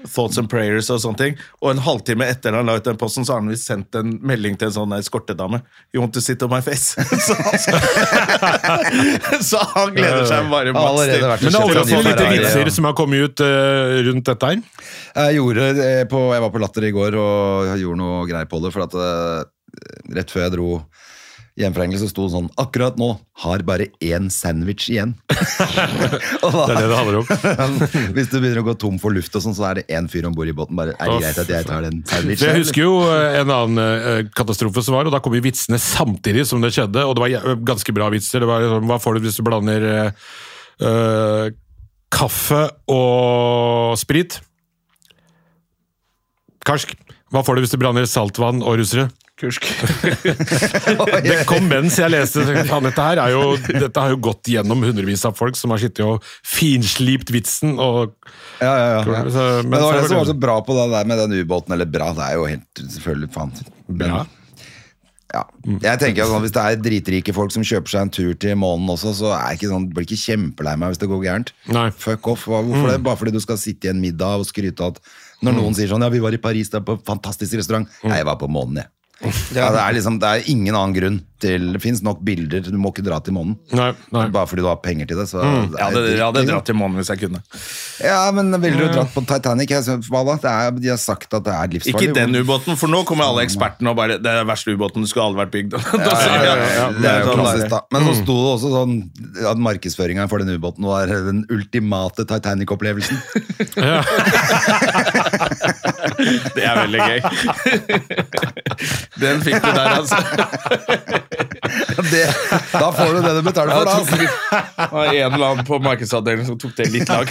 thoughts 0.06 0.40
and 0.40 0.48
prayers 0.50 0.88
og 0.92 1.02
sånne 1.02 1.20
ting. 1.20 1.36
Og 1.60 1.74
en 1.74 1.82
halvtime 1.84 2.24
etter 2.32 2.56
han 2.56 2.70
la 2.70 2.78
ut 2.78 2.86
den 2.86 2.98
posten, 3.00 3.26
så 3.26 3.34
har 3.34 3.42
han 3.42 3.50
visst 3.52 3.68
sendt 3.68 3.98
en 4.00 4.14
melding 4.24 4.56
til 4.60 4.70
en 4.70 4.76
sånn 4.78 4.96
eskortedame. 4.96 5.60
You 5.92 6.02
want 6.02 6.16
to 6.16 6.24
sit 6.24 6.42
on 6.46 6.52
my 6.54 6.62
face? 6.64 6.96
så, 7.26 7.36
han 7.44 9.42
så 9.50 9.62
han 9.74 9.92
gleder 9.96 10.24
seg 10.30 10.48
bare 10.52 10.74
maks 10.76 11.04
til. 11.04 11.26
Men 11.28 11.36
det 11.44 11.52
er 11.52 11.60
overraskende 11.60 12.04
lite 12.08 12.30
vitser 12.32 12.64
ja. 12.64 12.74
som 12.78 12.88
har 12.88 12.96
kommet 12.98 13.28
ut 13.28 13.44
uh, 13.44 14.00
rundt 14.08 14.32
dette 14.32 14.52
her. 14.54 14.64
Jeg, 15.20 15.38
gjorde 15.40 15.70
på, 16.10 16.24
jeg 16.32 16.46
var 16.46 16.54
på 16.54 16.64
Latter 16.64 16.88
i 16.88 16.94
går 16.96 17.20
og 17.20 17.76
gjorde 17.82 18.00
noe 18.00 18.24
greier 18.30 18.48
på 18.50 18.64
det, 18.64 18.72
for 18.72 18.88
at 18.88 18.96
uh, 18.96 19.44
rett 20.16 20.32
før 20.32 20.46
jeg 20.46 20.56
dro 20.56 20.70
så 21.60 22.08
sto 22.08 22.24
det 22.26 22.32
sånn 22.32 22.48
Akkurat 22.60 22.96
nå 22.96 23.08
har 23.44 23.62
bare 23.68 23.86
én 24.00 24.30
sandwich 24.32 24.88
igjen. 24.90 25.14
Da- 25.30 26.66
Det 26.66 26.74
er 26.74 26.80
det 26.80 26.88
det 26.88 26.96
handler 26.96 27.18
om. 27.20 27.26
Hvis 28.16 28.30
du 28.32 28.38
begynner 28.40 28.60
å 28.62 28.66
gå 28.70 28.74
tom 28.80 28.98
for 28.98 29.12
luft, 29.12 29.34
og 29.36 29.42
sånn, 29.44 29.54
så 29.56 29.66
er 29.70 29.74
det 29.80 29.84
én 29.92 30.08
fyr 30.10 30.26
om 30.28 30.34
bord 30.36 30.48
i 30.48 30.54
båten. 30.56 30.76
Bare, 30.78 30.94
er 30.98 31.10
det 31.12 31.20
greit 31.22 31.38
at 31.44 31.52
jeg 31.52 31.68
tar 31.68 31.84
den 31.86 32.00
sandwichen? 32.08 32.48
jeg 32.48 32.62
husker 32.64 32.82
jo 32.84 32.94
eh, 33.12 33.38
en 33.42 33.52
annen 33.54 33.78
eh, 33.84 34.20
katastrofe 34.36 34.82
som 34.86 34.96
var, 34.96 35.06
og 35.08 35.12
da 35.14 35.20
kom 35.24 35.36
jo 35.36 35.42
vitsene 35.44 35.78
samtidig 35.80 36.46
som 36.48 36.60
det 36.64 36.72
skjedde, 36.76 37.04
og 37.04 37.16
det 37.18 37.24
var 37.26 37.60
ganske 37.70 37.94
bra 37.96 38.08
vitser. 38.12 38.40
Det 38.44 38.48
var 38.50 38.64
liksom, 38.64 38.88
Hva 38.90 39.00
får 39.04 39.18
du 39.20 39.26
hvis 39.28 39.38
du 39.40 39.44
blander 39.46 39.88
eh, 39.90 40.30
eh, 40.88 41.46
kaffe 42.10 42.64
og 42.90 43.96
sprit? 44.00 44.40
Karsk. 46.66 46.96
Hva 47.30 47.44
får 47.46 47.56
du 47.56 47.62
hvis 47.64 47.72
du 47.72 47.78
blander 47.80 48.08
saltvann 48.10 48.60
og 48.66 48.80
russere? 48.80 49.08
Kursk. 49.40 49.64
Det 51.24 51.36
kom 51.48 51.68
mens 51.70 51.96
jeg 52.00 52.12
leste. 52.12 52.44
Faen, 52.68 52.84
dette 52.88 53.04
her 53.06 53.20
er 53.22 53.32
jo, 53.34 53.44
dette 53.72 54.02
har 54.04 54.12
jo 54.12 54.18
gått 54.30 54.50
gjennom 54.52 54.82
hundrevis 54.84 55.24
av 55.28 55.36
folk 55.38 55.56
som 55.58 55.72
har 55.74 55.80
sittet 55.82 56.02
og 56.04 56.26
finslipt 56.46 57.32
vitsen. 57.34 57.78
og 57.80 58.12
Ja, 58.60 58.72
ja, 58.74 58.88
ja. 58.98 58.98
ja. 59.00 59.22
Så- 59.30 59.46
Men 59.62 59.70
men 59.70 59.78
det 59.78 59.86
var 59.86 59.94
så 59.94 60.00
det 60.02 60.08
som 60.10 60.18
var 60.20 60.28
så 60.34 60.38
bra 60.40 60.58
på 60.66 60.76
det 60.76 60.90
der 60.92 61.08
med 61.08 61.18
den 61.24 61.38
ubåten. 61.44 61.72
Eller 61.72 61.86
bra, 61.88 62.12
det 62.12 62.26
er 62.28 62.34
jo 62.36 62.44
helt 62.50 62.84
selvfølgelig 62.98 63.32
faen. 63.32 63.52
Bra. 63.88 64.26
ja. 65.34 65.44
Jeg 65.80 65.98
tenker 66.02 66.24
at 66.24 66.28
sånn, 66.28 66.42
Hvis 66.42 66.52
det 66.56 66.62
er 66.66 66.76
dritrike 66.82 67.32
folk 67.34 67.52
som 67.54 67.62
kjøper 67.62 67.88
seg 67.92 68.00
en 68.02 68.10
tur 68.10 68.34
til 68.34 68.56
månen 68.58 68.88
også, 68.90 69.12
så 69.14 69.32
er 69.36 69.52
jeg 69.54 69.60
ikke 69.60 69.72
sånn, 69.72 69.88
blir 69.94 70.04
jeg 70.04 70.10
ikke 70.10 70.24
kjempelei 70.26 70.76
meg 70.76 70.90
hvis 70.92 70.98
det 71.00 71.08
går 71.08 71.24
gærent. 71.24 71.52
Nei. 71.70 71.88
Fuck 71.94 72.26
off. 72.28 72.44
Hvorfor 72.50 72.66
Hvorfor 72.68 72.90
det? 72.92 73.02
Bare 73.06 73.16
fordi 73.16 73.32
du 73.32 73.40
skal 73.40 73.56
sitte 73.62 73.86
i 73.88 73.90
en 73.94 74.00
middag 74.02 74.42
og 74.42 74.46
skryte 74.50 74.80
av 74.84 74.96
at 74.96 75.00
Når 75.40 75.54
noen 75.56 75.72
sier 75.74 75.88
sånn 75.88 76.02
Ja, 76.04 76.10
vi 76.12 76.18
var 76.20 76.34
i 76.36 76.36
Paris, 76.42 76.68
det 76.68 76.82
er 76.82 76.84
på 76.84 76.98
en 76.98 77.04
fantastisk 77.06 77.54
restaurant. 77.56 77.88
Nei, 78.04 78.18
jeg 78.20 78.26
var 78.28 78.36
på 78.36 78.48
månen, 78.50 78.82
jeg. 78.82 78.90
Ja, 79.20 79.68
det, 79.74 79.80
er 79.82 79.92
liksom, 79.96 80.18
det 80.22 80.28
er 80.28 80.48
ingen 80.52 80.76
annen 80.76 80.96
grunn 80.96 81.18
til 81.40 81.72
Det 81.74 81.80
fins 81.82 82.02
nok 82.04 82.20
bilder, 82.26 82.60
du 82.66 82.78
må 82.80 82.88
ikke 82.94 83.04
dra 83.06 83.20
til 83.24 83.34
månen. 83.36 83.54
Nei, 83.76 83.90
nei. 84.14 84.26
Bare 84.32 84.48
fordi 84.50 84.62
du 84.64 84.68
har 84.70 84.78
penger 84.84 85.06
til 85.10 85.18
det. 85.20 85.26
Så 85.30 85.38
mm. 85.40 85.44
det 85.72 85.80
er 85.80 85.84
hadde, 85.86 86.00
jeg 86.10 86.24
hadde 86.24 86.40
dratt 86.50 86.66
til 86.68 86.76
månen 86.78 86.96
hvis 87.00 87.10
jeg 87.12 87.18
kunne. 87.24 87.40
Ja, 88.04 88.20
men 88.36 88.46
ville 88.62 88.80
du 88.80 88.86
dratt 88.94 89.12
på 89.14 89.20
Titanic? 89.28 89.68
Jeg 89.72 89.80
hva 90.10 90.20
da? 90.26 90.34
Det 90.40 90.52
er, 90.52 90.56
de 90.78 90.88
har 90.92 91.00
sagt 91.00 91.30
at 91.36 91.42
det 91.46 91.54
er 91.54 91.66
livsfarlig. 91.76 92.10
Ikke 92.10 92.16
den 92.16 92.30
ubåten, 92.40 92.72
for 92.80 92.88
nå 92.92 92.98
kommer 93.08 93.24
alle 93.30 93.42
ekspertene 93.46 93.88
og 93.92 93.96
bare 93.98 94.12
Det 94.20 94.30
er 94.30 94.36
den 94.42 94.50
verste 94.50 94.74
ubåten, 94.74 95.00
du 95.04 95.08
skulle 95.10 95.26
aldri 95.30 95.40
vært 95.44 95.54
bygd. 95.56 95.72
Da 96.00 96.04
ja, 96.20 96.34
ja, 96.40 96.54
Det 96.96 97.08
er 97.10 97.16
jo 97.20 97.26
sånn 97.28 97.40
klassisk, 97.42 97.68
da. 97.72 97.78
Men 97.94 98.00
så 98.08 98.12
sto 98.20 98.34
det 98.40 98.50
også 98.54 98.68
sånn 98.72 98.94
at 99.50 99.58
markedsføringa 99.62 100.22
for 100.30 100.38
den 100.42 100.50
ubåten 100.56 100.84
var 100.88 101.04
den 101.10 101.40
ultimate 101.52 102.22
Titanic-opplevelsen. 102.28 103.16
Det 106.54 106.64
er 106.64 106.74
veldig 106.80 107.00
gøy. 107.00 107.20
Den 109.22 109.42
fikk 109.44 109.62
du 109.62 109.70
der, 109.70 109.88
altså. 110.00 110.16
Det, 112.10 112.34
da 112.72 112.92
får 112.92 113.14
du 113.14 113.20
det 113.22 113.34
du 113.36 113.42
betaler 113.42 113.72
for, 113.74 113.84
da. 113.84 113.92
Det 114.80 114.88
var 114.92 115.04
en 115.14 115.32
eller 115.34 115.46
annen 115.46 115.64
på 115.66 115.78
markedsavdelingen 115.78 116.46
som 116.46 116.58
tok 116.58 116.76
det 116.76 116.88
litt 116.94 117.08
langt. 117.08 117.30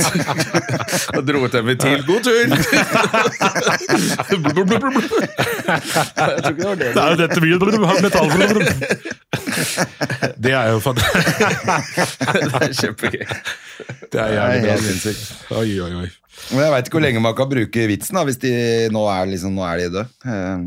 Og 1.17 1.23
dro 1.27 1.43
ut 1.45 1.55
en 1.59 1.71
til. 1.79 2.03
God 2.07 2.23
tur! 2.23 2.39
Jeg 2.39 2.55
tror 6.43 6.49
ikke 6.49 6.61
det 6.61 6.69
var 6.69 6.75
det. 6.75 6.93
Det 6.93 7.01
er 7.01 7.09
jo 7.09 7.17
dette 7.23 7.39
mye 7.43 7.57
metall 8.05 8.29
Det 10.37 10.53
er 10.53 10.71
jo 10.73 10.79
fantastisk. 10.83 11.39
Det 12.29 12.61
er 12.61 12.73
kjempegøy. 12.83 13.25
Det 14.11 14.19
er 14.21 14.31
jævlig 14.37 14.95
bra. 15.03 15.59
Oi, 15.59 15.69
oi, 15.81 15.93
oi. 16.05 16.09
Men 16.49 16.63
jeg 16.63 16.71
veit 16.73 16.87
ikke 16.89 16.97
hvor 16.97 17.03
lenge 17.05 17.21
man 17.23 17.35
kan 17.37 17.49
bruke 17.51 17.83
vitsen 17.91 18.17
da, 18.17 18.23
hvis 18.25 18.39
de 18.41 18.51
nå 18.93 19.03
er, 19.11 19.27
liksom, 19.29 19.53
nå 19.57 19.65
er 19.67 19.75
de 19.77 19.87
døde. 19.93 20.03
Eh, 20.25 20.57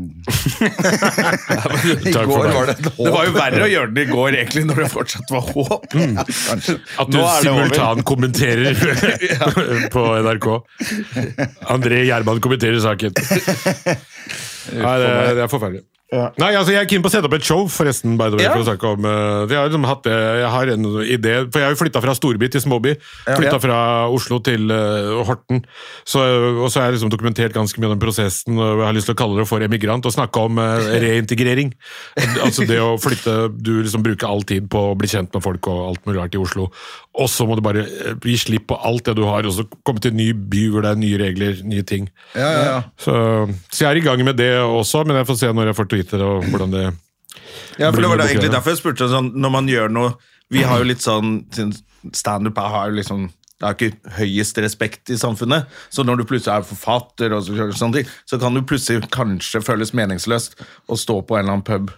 I 2.09 2.13
går 2.13 2.47
var 2.55 2.69
det 2.69 2.75
et 2.77 2.87
håp. 2.87 3.01
Det 3.03 3.13
var 3.15 3.27
jo 3.27 3.33
verre 3.35 3.63
å 3.65 3.69
gjøre 3.71 3.91
det 3.95 4.05
i 4.05 4.11
går, 4.11 4.37
egentlig, 4.39 4.63
når 4.69 4.83
det 4.83 4.89
fortsatt 4.93 5.33
var 5.33 5.43
håp. 5.49 5.87
Kanskje. 5.93 6.77
At 7.03 7.11
du 7.11 7.19
er 7.19 7.47
simultankommenterer 7.47 8.73
på 9.95 10.05
NRK. 10.27 10.49
André 11.75 12.03
Gjerman 12.07 12.43
kommenterer 12.43 12.79
saken. 12.83 13.11
Nei, 14.73 14.95
det, 15.03 15.09
det 15.35 15.43
er 15.43 15.51
forferdelig. 15.51 15.83
Nei, 16.37 16.51
altså 16.55 16.73
Jeg 16.75 16.83
er 16.83 16.89
keen 16.89 17.01
på 17.03 17.09
å 17.09 17.13
sette 17.13 17.25
opp 17.29 17.35
et 17.37 17.45
show, 17.47 17.63
forresten. 17.71 18.17
by 18.19 18.29
the 18.29 18.37
way, 18.37 18.45
Ja. 18.45 18.51
for 18.53 18.63
å 18.63 18.67
snakke 18.67 18.91
om 18.93 19.05
eh, 19.09 19.47
Jeg 19.49 19.57
har 19.57 19.69
liksom 19.69 19.87
hatt 19.89 20.09
jeg 20.13 20.49
har 20.53 20.71
en 20.73 20.85
idé, 21.03 21.33
for 21.49 21.59
jeg 21.59 21.67
har 21.67 21.73
jo 21.73 21.79
flytta 21.79 22.01
fra 22.03 22.13
storby 22.17 22.49
til 22.53 22.61
småby. 22.61 22.93
Flytta 23.25 23.59
fra 23.63 23.77
Oslo 24.13 24.39
til 24.43 24.69
uh, 24.71 25.23
Horten. 25.27 25.63
Så, 26.05 26.21
og 26.59 26.67
så 26.71 26.79
har 26.81 26.89
jeg 26.89 26.97
liksom 26.97 27.11
dokumentert 27.13 27.55
ganske 27.55 27.79
mye 27.79 27.89
av 27.89 27.95
den 27.95 28.03
prosessen. 28.03 28.57
og 28.59 28.81
Jeg 28.81 28.87
har 28.89 28.97
lyst 28.97 29.09
til 29.09 29.15
å 29.15 29.21
kalle 29.23 29.39
det 29.41 29.47
for 29.49 29.63
emigrant 29.65 30.05
og 30.05 30.13
snakke 30.15 30.43
om 30.43 30.59
uh, 30.61 30.89
reintegrering. 31.03 31.73
altså 32.43 32.67
det 32.69 32.79
å 32.83 32.93
flytte 33.01 33.37
Du 33.55 33.73
liksom 33.81 34.03
bruker 34.05 34.27
all 34.29 34.43
tid 34.47 34.69
på 34.69 34.89
å 34.91 34.97
bli 34.99 35.09
kjent 35.11 35.33
med 35.33 35.43
folk 35.45 35.67
og 35.71 35.81
alt 35.93 36.05
mulig 36.05 36.19
rart 36.21 36.35
i 36.37 36.41
Oslo, 36.43 36.69
og 37.13 37.29
så 37.29 37.45
må 37.45 37.57
du 37.57 37.61
bare 37.65 37.83
eh, 37.85 38.15
gi 38.25 38.35
slipp 38.41 38.67
på 38.71 38.77
alt 38.81 39.05
det 39.05 39.15
du 39.19 39.23
har, 39.27 39.45
og 39.45 39.53
så 39.53 39.65
komme 39.85 40.01
til 40.01 40.13
en 40.13 40.19
ny 40.21 40.31
by 40.33 40.63
hvor 40.73 40.85
det 40.85 40.93
er 40.93 41.01
nye 41.03 41.19
regler, 41.21 41.61
nye 41.69 41.85
ting. 41.85 42.09
Ja, 42.33 42.47
ja, 42.47 42.63
ja. 42.65 42.79
Så, 42.97 43.13
så 43.69 43.85
jeg 43.85 43.89
er 43.91 44.01
i 44.01 44.05
gang 44.07 44.23
med 44.25 44.39
det 44.41 44.51
også, 44.63 45.03
men 45.05 45.19
jeg 45.21 45.29
får 45.29 45.39
se 45.43 45.51
når 45.53 45.71
jeg 45.71 45.79
får 45.79 45.89
Twitter 45.93 46.25
og 46.25 46.49
hvordan 46.49 46.73
det 46.73 46.83
Ja, 47.77 47.89
for 47.89 48.01
det 48.01 48.09
var 48.09 48.21
da 48.21 48.27
egentlig 48.29 48.53
derfor 48.53 48.73
jeg 48.73 48.81
spurte 48.81 49.09
sånn, 49.09 49.31
når 49.37 49.53
man 49.53 49.69
gjør 49.69 49.93
noe 49.93 50.11
Vi 50.53 50.61
har 50.65 50.81
jo 50.81 50.85
litt 50.85 51.01
sånn 51.01 51.39
Standup 52.13 52.59
har 52.61 52.91
jo 52.91 52.99
liksom 52.99 53.31
det 53.63 53.69
er 53.69 53.75
ikke 53.77 54.15
høyest 54.17 54.57
respekt 54.59 55.11
i 55.13 55.15
samfunnet. 55.15 55.69
Så 55.93 56.03
når 56.03 56.19
du 56.19 56.23
plutselig 56.27 56.51
er 56.51 56.65
forfatter, 56.67 57.31
og 57.31 57.45
så, 57.45 57.69
sånne 57.71 58.01
ting, 58.01 58.09
så 58.27 58.35
kan 58.41 58.57
du 58.57 58.59
plutselig 58.67 59.07
kanskje 59.13 59.61
føles 59.63 59.93
meningsløst 59.95 60.57
å 60.91 60.97
stå 60.99 61.21
på 61.23 61.37
en 61.37 61.45
eller 61.45 61.55
annen 61.55 61.63
pub 61.69 61.93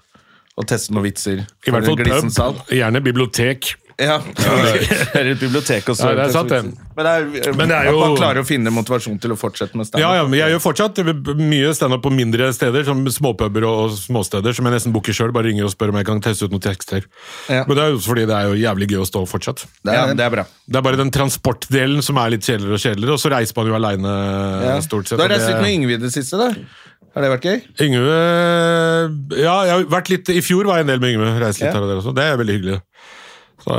og 0.56 0.68
teste 0.70 0.94
noen 0.94 1.08
vitser. 1.08 1.42
I 1.66 1.74
hvert 1.74 1.88
fall 1.90 1.98
pub, 1.98 2.62
gjerne 2.70 3.02
bibliotek. 3.02 3.72
Ja, 3.98 4.18
Eller 5.16 5.30
et 5.36 5.40
bibliotek 5.40 5.88
og 5.88 5.96
så 5.96 6.10
Ja, 6.10 6.16
det 6.18 6.24
er 6.26 6.32
sant, 6.36 6.50
det. 6.52 6.58
Men 6.98 7.06
det 7.08 7.12
er, 7.16 7.54
Men 7.56 7.70
det 7.72 7.76
er 7.78 7.86
at 7.88 7.94
jo- 7.94 8.00
man 8.02 8.16
klarer 8.20 8.42
å 8.42 8.46
finne 8.48 8.72
motivasjon 8.76 9.20
til 9.24 9.32
å 9.32 9.38
fortsette 9.40 9.76
med 9.80 9.88
standup. 9.88 10.02
Ja, 10.04 10.10
ja, 10.20 10.26
men 10.28 10.36
jeg 10.40 10.52
gjør 10.52 10.62
fortsatt 10.66 11.00
mye 11.40 11.70
standup 11.78 12.02
på 12.04 12.12
mindre 12.12 12.50
steder, 12.56 12.84
som 12.88 13.06
småpuber 13.08 13.64
og 13.70 13.96
småsteder, 13.96 14.52
som 14.58 14.68
jeg 14.68 14.76
nesten 14.76 14.92
booker 14.96 15.16
sjøl. 15.16 15.32
Bare 15.36 15.48
ringer 15.48 15.64
og 15.70 15.72
spør 15.72 15.94
om 15.94 16.00
jeg 16.02 16.08
kan 16.10 16.20
teste 16.28 16.44
ut 16.50 16.52
noen 16.52 16.64
tekster. 16.66 17.08
Ja. 17.48 17.64
Men 17.70 17.78
det 17.80 17.84
er 17.86 17.96
jo 17.96 18.02
fordi 18.04 18.26
det 18.28 18.36
er 18.36 18.50
jo 18.52 18.60
jævlig 18.60 18.90
gøy 18.92 19.00
å 19.04 19.08
stå 19.08 19.24
fortsatt. 19.32 19.64
ja, 19.88 20.06
det 20.12 20.26
er 20.28 20.34
bra. 20.36 20.44
Det 20.68 20.76
er 20.82 20.86
bare 20.90 21.00
den 21.00 21.12
transportdelen 21.16 22.04
som 22.04 22.18
er 22.20 22.36
litt 22.36 22.44
kjedeligere 22.44 22.76
og 22.76 22.84
kjedeligere, 22.84 23.16
og 23.16 23.24
så 23.24 23.32
reiser 23.32 23.56
man 23.62 23.72
jo 23.72 23.80
aleine 23.80 24.16
Ja. 24.66 24.80
stort 24.84 25.08
sett. 25.08 25.18
Du 25.20 25.24
har 25.24 25.32
reist 25.32 25.48
litt 25.48 25.62
med 25.64 25.72
Yngve 25.72 25.96
i 25.96 26.04
det 26.04 26.12
siste, 26.12 26.36
da? 26.36 26.52
Har 27.16 27.24
det 27.24 27.32
vært 27.32 27.48
gøy? 27.48 27.62
Yngve 27.80 29.40
Ja, 29.40 29.56
jeg 29.64 29.72
har 29.72 29.84
vært 29.88 30.10
litt 30.12 30.30
I 30.36 30.42
fjor 30.44 30.66
var 30.68 30.82
jeg 30.82 30.88
en 30.88 30.92
del 30.92 31.00
med 31.00 31.14
Yngve. 31.16 31.30
Reist 31.40 31.62
litt 31.62 31.70
Ja. 31.70 31.78
her 31.78 31.86
og 31.86 31.90
der 31.94 32.02
også. 32.02 32.14
Det 32.16 32.24
er 32.28 32.38
veldig 32.42 32.56
hyggelig. 32.60 32.82
Så, 33.66 33.78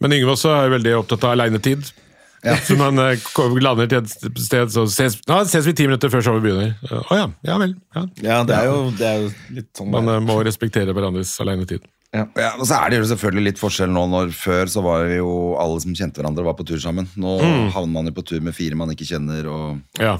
men 0.00 0.14
Yngve 0.14 0.34
også 0.36 0.52
er 0.54 0.70
veldig 0.76 0.92
opptatt 1.02 1.24
av 1.26 1.34
alenetid. 1.36 1.90
Så 2.64 2.76
når 2.78 2.92
han 2.92 2.98
eh, 3.02 3.56
lander 3.64 3.88
til 3.90 3.98
et 3.98 4.38
sted, 4.38 4.70
så 4.70 4.84
ses, 4.86 5.16
ja, 5.26 5.40
ses 5.50 5.66
vi 5.66 5.72
ti 5.74 5.88
minutter 5.88 6.08
før 6.12 6.22
showet 6.22 6.44
begynner. 6.44 6.76
Å 7.10 7.16
ja, 7.18 7.24
ja 7.48 7.56
vel. 7.58 7.72
Ja. 7.96 8.02
Ja, 8.22 8.36
det 8.46 8.54
er 8.54 8.68
jo, 8.70 8.76
det 8.94 9.08
er 9.08 9.16
jo 9.24 9.30
litt 9.56 9.68
sånn 9.74 9.90
Man 9.90 10.06
eh, 10.12 10.20
må 10.22 10.36
respektere 10.46 10.94
hverandres 10.94 11.32
aleinetid. 11.42 11.82
Ja, 12.14 12.22
og 12.56 12.62
så 12.64 12.78
er 12.78 12.94
det 12.94 13.02
jo 13.02 13.08
selvfølgelig 13.10 13.42
litt 13.50 13.58
forskjell 13.60 13.90
nå 13.92 14.06
når 14.08 14.30
Før 14.32 14.70
så 14.72 14.80
var 14.80 15.02
vi 15.10 15.18
jo 15.18 15.32
alle 15.60 15.82
som 15.82 15.92
kjente 15.98 16.22
hverandre, 16.22 16.46
var 16.46 16.54
på 16.56 16.64
tur 16.70 16.78
sammen. 16.80 17.10
Nå 17.20 17.34
Mm. 17.42 17.66
havner 17.74 17.92
man 17.98 18.06
jo 18.08 18.14
på 18.16 18.24
tur 18.30 18.40
med 18.46 18.54
fire 18.56 18.78
man 18.80 18.94
ikke 18.94 19.10
kjenner. 19.10 19.50
Og, 19.50 19.82
Ja. 20.00 20.14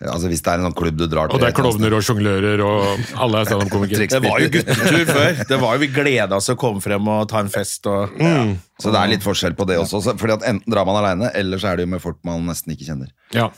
Altså 0.00 0.30
Hvis 0.32 0.40
det 0.40 0.48
er 0.52 0.60
en 0.62 0.66
sånn 0.70 0.76
klubb 0.78 0.96
du 0.96 1.06
drar 1.12 1.28
til 1.28 1.36
Og 1.36 1.42
det 1.42 1.50
er 1.50 1.56
klovner 1.56 1.96
og 1.98 2.04
sjonglører, 2.06 2.62
og 2.64 3.16
alle 3.20 3.42
er 3.42 3.50
standup-komikere. 3.50 4.06
Det 4.14 4.20
var 4.24 4.40
jo 4.40 4.50
guttetur 4.54 5.02
før. 5.10 5.40
Det 5.50 5.58
var 5.60 5.74
jo, 5.76 5.80
Vi 5.84 5.88
gleda 5.92 6.38
oss 6.40 6.48
å 6.52 6.56
komme 6.60 6.80
frem 6.84 7.10
og 7.12 7.26
ta 7.28 7.42
en 7.44 7.50
fest. 7.52 7.84
Og, 7.90 8.14
Så 8.80 8.92
det 8.94 9.00
er 9.00 9.12
litt 9.12 9.26
forskjell 9.26 9.56
på 9.58 9.66
det 9.68 9.76
også. 9.82 10.00
Fordi 10.16 10.38
at 10.38 10.46
Enten 10.48 10.72
drar 10.72 10.88
man 10.88 11.02
aleine, 11.02 11.32
eller 11.36 11.60
så 11.60 11.72
er 11.72 11.80
det 11.80 11.88
jo 11.88 11.92
med 11.96 12.00
folk 12.00 12.16
man 12.24 12.46
nesten 12.48 12.72
ikke 12.72 12.88
kjenner. 12.88 13.12
Ja. 13.36 13.50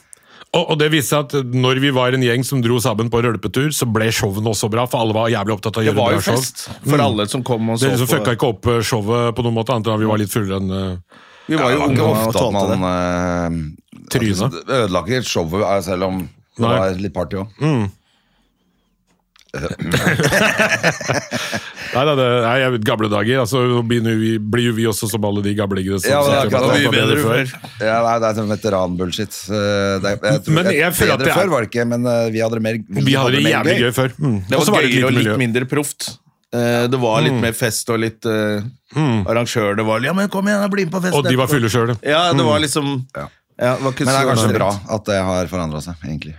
Og, 0.52 0.74
og 0.74 0.76
det 0.82 0.90
viste 0.92 1.14
seg 1.14 1.30
at 1.30 1.54
når 1.56 1.78
vi 1.80 1.90
var 1.96 2.12
en 2.12 2.24
gjeng 2.26 2.42
som 2.44 2.60
dro 2.60 2.76
sammen 2.82 3.08
på 3.12 3.22
rølpetur, 3.24 3.70
så 3.72 3.86
ble 3.88 4.10
showene 4.12 4.50
også 4.50 4.68
bra, 4.72 4.84
for 4.90 5.00
alle 5.00 5.14
var 5.16 5.30
jævlig 5.32 5.54
opptatt 5.54 5.78
av 5.78 5.80
å 5.80 5.86
gjøre 5.86 5.94
Det 5.94 6.02
gjøre 6.02 6.02
var 6.02 6.10
bra 6.10 6.18
jo 6.18 6.24
show. 6.26 6.42
fest 6.42 6.90
for 6.90 7.04
alle 7.06 7.26
som 7.32 7.44
kom 7.46 7.70
og 7.72 7.78
så 7.80 7.88
Dere 7.88 8.00
som 8.02 8.10
fucka 8.10 8.34
ikke 8.36 8.50
opp 8.50 8.68
eh, 8.68 8.82
showet 8.84 9.38
på 9.38 9.46
noen 9.46 9.56
måte, 9.56 9.72
annet 9.72 9.88
enn 9.88 9.96
at 9.96 10.02
vi 10.02 10.10
var 10.10 10.20
litt 10.20 10.34
fullere 10.34 10.58
enn 10.60 10.74
eh, 10.76 11.22
Vi 11.48 11.56
var 11.56 11.72
jo 11.72 11.78
ja, 11.78 11.86
unge 11.88 12.10
ofte 12.10 12.28
at 12.28 12.36
tålte 12.36 12.76
det. 14.20 14.36
man 14.40 14.52
uh, 14.52 14.76
Ødela 14.82 15.02
ikke 15.06 15.22
showet, 15.24 15.62
eh, 15.64 15.80
selv 15.82 16.02
om 16.04 16.18
det 16.22 16.62
Nei. 16.66 16.78
var 16.78 16.90
litt 17.00 17.14
party 17.14 17.36
òg. 17.40 17.48
Nei, 21.92 22.02
nei, 22.08 22.12
det 22.16 22.24
er 22.24 22.56
jeg- 22.62 22.78
gamle 22.88 23.08
dager. 23.12 23.40
altså 23.42 23.60
nå 23.68 23.82
begynner 23.84 24.14
vi, 24.16 24.38
Blir 24.38 24.70
jo 24.70 24.72
vi 24.78 24.86
også 24.88 25.08
som 25.10 25.24
alle 25.28 25.42
de 25.44 25.52
gamlingene 25.54 26.00
Ja, 26.08 26.22
det 26.24 26.32
er 26.32 26.48
sitter 26.48 26.56
akkurat 26.56 26.62
og 26.62 26.72
det. 26.72 26.72
prater 26.72 26.88
Mye 26.88 26.92
bedre 26.96 27.16
bedre 27.16 27.24
før. 27.28 27.44
Ja, 27.84 27.98
nei, 28.06 28.14
det 28.22 28.26
er 28.30 28.34
sånn 28.38 28.48
veteranbullshit. 28.54 29.34
Eh, 29.52 30.00
det 30.00 30.48
Men 30.48 30.70
jeg 30.72 30.92
føler 30.96 31.12
at 31.12 31.20
det 31.20 31.28
er- 31.28 31.36
før 31.36 31.48
var 31.52 31.60
det 31.60 31.68
ikke, 31.70 31.84
men 31.86 32.06
eh, 32.06 32.30
vi 32.32 32.40
hadde 32.40 32.54
det 32.56 32.62
mer 32.62 32.76
Vi 32.88 33.12
hadde 33.12 33.32
det 33.36 33.44
jævlig 33.52 33.76
gøy 33.82 33.92
før. 33.92 34.08
Mm. 34.18 34.38
Det 34.48 34.56
var 34.56 34.82
gøyere 34.82 35.04
og 35.04 35.12
litt 35.12 35.38
mindre 35.38 35.64
proft. 35.68 36.18
Eh, 36.54 36.86
Det 36.88 36.98
var 37.00 37.20
litt 37.22 37.40
mer 37.40 37.52
fest 37.52 37.88
og 37.90 37.98
litt 38.00 38.24
uh, 38.24 38.60
arrangør. 39.28 39.76
Det 39.76 39.84
var 39.84 40.00
Ja, 40.00 40.12
men 40.12 40.28
kom 40.28 40.44
igjen, 40.48 40.70
bli 40.70 40.84
med 40.84 40.92
på 40.92 41.00
fest. 41.02 41.14
Og 41.14 41.24
de 41.28 41.36
var 41.36 41.46
fulle 41.48 41.68
sjøl. 41.68 41.92
Ja, 42.02 42.32
det 42.32 42.44
var 42.44 42.58
liksom 42.60 43.06
Ja. 43.16 43.28
Ja, 43.60 43.76
det 43.76 44.06
Men 44.06 44.14
det 44.14 44.22
er 44.22 44.30
kanskje 44.30 44.54
bra 44.56 44.70
at 44.96 45.04
det 45.08 45.18
har 45.28 45.50
forandra 45.50 45.82
seg, 45.84 46.00
egentlig. 46.06 46.36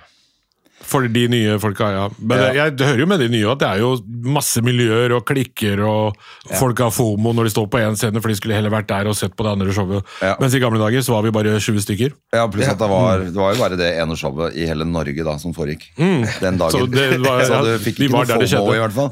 For 0.84 1.08
de 1.08 1.22
nye 1.32 1.56
folka, 1.64 1.88
ja. 1.96 2.06
Men 2.20 2.38
Ja. 2.44 2.66
jeg 2.66 2.78
hører 2.84 3.00
jo 3.00 3.06
med 3.08 3.20
de 3.24 3.30
nye 3.32 3.48
at 3.52 3.60
det 3.64 3.68
er 3.70 3.80
jo 3.80 3.92
masse 4.28 4.62
miljøer 4.62 5.14
og 5.16 5.26
klikker, 5.26 5.80
og 5.88 6.18
folk 6.60 6.78
har 6.84 6.92
fomo 6.92 7.32
når 7.34 7.48
de 7.48 7.54
står 7.54 7.68
på 7.72 7.80
én 7.80 7.96
scene, 7.98 8.20
for 8.22 8.28
de 8.30 8.36
skulle 8.36 8.54
heller 8.58 8.70
vært 8.74 8.88
der 8.92 9.08
og 9.08 9.16
sett 9.16 9.36
på 9.36 9.44
det 9.48 9.54
andre 9.56 9.72
showet. 9.74 10.04
Ja. 10.22 10.36
Mens 10.42 10.54
i 10.54 10.60
gamle 10.60 10.80
dager 10.82 11.00
så 11.06 11.16
var 11.16 11.24
vi 11.24 11.32
bare 11.32 11.56
20 11.60 11.80
stykker. 11.86 12.12
Ja, 12.36 12.46
pluss 12.52 12.68
at 12.68 12.78
det 12.84 12.90
var, 12.92 13.20
det 13.24 13.34
var 13.34 13.54
jo 13.56 13.62
bare 13.64 13.78
det 13.80 13.90
ene 14.02 14.18
showet 14.20 14.56
i 14.60 14.68
hele 14.68 14.86
Norge 14.86 15.24
da 15.24 15.38
som 15.42 15.54
foregikk. 15.56 15.88
Den 15.98 16.58
dagen. 16.60 16.72
Så 16.72 16.86
det 16.92 17.20
var- 17.24 17.44
Så 17.50 17.64
du 17.64 17.78
fikk 17.80 18.04
ikke 18.04 18.12
noe 18.12 18.48
FOMO 18.48 18.76
i 18.76 18.84
hvert 18.84 18.94
fall. 18.94 19.10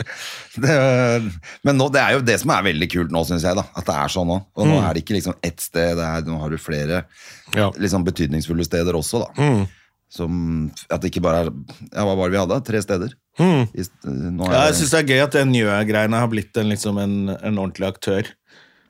det, 0.60 0.76
men 1.66 1.78
nå, 1.78 1.88
det 1.92 2.00
er 2.02 2.16
jo 2.18 2.22
det 2.26 2.38
som 2.42 2.52
er 2.54 2.64
veldig 2.70 2.88
kult 2.92 3.12
nå, 3.14 3.22
syns 3.28 3.44
jeg. 3.46 3.56
da 3.58 3.64
At 3.76 3.86
det 3.86 3.96
er 3.96 4.12
sånn 4.12 4.28
nå. 4.30 4.38
Og 4.56 4.66
nå 4.70 4.78
er 4.82 4.94
det 4.96 5.04
ikke 5.04 5.16
liksom 5.18 5.36
ett 5.46 5.60
sted, 5.62 5.96
det 5.98 6.06
er, 6.06 6.26
nå 6.28 6.40
har 6.42 6.50
du 6.52 6.58
flere 6.60 7.04
Ja. 7.56 7.70
liksom 7.78 8.04
betydningsfulle 8.06 8.64
steder 8.66 8.94
også, 8.98 9.24
da. 9.26 9.50
Som 10.10 10.70
At 10.90 11.00
det 11.04 11.12
ikke 11.12 11.22
bare 11.22 11.44
er 11.46 11.50
Ja, 11.94 12.02
hva 12.04 12.16
var 12.18 12.28
det 12.30 12.34
vi 12.34 12.40
hadde? 12.42 12.56
Tre 12.66 12.80
steder? 12.82 13.12
I, 13.40 13.84
nå 14.04 14.44
er 14.48 14.52
Ja, 14.52 14.62
jeg 14.66 14.72
det- 14.72 14.78
syns 14.80 14.90
det 14.90 14.98
er 15.00 15.08
gøy 15.12 15.22
at 15.24 15.36
den 15.38 15.52
Njø-greiene 15.54 16.18
har 16.18 16.28
blitt 16.28 16.56
en, 16.58 16.68
liksom 16.68 16.98
en, 16.98 17.14
en 17.30 17.58
ordentlig 17.62 17.86
aktør. 17.88 18.26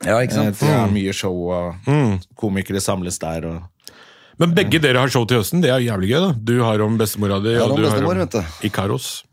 ja, 0.03 0.17
ikke 0.25 0.33
Eh, 0.33 0.51
sant? 0.51 0.59
Det 0.59 0.69
er 0.69 0.87
mye 0.91 1.13
show, 1.13 1.35
og 1.53 1.75
komikere 2.35 2.81
samles 2.81 3.19
der. 3.21 3.45
Og... 3.45 3.61
Men 4.41 4.55
begge 4.57 4.81
dere 4.81 4.97
har 4.97 5.07
show 5.13 5.23
til 5.29 5.37
høsten, 5.37 5.61
det 5.61 5.69
er 5.69 5.77
jævlig 5.85 6.09
gøy. 6.09 6.19
da. 6.25 6.31
Du 6.41 6.55
har 6.63 6.81
om 6.81 6.97
bestemora 6.97 7.37
di, 7.43 7.53
og 7.61 7.77
du 7.77 7.83
bestemor, 7.85 8.15
har 8.17 8.41
om 8.41 8.45
Ikaros. 8.65 9.23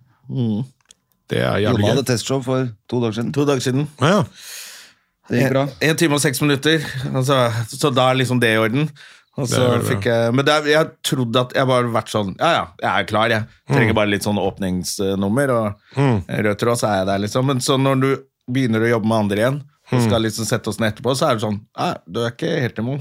Det 1.28 1.41
er 1.41 1.59
jævlig 1.64 1.80
Jonna 1.80 1.86
gøy. 1.89 1.91
hadde 1.97 2.07
testshow 2.09 2.43
for 2.45 2.68
to 2.89 3.01
dager 3.01 3.12
siden. 3.18 3.32
To 3.32 3.45
dager 3.49 3.61
siden. 3.64 3.89
Ja, 4.01 4.09
ja. 4.18 4.22
Det 5.28 5.43
gikk 5.43 5.51
bra. 5.53 5.66
En 5.84 5.97
time 6.01 6.14
og 6.16 6.20
seks 6.24 6.41
minutter. 6.41 6.84
Altså, 7.12 7.36
så 7.68 7.91
da 7.93 8.07
er 8.11 8.16
liksom 8.20 8.39
det 8.41 8.55
i 8.55 8.61
orden. 8.61 8.89
Jeg, 9.39 10.34
men 10.34 10.45
det 10.45 10.53
er, 10.55 10.68
jeg 10.72 10.91
trodde 11.07 11.41
at 11.47 11.53
jeg 11.55 11.66
bare 11.70 11.93
vært 11.95 12.11
sånn 12.11 12.34
Ja, 12.41 12.49
ja, 12.57 12.64
jeg 12.82 12.91
er 13.05 13.09
klar, 13.09 13.30
jeg. 13.30 13.45
Trenger 13.70 13.95
bare 13.95 14.11
litt 14.11 14.26
sånn 14.26 14.41
åpningsnummer, 14.43 15.53
og 15.55 15.99
rød 16.28 16.59
tråd, 16.59 16.78
så 16.80 16.89
er 16.91 16.97
jeg 17.03 17.07
der, 17.12 17.18
liksom. 17.26 17.47
Men 17.47 17.61
så 17.64 17.76
når 17.80 18.01
du 18.03 18.09
begynner 18.51 18.82
å 18.86 18.93
jobbe 18.97 19.07
med 19.11 19.18
andre 19.18 19.43
igjen, 19.45 19.59
og 19.89 20.03
skal 20.05 20.20
liksom 20.26 20.45
sette 20.45 20.68
oss 20.68 20.78
ned 20.82 20.93
etterpå, 20.93 21.14
så 21.16 21.28
er 21.30 21.39
det 21.39 21.45
sånn 21.47 21.61
Ja, 21.78 21.95
du 22.07 22.20
er 22.24 22.32
ikke 22.34 22.51
helt 22.61 22.78
imot. 22.82 23.01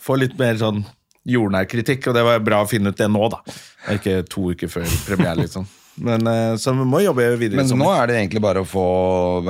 Få 0.00 0.18
litt 0.20 0.36
mer 0.38 0.56
sånn 0.60 0.84
jordnær 1.28 1.66
kritikk, 1.68 2.06
og 2.08 2.14
det 2.16 2.24
var 2.24 2.38
bra 2.40 2.62
å 2.64 2.68
finne 2.68 2.90
ut 2.92 2.96
det 2.98 3.08
nå, 3.08 3.28
da. 3.32 3.40
Ikke 3.94 4.22
to 4.28 4.50
uker 4.52 4.68
før 4.72 4.84
premiere, 5.06 5.38
liksom. 5.44 5.66
Men 5.98 6.26
eh, 6.30 6.54
så 6.60 6.72
vi 6.78 6.84
må 6.86 7.00
jobbe 7.02 7.24
videre. 7.40 7.58
Men 7.64 7.80
nå 7.80 7.88
er 7.90 8.06
det 8.06 8.18
egentlig 8.20 8.42
bare 8.44 8.62
å 8.62 8.68
få 8.68 8.84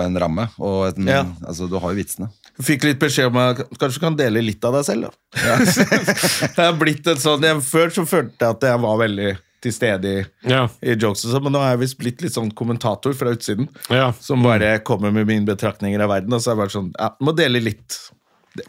en 0.01 0.16
ramme. 0.18 0.49
Og 0.59 0.87
et, 0.89 0.99
Ja. 1.05 1.24
altså, 1.45 1.68
du 1.68 1.76
har 1.79 1.93
jo 1.93 1.99
vitsene. 1.99 2.31
Fikk 2.59 2.84
litt 2.88 2.98
beskjed 2.98 3.28
om 3.30 3.36
at 3.38 3.61
kanskje 3.78 4.00
du 4.00 4.04
kan 4.06 4.16
dele 4.18 4.42
litt 4.42 4.64
av 4.66 4.74
deg 4.74 4.86
selv, 4.88 5.09
da. 5.09 5.59
Det 6.56 6.64
har 6.64 6.74
blitt 6.80 7.06
en 7.06 7.20
sånn, 7.22 7.44
jeg, 7.46 7.61
Før 7.68 7.92
så 7.94 8.04
følte 8.09 8.34
jeg 8.42 8.56
at 8.56 8.66
jeg 8.72 8.80
var 8.82 8.98
veldig 9.04 9.36
til 9.62 9.74
stede 9.74 10.11
i, 10.11 10.18
Ja. 10.46 10.64
i 10.82 10.94
jokes, 10.94 11.24
og 11.26 11.32
sånn, 11.34 11.42
men 11.48 11.54
nå 11.56 11.62
er 11.62 11.72
jeg 11.74 11.80
visst 11.84 11.98
blitt 11.98 12.20
litt 12.22 12.34
sånn 12.34 12.50
kommentator 12.54 13.14
fra 13.18 13.32
utsiden. 13.34 13.66
Ja. 13.90 14.12
Som 14.22 14.42
bare 14.46 14.76
kommer 14.86 15.11
med 15.14 15.26
mine 15.26 15.46
betraktninger 15.48 16.02
av 16.04 16.12
verden. 16.12 16.34
Og 16.34 16.42
så 16.42 16.52
er 16.52 16.54
jeg 16.56 16.62
bare 16.62 16.74
sånn, 16.76 16.92
ja, 16.94 17.11
må 17.22 17.34
dele 17.34 17.62
litt. 17.62 17.98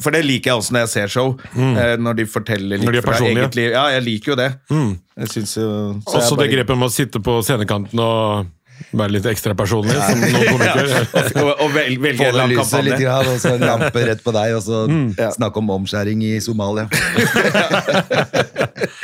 For 0.02 0.14
det 0.14 0.24
liker 0.26 0.52
jeg 0.52 0.62
også 0.62 0.74
når 0.76 0.84
jeg 0.86 0.92
ser 0.94 1.14
show. 1.14 1.32
Mm. 1.56 1.78
når 2.06 2.18
de 2.20 2.26
forteller 2.30 2.82
litt 2.82 2.90
de 2.92 2.98
er 3.02 3.06
fra 3.06 3.18
eget 3.26 3.58
liv. 3.58 3.72
Ja, 3.74 3.88
jeg 3.96 4.06
liker 4.06 4.34
jo 4.34 4.38
det. 4.38 4.50
Jeg 4.70 5.34
synes 5.34 5.56
jo, 5.58 5.68
så 6.06 6.14
jeg 6.18 6.22
Også 6.24 6.38
det 6.42 6.50
grepet 6.54 6.78
med 6.78 6.90
å 6.90 6.94
sitte 6.94 7.22
på 7.26 7.38
scenekanten 7.46 8.02
og 8.06 8.50
være 8.92 9.14
litt 9.16 9.28
ekstra 9.30 9.56
personlig, 9.58 9.96
som 9.96 10.22
noen 10.24 10.48
komikere. 10.54 11.02
og, 11.44 11.52
og 11.66 11.74
vel, 11.76 11.96
velge 12.02 12.20
Få 12.24 12.28
en 12.30 12.34
det 12.34 12.40
lang 12.40 12.54
lyset 12.54 12.86
litt, 12.88 13.00
grad, 13.04 13.30
og 13.32 13.40
så 13.44 13.54
en 13.56 13.66
lampe 13.68 14.04
rett 14.10 14.24
på 14.26 14.36
deg, 14.36 14.56
og 14.58 14.66
så 14.66 14.82
mm. 14.90 15.08
snakke 15.38 15.64
om 15.64 15.74
omskjæring 15.78 16.26
i 16.30 16.34
Somalia. 16.44 16.88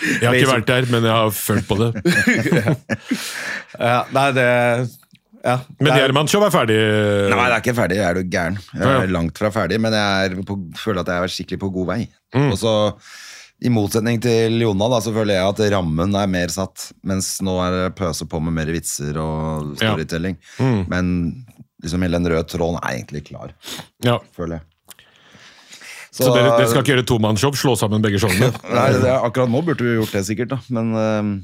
Jeg 0.05 0.27
har 0.29 0.37
ikke 0.37 0.51
vært 0.51 0.69
der, 0.69 0.85
men 0.91 1.05
jeg 1.05 1.11
har 1.11 1.31
følt 1.35 1.67
på 1.67 1.79
det. 1.81 1.91
Ja, 3.75 4.05
nei, 4.15 4.29
det 4.31 4.43
ja, 5.45 5.59
Men 5.77 5.91
det 5.91 6.01
er- 6.01 6.09
er 6.09 6.51
ferdig. 6.53 6.77
Nei, 7.29 7.35
det 7.35 7.53
er 7.53 7.61
ikke 7.61 7.75
ferdig, 7.77 7.97
jeg 7.97 8.05
er 8.09 8.13
du 8.15 8.23
gæren. 8.23 8.57
Jeg 8.73 8.81
Ja, 8.81 8.87
er 8.87 9.05
ja. 9.05 9.11
langt 9.11 9.37
fra 9.37 9.51
ferdig, 9.51 9.79
men 9.79 9.93
jeg 9.93 10.25
er 10.25 10.41
på, 10.41 10.55
føler 10.75 11.01
at 11.01 11.07
jeg 11.07 11.23
er 11.23 11.27
skikkelig 11.27 11.59
på 11.59 11.69
god 11.73 11.87
vei. 11.87 12.07
Mm. 12.33 12.51
Og 12.51 12.57
så, 12.57 12.73
i 13.63 13.69
motsetning 13.71 14.19
til 14.21 14.59
Jonna, 14.61 14.89
da, 14.91 14.99
så 15.01 15.13
føler 15.15 15.37
jeg 15.37 15.47
at 15.53 15.61
rammen 15.71 16.15
er 16.19 16.27
mer 16.27 16.51
satt, 16.51 16.89
mens 17.07 17.37
nå 17.45 17.55
er 17.63 17.71
det 17.77 17.95
pøse 17.95 18.27
på 18.27 18.41
med 18.43 18.53
mer 18.57 18.71
vitser 18.75 19.15
og 19.21 19.75
Ja. 19.79 19.93
storytelling. 19.93 20.35
Mm. 20.59 20.81
Men 20.91 21.45
liksom 21.81 22.01
hele 22.03 22.19
den 22.19 22.27
røde 22.33 22.47
tråden 22.51 22.79
er 22.83 22.97
egentlig 22.99 23.25
klar, 23.29 23.53
Ja. 24.03 24.19
føler 24.35 24.59
jeg. 24.59 24.61
Så 26.15 26.31
dere, 26.31 26.53
dere 26.57 26.67
skal 26.71 26.83
ikke 26.83 26.93
gjøre 26.95 27.07
tomannsjobb? 27.09 27.57
Slå 27.59 27.73
sammen 27.75 28.01
begge 28.03 28.19
showene? 28.19 28.47
Nei, 28.75 28.91
det 28.95 29.09
er, 29.09 29.19
akkurat 29.19 29.51
nå 29.51 29.59
burde 29.67 29.83
vi 29.83 29.97
gjort 29.97 30.13
det 30.15 30.23
sikkert, 30.29 30.53
da. 30.55 30.59
Men 30.71 30.93
Uh, 30.95 31.41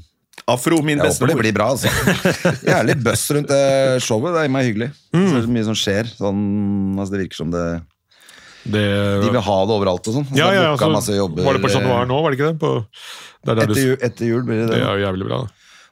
Afro, 0.48 0.80
min 0.82 0.98
jeg 0.98 1.06
håper 1.12 1.28
det 1.28 1.36
blir 1.38 1.52
bra, 1.54 1.68
altså. 1.74 1.90
Jeg 2.64 2.72
er 2.74 2.86
litt 2.88 3.02
buzz 3.04 3.28
rundt 3.36 3.48
det 3.52 4.00
showet. 4.02 4.32
Det 4.34 4.40
er 4.42 4.48
meg 4.50 4.64
hyggelig. 4.66 4.88
Mm. 5.14 5.26
Så 5.28 5.42
det 5.44 5.50
mye 5.54 5.66
som 5.68 5.76
skjer. 5.76 6.08
Sånn, 6.16 6.40
altså 6.98 7.12
det 7.14 7.20
virker 7.20 7.36
som 7.36 7.52
det 7.52 7.66
Det, 8.64 8.82
De 9.24 9.30
vil 9.34 9.40
ha 9.42 9.56
det 9.66 9.74
overalt 9.74 10.06
og 10.08 10.14
sånn. 10.20 10.26
Så 10.30 10.36
ja, 10.38 10.48
det 10.52 10.60
ja, 10.60 10.70
booka 10.72 10.86
så 10.86 10.94
masse 10.94 11.16
jobber. 11.16 11.42
var 11.48 11.58
det 11.58 11.62
på 11.64 11.70
Chat 11.72 11.82
Noir 11.82 12.06
nå, 12.06 12.18
var 12.22 12.30
det 12.30 12.38
ikke 12.38 12.50
det? 12.52 12.58
På, 12.62 12.70
det, 13.42 13.50
er 13.50 13.58
der 13.58 13.66
du, 13.66 13.72
Etter, 13.74 13.82
jul, 13.88 13.96
etter 14.08 14.26
jul 14.30 14.42
blir 14.46 14.60
det 14.62 14.66
det 14.70 14.76
det. 14.78 14.82
er 14.86 14.98
jo 15.00 15.06
jævlig 15.06 15.26
bra. 15.30 15.40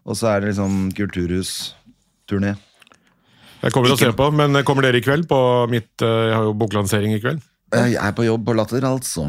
Og 0.06 0.16
så 0.16 0.28
er 0.30 0.40
det 0.44 0.52
liksom 0.52 0.76
kulturhusturné. 0.96 2.52
Jeg 3.60 3.74
kommer 3.74 3.90
til 3.90 3.96
å 3.96 4.00
se 4.00 4.12
på, 4.16 4.28
men 4.32 4.62
kommer 4.64 4.86
dere 4.86 5.00
i 5.00 5.04
kveld 5.04 5.26
på 5.28 5.40
mitt 5.68 6.00
eh, 6.06 6.20
Jeg 6.30 6.36
har 6.38 6.46
jo 6.48 6.54
boklansering 6.62 7.12
i 7.16 7.20
kveld. 7.20 7.42
Jeg 7.74 7.98
er 8.00 8.14
på 8.16 8.24
jobb 8.24 8.46
på 8.46 8.54
Latter, 8.56 8.86
altså. 8.88 9.26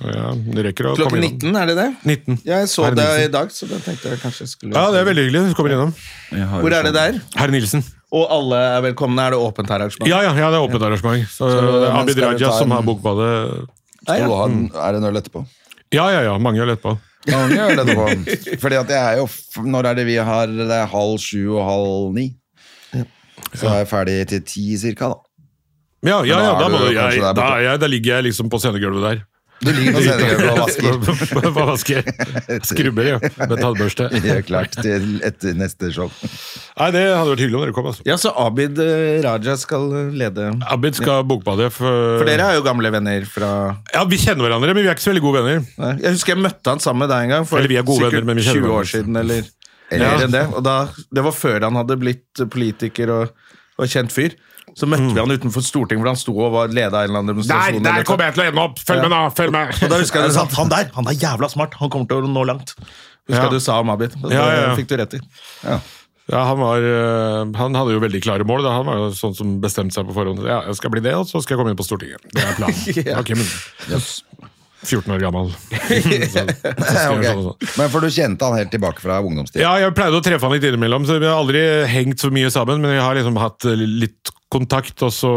Ja, 0.00 0.30
Dere 0.32 0.70
rekker 0.70 0.88
å 0.88 0.94
komme 0.96 1.20
Klokken 1.20 1.52
19, 1.52 1.56
er 1.60 1.68
det 1.68 1.76
det? 1.76 1.88
19. 2.08 2.38
Jeg 2.48 2.68
så 2.72 2.88
det 2.96 3.06
i 3.26 3.30
dag, 3.32 3.50
så 3.52 3.68
da 3.68 3.76
tenkte 3.84 4.08
jeg 4.14 4.20
kanskje 4.22 4.46
jeg 4.46 4.52
skulle 4.54 4.72
Ja, 4.72 4.88
det 4.94 5.02
er 5.02 5.08
veldig 5.10 5.24
hyggelig. 5.26 5.42
Du 5.52 5.56
kommer 5.58 5.74
innom. 5.76 5.90
Hvor 6.32 6.72
er 6.72 6.88
det 6.88 6.94
sånn- 6.94 6.96
der? 6.96 7.18
Herr 7.36 7.52
Nilsen. 7.52 7.84
Og 8.10 8.24
alle 8.34 8.58
er 8.76 8.80
velkomne? 8.88 9.22
Er 9.22 9.36
det 9.36 9.38
åpent 9.38 9.70
her 9.70 9.84
arrangement? 9.84 10.08
Ja, 10.10 10.18
ja, 10.26 10.32
ja, 10.34 10.48
det 10.50 10.58
er 10.58 10.64
åpent 10.66 10.82
arrangement. 10.82 11.28
Så, 11.30 11.46
Så, 11.46 11.60
det 11.62 11.86
er 11.86 11.98
Abid 12.00 12.18
Raja 12.24 12.48
en... 12.48 12.58
som 12.58 12.74
har 12.74 12.82
Bokbadet. 12.86 13.30
Ja, 14.00 14.02
Skal 14.02 14.18
ja. 14.24 14.26
du 14.26 14.34
ha 14.34 14.48
en, 14.48 14.58
er 14.74 14.96
det 14.96 15.00
en 15.02 15.08
øl 15.10 15.20
etterpå? 15.20 15.44
Ja, 15.94 16.08
ja, 16.10 16.24
ja. 16.26 16.34
Mange 16.42 16.62
har 16.62 16.70
lett 16.70 16.82
på. 16.82 16.96
Øl 17.30 17.54
etterpå. 17.54 18.08
Fordi 18.64 18.80
at 18.80 18.90
jeg 18.90 19.00
er 19.00 19.18
jo 19.20 19.26
Når 19.68 19.90
er 19.90 19.98
det 19.98 20.06
vi 20.08 20.14
har 20.16 20.48
Det 20.48 20.72
er 20.72 20.86
halv 20.88 21.18
sju 21.20 21.42
og 21.52 21.64
halv 21.68 22.14
ni. 22.16 22.30
Så 23.54 23.66
er 23.66 23.82
jeg 23.82 23.90
ferdig 23.90 24.16
til 24.30 24.42
ti 24.46 24.64
cirka, 24.78 25.10
da. 25.12 25.18
Ja, 26.06 26.20
ja, 26.24 26.38
ja 26.40 26.52
da, 26.56 26.68
må 26.72 26.78
du 26.80 26.86
du, 26.88 26.94
jeg, 26.96 27.20
da, 27.36 27.46
jeg, 27.60 27.80
da 27.82 27.88
ligger 27.90 28.16
jeg 28.16 28.30
liksom 28.30 28.48
på 28.52 28.58
scenegulvet 28.62 29.04
der. 29.04 29.18
Du 29.60 29.68
ligger 29.76 29.92
på 29.92 30.00
scenegulvet 30.00 30.50
og 30.50 30.58
vasker. 30.62 30.94
Hva 31.52 31.64
vasker? 31.68 32.06
Skrubber, 32.64 33.08
ja. 33.10 33.18
Med 33.20 33.58
tannbørste. 33.60 34.06
er 34.32 34.40
klart 34.46 34.76
til 34.80 35.18
etter 35.26 35.58
neste 35.58 35.90
show. 35.92 36.08
Nei, 36.80 36.88
det 36.94 37.02
hadde 37.12 37.34
vært 37.34 37.42
hyggelig 37.44 37.58
om 37.58 37.64
dere 37.66 37.74
kom. 37.76 37.90
altså. 37.90 38.06
Ja, 38.08 38.16
så 38.20 38.32
Abid 38.40 38.80
eh, 38.80 39.18
Raja 39.24 39.56
skal 39.60 39.84
lede 40.16 40.48
Abid 40.72 40.96
skal 40.96 41.26
bokbade. 41.28 41.68
For, 41.74 42.16
For 42.22 42.28
dere 42.30 42.48
er 42.48 42.58
jo 42.60 42.64
gamle 42.64 42.92
venner 42.94 43.26
fra 43.28 43.50
Ja, 43.92 44.06
Vi 44.08 44.20
kjenner 44.22 44.48
hverandre, 44.48 44.72
men 44.72 44.80
vi 44.84 44.88
er 44.88 44.96
ikke 44.96 45.04
så 45.04 45.12
veldig 45.12 45.24
gode 45.28 45.44
venner. 45.44 45.64
Nei, 45.84 45.92
Jeg 46.06 46.16
husker 46.16 46.36
jeg 46.36 46.44
møtte 46.48 46.72
han 46.76 46.80
sammen 46.80 47.04
med 47.04 47.12
deg 47.12 47.26
en 47.28 47.34
gang. 47.36 47.48
For 47.50 47.60
Eller 47.60 47.74
vi 47.74 47.80
er 47.82 47.88
gode 47.90 48.00
sikkert 48.06 48.16
venner, 48.22 48.30
men 48.32 48.40
vi 48.40 48.46
kjenner 48.48 48.68
20 48.70 48.78
år 48.80 48.92
siden, 48.94 49.20
eller 49.24 49.42
Eller- 49.90 50.06
ja. 50.06 50.24
enn 50.24 50.36
det. 50.38 50.46
Og 50.54 50.64
da, 50.64 50.76
det 51.12 51.26
var 51.26 51.36
før 51.36 51.68
han 51.68 51.76
hadde 51.82 52.00
blitt 52.00 52.44
politiker 52.54 53.12
og, 53.18 53.36
og 53.76 53.92
kjent 53.92 54.14
fyr. 54.14 54.38
Så 54.78 54.86
møtte 54.86 55.06
Mm. 55.08 55.14
vi 55.14 55.20
han 55.20 55.30
utenfor 55.38 55.62
Stortinget, 55.66 56.02
hvor 56.02 56.10
han 56.12 56.16
sto 56.20 56.34
og 56.38 56.52
var 56.52 56.68
leda 56.68 56.90
av 56.96 57.04
en 57.04 57.10
eller 57.10 57.18
annen 57.20 57.34
demonstrasjon. 57.34 57.82
Der, 57.82 57.92
der 58.00 58.04
kommer 58.04 58.24
jeg 58.30 58.34
til 58.34 58.42
å 58.42 58.48
ende 58.50 58.60
opp! 58.64 58.78
Følg 58.78 59.00
med, 59.02 59.10
da! 59.10 59.20
Følg 59.30 59.52
med! 59.52 59.72
Og 59.82 59.88
da 59.90 59.98
husker 60.02 60.20
jeg 60.20 60.28
du 60.30 60.34
sa 60.34 60.44
han 60.60 60.68
der, 60.72 60.90
han 60.94 61.06
er 61.10 61.16
jævla 61.18 61.48
smart, 61.50 61.74
han 61.80 61.90
kommer 61.90 62.06
til 62.08 62.22
å 62.22 62.30
nå 62.30 62.44
langt. 62.46 62.74
Husker 63.28 63.44
Ja. 63.44 63.48
du 63.50 63.60
sa 63.60 63.80
om 63.80 63.90
Abid. 63.90 64.14
Og 64.24 64.30
Ja, 64.32 64.44
ja, 64.46 64.60
ja. 64.60 64.74
Det 64.74 64.78
fikk 64.84 64.88
du 64.88 64.96
rett 64.96 65.14
i. 65.14 65.20
Ja, 66.30 66.44
han, 66.46 66.58
var, 66.62 66.78
øh, 66.78 67.56
han 67.58 67.74
hadde 67.74 67.90
jo 67.96 67.98
veldig 68.00 68.20
klare 68.22 68.44
mål. 68.46 68.62
Da. 68.62 68.70
Han 68.76 68.86
var 68.86 68.94
jo 69.00 69.08
sånn 69.18 69.34
som 69.34 69.56
bestemte 69.60 69.94
seg 69.96 70.06
på 70.06 70.14
forhånd. 70.14 70.44
Ja, 70.46 70.60
jeg 70.68 70.76
skal 70.78 70.90
bli 70.94 71.00
det, 71.02 71.14
og 71.18 71.26
så 71.26 71.42
skal 71.42 71.56
jeg 71.56 71.58
komme 71.64 71.72
inn 71.74 71.78
på 71.80 71.86
Stortinget. 71.88 72.22
Det 72.30 72.44
er 72.44 72.54
planen. 72.54 72.78
yeah. 72.94 73.18
Ok, 73.18 73.30
men 73.34 73.46
14 74.86 75.12
år 75.12 75.20
gammel. 75.20 75.50
så, 75.50 76.44
så 76.62 76.86
skal 76.86 76.96
jeg 76.96 77.10
Ok. 77.10 77.24
gjøre 77.24 77.34
sånn 77.34 77.48
sånn. 77.50 77.72
Men 77.80 77.90
for 77.92 78.00
du 78.06 78.08
kjente 78.14 78.46
han 78.48 78.56
helt 78.60 78.70
tilbake 78.72 79.02
fra 79.02 79.18
ungdomstida? 79.26 79.60
Ja, 79.64 79.72
jeg 79.82 79.94
pleide 79.98 80.20
å 80.20 80.24
treffe 80.24 80.46
han 80.46 80.54
litt 80.56 80.64
innimellom, 80.70 81.04
så 81.08 81.18
vi 81.20 81.26
har 81.28 81.36
aldri 81.42 81.64
hengt 81.90 82.22
så 82.22 82.30
mye 82.32 82.50
sammen. 82.54 82.80
Men 82.80 82.94
vi 82.96 83.02
har 83.02 83.18
liksom 83.18 83.36
hatt 83.42 83.66
eh, 83.68 83.74
litt 83.76 84.30
kontakt, 84.50 84.96
og 85.06 85.12
så 85.14 85.30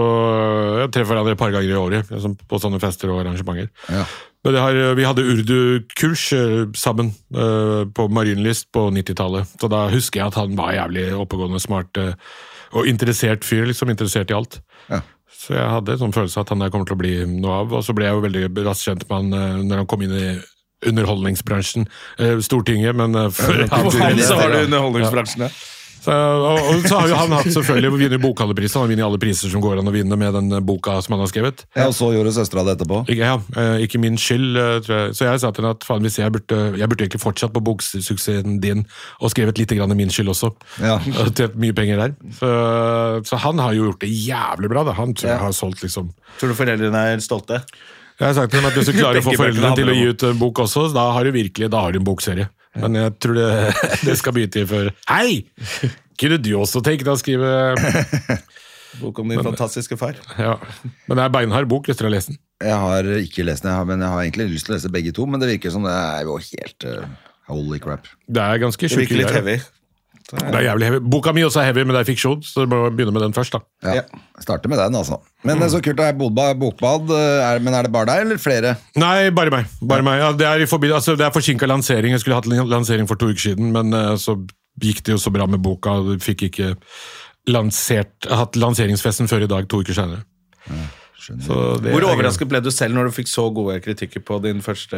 jeg 0.81 0.91
treffer 0.93 1.13
hverandre 1.13 1.35
et 1.35 1.39
par 1.39 1.53
ganger 1.53 1.69
i 1.69 1.79
året 1.79 2.11
liksom 2.11 2.35
på 2.49 2.59
sånne 2.61 2.81
fester 2.81 3.11
og 3.13 3.21
arrangementer. 3.21 3.69
Ja. 3.93 4.05
Men 4.43 4.57
har, 4.59 4.79
vi 4.97 5.05
hadde 5.07 5.23
urdu-kurs 5.23 6.25
eh, 6.35 6.63
sammen 6.75 7.13
uh, 7.37 7.85
på 7.95 8.09
Marienlyst 8.11 8.67
på 8.75 8.89
90-tallet. 8.91 9.53
Så 9.61 9.69
da 9.71 9.85
husker 9.93 10.19
jeg 10.19 10.33
at 10.33 10.39
han 10.41 10.57
var 10.57 10.73
jævlig 10.75 11.05
oppegående, 11.15 11.61
smart 11.63 11.95
uh, 12.01 12.11
og 12.75 12.89
interessert 12.89 13.47
fyr. 13.47 13.63
liksom 13.69 13.93
Interessert 13.93 14.33
i 14.33 14.35
alt. 14.35 14.59
Ja. 14.89 14.99
Så 15.31 15.55
jeg 15.55 15.69
hadde 15.77 15.95
en 15.95 16.01
sånn 16.01 16.15
følelse 16.15 16.43
at 16.43 16.51
han 16.51 16.59
der 16.59 16.73
kommer 16.73 16.89
til 16.89 16.97
å 16.97 16.99
bli 16.99 17.13
noe 17.37 17.61
av. 17.61 17.77
Og 17.79 17.85
så 17.87 17.95
ble 17.95 18.09
jeg 18.09 18.17
jo 18.17 18.25
veldig 18.25 18.65
raskt 18.67 18.89
kjent 18.89 19.07
med 19.07 19.15
han 19.21 19.31
uh, 19.37 19.63
når 19.69 19.83
han 19.83 19.89
kom 19.93 20.03
inn 20.03 20.17
i 20.17 20.27
underholdningsbransjen. 20.87 21.87
Eh, 22.19 22.39
Stortinget, 22.39 22.95
men 22.95 23.15
eh, 23.15 23.29
før 23.33 23.65
For 23.67 24.03
han 24.03 24.19
så 24.23 24.37
var 24.39 24.53
det 24.53 24.65
underholdningsbransjen, 24.67 25.47
ja. 25.47 25.51
Så, 26.03 26.11
og, 26.11 26.57
og 26.59 26.83
så 26.83 26.97
har 26.99 27.07
jo 27.07 27.15
han 27.15 27.33
hatt 27.37 27.47
selvfølgelig 27.55 27.91
vunnet 27.93 28.21
bokhandlerprisen. 28.23 28.75
Han 28.75 28.83
har 28.83 28.91
vunnet 28.91 29.05
alle 29.07 29.19
priser 29.21 29.51
som 29.53 29.63
går 29.63 29.79
an 29.79 29.87
å 29.87 29.93
vinne 29.95 30.17
med 30.19 30.35
den 30.35 30.57
eh, 30.57 30.63
boka 30.65 30.97
som 31.05 31.15
han 31.15 31.23
har 31.23 31.31
skrevet. 31.31 31.63
Ja, 31.77 31.85
og 31.87 31.95
så 31.95 32.09
gjorde 32.11 32.33
søstera 32.35 32.65
det 32.67 32.75
etterpå. 32.75 33.03
Ikke, 33.07 33.29
ja, 33.29 33.37
eh, 33.61 33.85
ikke 33.85 34.01
min 34.03 34.19
skyld, 34.19 34.59
eh, 34.59 34.75
tror 34.83 34.97
jeg. 34.97 35.15
Så 35.15 35.29
jeg 35.29 35.43
sa 35.43 35.53
til 35.53 35.63
henne 35.63 35.77
at 35.77 35.87
faen, 35.87 36.03
hvis 36.03 36.19
jeg 36.19 36.35
burde, 36.35 36.59
jeg 36.81 36.91
burde 36.91 37.07
ikke 37.07 37.23
fortsatt 37.23 37.55
på 37.55 37.63
boksuksessen 37.63 38.59
din 38.63 38.83
og 39.21 39.31
skrevet 39.31 39.61
litt 39.61 39.71
grann 39.77 39.95
min 39.95 40.11
skyld 40.11 40.33
også. 40.33 40.51
Ja. 40.83 40.99
Og 41.23 41.31
Tjent 41.37 41.55
mye 41.59 41.75
penger 41.77 42.01
der. 42.01 42.15
Så, 42.35 42.51
så 43.29 43.39
han 43.45 43.61
har 43.63 43.75
jo 43.77 43.87
gjort 43.87 44.03
det 44.03 44.11
jævlig 44.11 44.73
bra. 44.73 44.83
Da. 44.89 44.97
Han 44.99 45.15
tror 45.15 45.31
jeg 45.31 45.43
har 45.45 45.55
solgt 45.55 45.85
liksom 45.85 46.11
Tror 46.39 46.51
du 46.51 46.57
foreldrene 46.57 47.07
er 47.13 47.23
stolte? 47.23 47.61
Jeg 48.19 48.25
har 48.27 48.35
sagt 48.37 48.53
til 48.53 48.59
dem 48.61 48.67
at 48.69 48.75
hvis 48.77 48.91
du 48.91 48.97
klarer 48.99 49.21
å 49.21 49.25
få 49.25 49.37
foreldrene 49.37 49.77
til 49.77 49.89
å 49.89 49.95
gi 49.95 50.09
ut 50.11 50.27
en 50.27 50.41
bok 50.41 50.63
også, 50.65 50.89
da 50.93 51.07
har 51.15 51.25
du 51.25 51.33
virkelig 51.35 51.71
da 51.71 51.85
har 51.85 51.95
du 51.95 52.01
en 52.01 52.07
bokserie. 52.07 52.49
Men 52.81 52.97
jeg 52.97 53.13
tror 53.21 53.37
det, 53.37 53.49
det 54.07 54.17
skal 54.19 54.35
mye 54.37 54.49
til 54.49 54.65
før 54.69 54.89
Hei! 55.09 55.43
Kunne 56.19 56.39
du 56.41 56.51
også 56.59 56.81
tenke 56.85 57.05
deg 57.05 57.13
å 57.13 57.19
skrive 57.19 57.51
Bok 59.01 59.19
om 59.23 59.31
din 59.31 59.41
fantastiske 59.41 59.97
far. 59.97 60.19
ja. 60.37 60.53
Men 61.09 61.17
det 61.17 61.23
er 61.23 61.31
beinhard 61.33 61.65
bok, 61.69 61.87
hvis 61.89 61.97
dere 61.97 62.11
har 62.11 62.13
lest 62.13 62.29
den. 62.29 62.37
Jeg 62.61 62.75
har 62.77 63.07
ikke 63.17 63.45
lest 63.47 63.65
den, 63.65 63.71
jeg 63.71 63.79
har, 63.81 63.87
men 63.89 64.03
jeg 64.05 64.13
har 64.13 64.21
egentlig 64.21 64.45
lyst 64.51 64.67
til 64.67 64.75
å 64.75 64.77
lese 64.77 64.91
begge 64.93 65.13
to. 65.17 65.25
Men 65.25 65.41
det 65.41 65.49
virker 65.49 65.73
som 65.73 65.87
det 65.87 65.95
er 65.97 66.27
jo 66.27 66.35
helt 66.37 66.85
uh, 66.85 67.07
holy 67.49 67.81
crap. 67.81 68.05
Det 68.29 68.43
er 68.43 68.61
ganske 68.61 68.85
Det 68.85 68.93
sjukt. 68.93 69.65
Det 70.31 70.41
er 70.55 70.63
jævlig 70.69 70.87
heavy. 70.87 70.99
Boka 71.13 71.33
mi 71.35 71.41
også 71.43 71.59
er 71.61 71.65
heavy, 71.69 71.83
men 71.83 71.93
det 71.95 72.01
er 72.03 72.07
fiksjon, 72.13 72.39
så 72.47 72.63
du 72.63 72.71
må 72.71 72.77
begynne 72.95 73.11
med 73.13 73.21
den 73.25 73.33
først. 73.35 73.51
da. 73.51 73.59
Ja. 73.83 73.95
Ja. 74.01 74.21
Starter 74.41 74.69
med 74.71 74.77
den, 74.79 74.95
altså. 74.95 75.19
Men 75.43 75.59
det 75.59 75.65
er 75.67 75.73
så 75.75 75.81
kult, 75.83 75.99
å 75.99 76.07
ha 76.07 76.53
bokbad. 76.57 77.11
eh, 77.11 77.43
Er, 77.53 77.59
men 77.59 77.73
er 77.73 77.83
det 77.83 77.91
bare 77.91 78.05
deg, 78.09 78.21
eller 78.25 78.37
flere? 78.41 78.77
Nei, 78.95 79.29
bare 79.35 79.51
meg. 79.51 79.65
Bare 79.81 80.01
meg. 80.03 80.19
Ja, 80.19 80.31
det 80.31 80.47
er, 80.47 80.65
forbi- 80.65 80.93
altså, 80.95 81.17
det 81.19 81.25
er 81.27 81.31
forsinka 81.35 81.67
lansering. 81.67 82.11
Jeg 82.15 82.21
skulle 82.23 82.35
hatt 82.39 82.47
lansering 82.47 83.07
for 83.07 83.15
to 83.19 83.27
uker 83.33 83.49
siden, 83.49 83.71
men 83.75 83.93
uh, 83.93 84.15
så 84.15 84.37
gikk 84.81 85.03
det 85.03 85.13
jo 85.13 85.17
så 85.21 85.29
bra 85.31 85.45
med 85.45 85.61
boka, 85.61 85.99
fikk 86.23 86.47
ikke 86.49 86.75
lansert, 87.51 88.25
hatt 88.31 88.55
lanseringsfesten 88.55 89.27
før 89.29 89.43
i 89.45 89.47
dag, 89.51 89.67
to 89.69 89.81
uker 89.83 89.93
senere. 89.97 90.23
Ja, 90.69 90.83
Hvor 91.47 91.77
er- 92.03 92.09
overrasket 92.09 92.49
ble 92.51 92.59
du 92.63 92.71
selv 92.71 92.95
når 92.95 93.05
du 93.11 93.15
fikk 93.15 93.27
så 93.31 93.45
gode 93.53 93.79
kritikker 93.83 94.23
på 94.23 94.41
din 94.43 94.61
første 94.61 94.97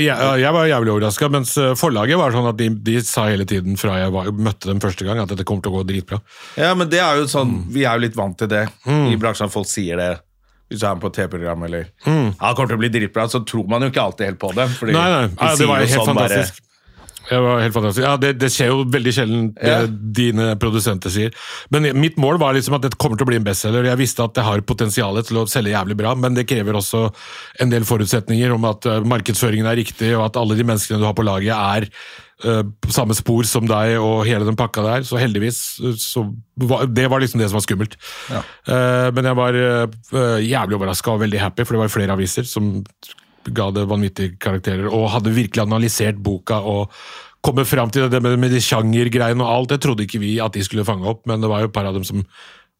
Jeg, 0.00 0.40
jeg 0.40 0.52
var 0.56 0.66
jævlig 0.70 0.92
overraska, 0.94 1.28
mens 1.28 1.56
eh, 1.60 1.74
forlaget 1.76 2.16
var 2.16 2.32
sånn 2.32 2.48
at 2.48 2.56
de, 2.56 2.68
de 2.70 2.94
sa 3.04 3.26
hele 3.28 3.44
tiden 3.44 3.76
fra 3.76 3.98
jeg 4.00 4.12
var, 4.14 4.30
møtte 4.32 4.70
dem 4.70 4.80
første 4.80 5.04
gang, 5.04 5.18
at 5.20 5.28
dette 5.28 5.44
kommer 5.44 5.62
til 5.62 5.72
å 5.74 5.82
gå 5.82 5.86
dritbra. 5.90 6.20
Ja, 6.56 6.72
men 6.74 6.88
det 6.88 7.00
er 7.04 7.16
jo 7.20 7.26
sånn, 7.28 7.52
Mm. 7.52 7.64
Vi 7.74 7.84
er 7.84 7.98
jo 7.98 8.04
litt 8.06 8.16
vant 8.16 8.38
til 8.38 8.48
det 8.48 8.66
i 8.88 9.16
bransjen 9.20 9.46
at 9.50 9.52
folk 9.52 9.66
sier 9.68 9.96
det. 10.00 10.10
Hvis 10.70 10.80
du 10.80 10.86
er 10.88 10.94
med 10.96 11.02
på 11.04 11.10
TV-program 11.12 11.64
eller 11.68 11.84
Mm. 12.06 12.32
ja, 12.40 12.48
det 12.48 12.56
kommer 12.56 12.68
til 12.72 12.76
å 12.78 12.80
bli 12.80 12.88
dritbra, 12.88 13.26
så 13.28 13.42
tror 13.44 13.68
man 13.68 13.82
jo 13.82 13.90
ikke 13.90 14.00
alltid 14.06 14.26
helt 14.30 14.38
på 14.40 14.54
det. 14.56 14.68
fordi 14.78 14.92
Nei, 14.96 15.08
nei, 15.10 15.26
de 15.28 15.36
ja, 15.36 15.56
det 15.56 15.66
var 15.68 15.80
jo 15.82 15.86
helt 15.86 16.06
sånn 16.06 16.16
bare- 16.16 16.28
fantastisk. 16.28 16.62
Det 17.28 17.38
var 17.38 17.60
helt 17.62 17.74
fantastisk. 17.74 18.04
Ja, 18.04 18.16
det, 18.20 18.32
det 18.40 18.50
skjer 18.52 18.72
jo 18.72 18.82
veldig 18.90 19.12
sjelden, 19.14 19.44
det 19.54 19.68
Ja. 19.70 19.82
dine 19.86 20.48
produsenter 20.60 21.12
sier. 21.12 21.30
Men 21.70 21.86
mitt 22.00 22.18
mål 22.20 22.40
var 22.42 22.56
liksom 22.56 22.74
at 22.76 22.82
dette 22.82 22.98
kommer 23.00 23.16
til 23.20 23.26
å 23.26 23.30
bli 23.30 23.38
en 23.40 23.46
bestselger. 23.46 23.86
Jeg 23.88 24.00
visste 24.00 24.24
at 24.24 24.34
det 24.34 24.44
har 24.46 24.64
potensial 24.66 25.20
til 25.22 25.42
å 25.42 25.46
selge 25.50 25.74
jævlig 25.74 25.96
bra, 26.02 26.16
men 26.18 26.34
det 26.34 26.48
krever 26.50 26.74
også 26.78 27.06
en 27.62 27.72
del 27.72 27.86
forutsetninger 27.88 28.52
om 28.54 28.66
at 28.68 28.86
eh, 28.90 29.00
markedsføringen 29.06 29.70
er 29.70 29.80
riktig, 29.82 30.12
og 30.16 30.26
at 30.26 30.40
alle 30.40 30.58
de 30.58 30.66
menneskene 30.66 31.00
du 31.02 31.06
har 31.06 31.16
på 31.18 31.26
laget 31.26 31.54
er 31.54 31.88
eh, 32.44 32.62
på 32.82 32.92
samme 32.92 33.14
spor 33.14 33.46
som 33.48 33.68
deg 33.70 33.96
og 34.02 34.26
hele 34.26 34.48
den 34.48 34.58
pakka 34.58 34.82
der. 34.88 35.06
Så 35.06 35.20
heldigvis 35.22 35.62
eh, 35.80 35.96
så 36.00 36.26
var, 36.58 36.86
Det 36.90 37.08
var 37.08 37.22
liksom 37.22 37.40
det 37.40 37.48
som 37.52 37.60
var 37.60 37.66
skummelt. 37.68 37.96
Eh, 38.34 39.08
men 39.14 39.30
jeg 39.30 39.38
var 39.38 39.56
uh, 39.56 40.38
jævlig 40.42 40.76
overraska 40.78 41.14
og 41.14 41.22
veldig 41.24 41.40
happy, 41.40 41.64
for 41.64 41.76
det 41.78 41.84
var 41.86 41.96
flere 41.96 42.18
aviser 42.18 42.48
som 42.48 42.82
ga 43.50 43.70
det 43.74 43.86
vanvittige 43.90 44.36
karakterer, 44.40 44.86
og 44.92 45.10
hadde 45.14 45.34
virkelig 45.34 45.64
analysert 45.64 46.18
boka 46.22 46.60
og 46.62 46.92
kommet 47.42 47.66
fram 47.66 47.90
til 47.90 48.06
det 48.10 48.20
med, 48.22 48.36
med 48.38 48.52
de 48.54 48.60
sjangergreiene 48.62 49.42
og 49.42 49.50
alt. 49.50 49.72
Det 49.74 49.80
trodde 49.82 50.04
ikke 50.06 50.20
vi 50.22 50.36
at 50.42 50.54
de 50.54 50.62
skulle 50.62 50.86
fange 50.86 51.08
opp, 51.10 51.24
men 51.26 51.42
det 51.42 51.50
var 51.50 51.64
jo 51.64 51.70
et 51.70 51.74
par 51.74 51.88
av 51.90 51.96
dem 51.96 52.06
som 52.06 52.22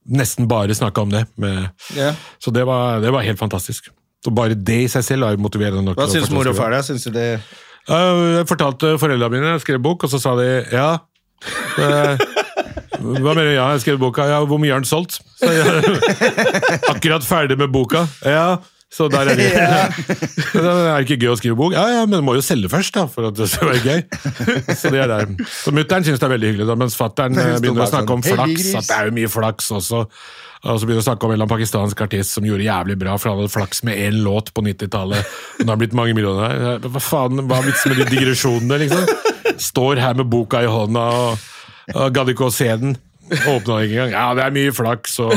nesten 0.07 0.47
bare 0.51 0.75
snakka 0.75 1.03
om 1.03 1.11
det. 1.11 1.25
Med, 1.37 1.69
Ja. 1.97 2.13
Så 2.43 2.55
det 2.55 2.65
var, 2.67 3.01
det 3.03 3.11
var 3.15 3.27
helt 3.27 3.39
fantastisk. 3.43 3.91
Så 4.23 4.31
bare 4.31 4.55
det 4.55 4.85
i 4.85 4.89
seg 4.91 5.03
selv 5.05 5.27
er 5.27 5.37
motiverende 5.43 5.83
nok. 5.83 5.99
Hva 5.99 6.07
syns 6.11 6.31
mor 6.31 6.47
og 6.47 6.55
far? 6.59 6.79
Syns 6.87 7.09
du 7.09 7.15
det 7.15 7.29
Uh, 7.91 8.39
Jeg 8.39 8.47
fortalte 8.47 8.93
foreldrene 8.95 9.33
mine, 9.35 9.55
jeg 9.57 9.63
skrev 9.65 9.81
bok, 9.83 10.05
og 10.07 10.11
så 10.13 10.21
sa 10.23 10.37
de 10.39 10.45
ja. 10.71 11.01
Uh, 11.75 12.15
hva 13.03 13.33
mener 13.35 13.49
du? 13.49 13.55
Ja, 13.57 13.65
jeg 13.75 13.83
skrev 13.83 13.99
boka. 13.99 14.23
Ja, 14.31 14.37
hvor 14.47 14.61
mye 14.63 14.71
har 14.71 14.83
den 14.85 14.87
solgt? 14.87 15.17
Så 15.41 15.51
jeg, 15.51 15.83
akkurat 16.93 17.27
ferdig 17.27 17.57
med 17.59 17.73
boka. 17.75 18.05
Ja, 18.23 18.61
så 18.93 19.09
der 19.09 19.31
er 19.33 19.39
det. 19.39 19.49
Så 20.53 20.61
det 20.61 20.73
er 20.93 21.07
ikke 21.07 21.17
gøy 21.23 21.33
å 21.33 21.39
skrive 21.41 21.57
bok? 21.57 21.73
Ja, 21.77 21.87
ja, 21.89 22.05
men 22.05 22.21
du 22.21 22.27
må 22.27 22.37
jo 22.37 22.45
selge 22.45 22.69
først, 22.73 22.93
da, 22.97 23.07
for 23.09 23.31
at 23.31 23.39
det 23.39 23.49
skal 23.49 23.71
være 23.71 23.83
gøy. 23.87 24.01
Så 24.81 24.93
det 24.93 25.01
er 25.07 25.09
der. 25.09 25.33
Så 25.49 25.73
mutter'n 25.73 26.05
syns 26.05 26.21
det 26.21 26.29
er 26.29 26.35
veldig 26.35 26.51
hyggelig, 26.53 26.69
da, 26.69 26.77
mens 26.79 26.97
fatter'n 26.99 27.39
eh, 27.41 27.55
begynner 27.63 27.87
å 27.87 27.91
snakke 27.91 28.17
om 28.19 28.25
flaks. 28.27 28.67
At 28.77 28.91
det 28.91 28.99
er 28.99 29.09
jo 29.09 29.15
mye 29.17 29.31
flaks 29.33 29.71
også. 29.79 30.03
Og 30.63 30.79
så 30.79 30.87
begynner 30.87 31.03
å 31.03 31.07
snakke 31.09 31.27
om 31.27 31.33
en 31.35 31.47
pakistansk 31.51 32.03
artist 32.05 32.37
som 32.37 32.45
gjorde 32.47 32.67
jævlig 32.69 32.99
bra, 33.01 33.17
for 33.19 33.33
han 33.33 33.41
hadde 33.41 33.55
flaks 33.55 33.81
med 33.89 33.99
én 33.99 34.21
låt 34.27 34.53
på 34.55 34.63
90-tallet. 34.63 35.33
Og 35.57 35.65
det 35.65 35.73
har 35.73 35.81
blitt 35.81 35.97
mange 35.99 36.15
millioner. 36.19 36.77
Hva 36.85 37.03
faen, 37.03 37.41
hva 37.49 37.63
er 37.63 37.71
vitsen 37.71 37.95
med 37.95 38.05
de 38.05 38.11
digresjonene, 38.13 38.79
liksom? 38.85 39.57
Står 39.73 40.03
her 40.05 40.21
med 40.21 40.29
boka 40.31 40.61
i 40.63 40.71
hånda 40.71 41.09
og, 41.23 41.49
og 41.97 42.15
gadd 42.15 42.31
ikke 42.35 42.47
å 42.47 42.55
se 42.55 42.69
den. 42.85 42.95
Åpna 43.33 43.81
ikke 43.87 43.97
engang. 43.97 44.13
Ja, 44.13 44.29
det 44.37 44.45
er 44.45 44.55
mye 44.55 44.77
flaks 44.77 45.19
og 45.25 45.33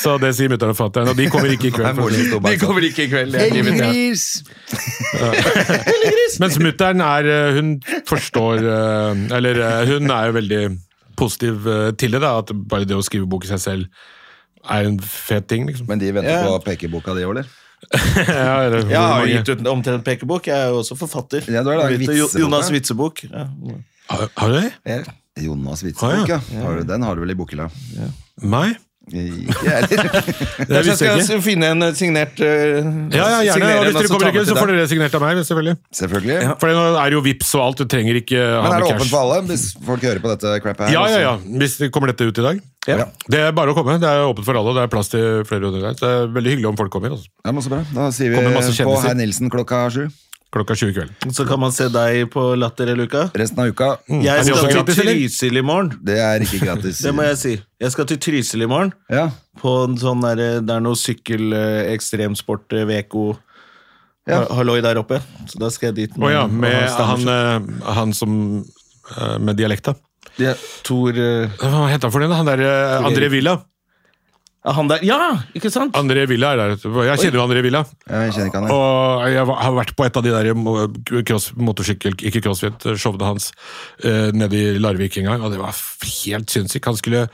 Så 0.00 0.14
det 0.22 0.30
sier 0.38 0.48
mutter'n 0.52 0.72
og 0.72 0.76
fatter'n, 0.78 1.08
og 1.12 1.16
de 1.18 1.26
kommer 1.32 1.50
ikke 1.52 1.68
i 1.68 1.72
kveld. 1.74 1.98
det. 1.98 2.40
De 2.46 2.56
kommer 2.62 2.86
ikke 2.86 3.04
i 3.04 3.10
kveld. 3.12 3.34
jeg 3.36 3.50
invitert. 3.60 3.92
Mens 6.42 6.56
mutter'n 6.62 7.02
er 7.04 7.28
eh, 7.28 7.56
Hun 7.58 7.74
forstår 8.08 8.62
eh, 8.64 9.22
Eller 9.36 9.60
eh, 9.60 9.82
hun 9.92 10.10
er 10.10 10.30
jo 10.30 10.36
veldig 10.38 10.62
positiv 11.18 11.66
til 12.00 12.14
det, 12.16 12.22
da. 12.24 12.30
At 12.40 12.50
bare 12.70 12.86
det 12.88 12.96
å 12.96 13.02
skrive 13.04 13.28
bok 13.30 13.44
i 13.46 13.50
seg 13.52 13.60
selv 13.62 13.84
er 14.72 14.86
en 14.88 14.96
fet 15.02 15.48
ting, 15.50 15.66
liksom. 15.68 15.86
Men 15.90 16.00
de 16.00 16.12
venter 16.14 16.46
på 16.46 16.56
pekeboka 16.66 17.14
di, 17.18 17.24
eller? 17.26 17.48
Ja, 17.92 18.70
det, 18.70 18.84
Jeg 18.88 18.96
har 18.98 19.18
mange- 19.20 19.32
gitt 19.34 19.48
ut 19.52 19.66
omtrent 19.72 20.04
pekebok. 20.06 20.46
Jeg 20.48 20.56
er 20.56 20.70
jo 20.72 20.80
også 20.84 20.94
forfatter. 20.98 21.42
Ja, 21.50 21.64
du 21.66 21.70
er 21.74 21.80
da, 21.82 21.88
Du 21.90 21.96
det, 21.98 22.06
Jo- 22.16 22.28
vitsebok, 22.30 22.40
Jonas 22.46 22.70
ja. 22.70 22.74
Vitsebok. 22.78 23.22
Ja. 23.28 23.44
Har, 24.12 24.28
har 24.38 24.48
du 24.54 24.60
det? 24.60 24.70
Jonas 25.42 25.82
Jonas 25.82 26.02
Ah, 26.04 26.14
ja. 26.28 26.38
ja. 26.52 26.62
Har 26.62 26.78
du, 26.78 26.84
den 26.88 27.02
har 27.06 27.16
du 27.18 27.22
vel 27.24 27.34
i 27.34 27.38
bokhylla? 27.38 27.66
Meg? 28.42 28.76
Ikke 29.10 29.64
jeg 29.66 29.88
heller. 29.90 30.18
Jeg 30.62 30.94
skal 30.94 31.08
jeg 31.08 31.22
ikke. 31.24 31.38
finne 31.42 31.70
en 31.74 31.84
eh, 31.88 31.94
signert 31.98 32.38
uh, 32.38 32.46
Ja, 32.46 33.24
ja, 33.26 33.40
gjerne. 33.48 33.56
signere 33.56 33.78
Og 33.80 33.86
hvis 33.88 33.96
dere 33.98 34.10
kommer 34.12 34.30
ikke, 34.30 34.44
så 34.46 34.56
får 34.56 34.70
dere 34.70 34.84
signert 34.92 35.16
av 35.18 35.24
meg, 35.24 35.40
selvfølgelig. 35.48 35.74
Selvfølgelig. 35.98 36.36
For 36.62 36.74
nå 36.76 36.84
er 36.92 37.10
det 37.10 37.18
jo 37.18 37.22
vips 37.26 37.50
og 37.58 37.64
alt, 37.66 37.82
du 37.82 37.90
trenger 37.96 38.20
ikke 38.22 38.38
ha 38.38 38.62
Men 38.62 38.76
er 38.76 38.84
det 38.84 38.92
åpent 38.94 39.10
for 39.10 39.24
alle, 39.24 39.40
hvis 39.50 39.66
folk 39.90 40.06
hører 40.06 40.22
på 40.22 40.32
dette 40.32 40.54
crapet 40.64 40.86
her? 40.86 40.94
Ja, 40.94 41.04
ja, 41.10 41.20
ja. 41.26 41.34
Hvis 41.62 41.78
det 41.82 41.90
kommer 41.94 42.14
dette 42.14 42.30
ut 42.30 42.38
i 42.38 42.46
dag. 42.46 42.62
Ja. 42.88 43.06
Det 43.30 43.42
er 43.42 43.54
bare 43.54 43.74
å 43.74 43.78
komme. 43.78 43.98
Det 44.02 44.08
er 44.08 44.24
åpent 44.26 44.46
for 44.46 44.58
alle, 44.58 44.70
og 44.70 44.78
det 44.78 44.86
er 44.86 44.92
plass 44.94 45.10
til 45.12 45.46
flere 45.50 45.70
under 45.70 45.88
der. 45.88 45.98
Så 45.98 46.06
det 46.06 46.14
er 46.22 46.34
veldig 46.38 46.56
hyggelig 46.56 46.70
om 46.72 46.78
folk 46.78 46.94
kommer. 46.94 47.16
Altså. 47.18 47.30
Ja, 47.42 47.54
men 47.54 47.66
så 47.66 47.74
bra. 47.74 47.82
Da 47.94 48.10
sier 48.14 48.34
vi 48.34 48.38
på. 48.38 48.98
Herr 49.02 49.18
Nilsen 49.18 49.50
klokka 49.52 49.86
sju. 49.94 50.06
Klokka 50.52 50.74
20 50.76 50.90
i 50.90 50.94
kveld. 50.98 51.12
Så 51.32 51.46
kan 51.48 51.60
man 51.62 51.72
se 51.72 51.86
deg 51.88 52.26
på 52.32 52.42
Latter 52.60 52.90
hele 52.92 53.06
uka. 53.08 53.22
Resten 53.40 53.62
av 53.62 53.70
uka, 53.72 53.86
Mm. 54.08 54.20
Jeg 54.26 54.44
skal 54.44 54.84
til? 54.84 54.98
Trysil 54.98 55.56
i 55.56 55.62
morgen. 55.64 55.92
det 56.04 56.18
er 56.20 56.44
ikke 56.44 56.60
gratis. 56.66 56.98
Det 57.06 57.14
må 57.16 57.24
jeg 57.24 57.38
si. 57.40 57.54
Jeg 57.80 57.92
skal 57.94 58.06
til 58.10 58.18
Trysil 58.20 58.62
i 58.62 58.68
morgen. 58.68 58.92
Ja. 59.10 59.30
På 59.62 59.72
en 59.86 59.96
sånn 59.96 60.20
der, 60.20 60.60
det 60.60 60.74
er 60.76 60.84
noe 60.84 60.98
sykkel, 60.98 61.52
eh, 61.56 61.92
ekstremsport, 61.94 62.68
Veko 62.86 63.32
VK 63.32 63.40
Ja. 64.28 64.44
halloi 64.54 64.80
der 64.84 65.00
oppe. 65.00 65.18
Så 65.48 65.58
da 65.58 65.70
skal 65.72 65.88
jeg 65.90 65.94
dit. 66.02 66.20
Å 66.20 66.30
ja, 66.30 66.46
med 66.46 66.90
han, 67.00 67.28
eh, 67.28 67.92
han 67.96 68.12
som 68.12 68.64
eh, 69.16 69.38
med 69.38 69.56
dialekta. 69.56 69.96
Ja, 70.38 70.52
Tor 70.84 71.10
eh, 71.16 71.48
Hva 71.60 71.88
heter 71.90 72.06
han 72.06 72.12
for 72.12 72.20
den? 72.20 72.30
Han 72.32 72.46
der 72.46 72.60
eh, 72.62 73.08
André 73.08 73.28
Villa. 73.32 73.56
Han 74.62 74.86
der. 74.86 75.02
Ja, 75.02 75.18
ikke 75.58 75.72
sant? 75.74 75.96
André 75.98 76.22
Villa 76.30 76.52
er 76.54 76.60
der. 76.60 76.74
Jeg 77.08 77.18
kjenner 77.18 77.40
jo 77.40 77.46
André 77.48 77.62
Villa. 77.64 77.80
Jeg 78.06 78.34
kjenner 78.36 78.50
ikke 78.50 78.60
han. 78.60 78.68
ja. 78.70 78.76
Og 78.76 79.24
jeg 79.34 79.46
har 79.64 79.74
vært 79.74 79.94
på 79.98 80.06
et 80.06 80.18
av 80.20 80.22
de 80.22 80.34
der 80.36 81.24
cross, 81.26 81.48
motorsykkel, 81.58 82.14
ikke 82.30 82.44
crossfit-showene 82.44 83.26
hans 83.26 83.50
eh, 84.06 84.30
nede 84.30 84.60
i 84.60 84.78
Larvik 84.78 85.18
en 85.18 85.32
gang, 85.32 85.42
og 85.42 85.50
det 85.50 85.58
var 85.58 85.74
helt 85.74 86.54
sinnssykt. 86.54 86.86
Han 86.86 87.00
skulle 87.00 87.24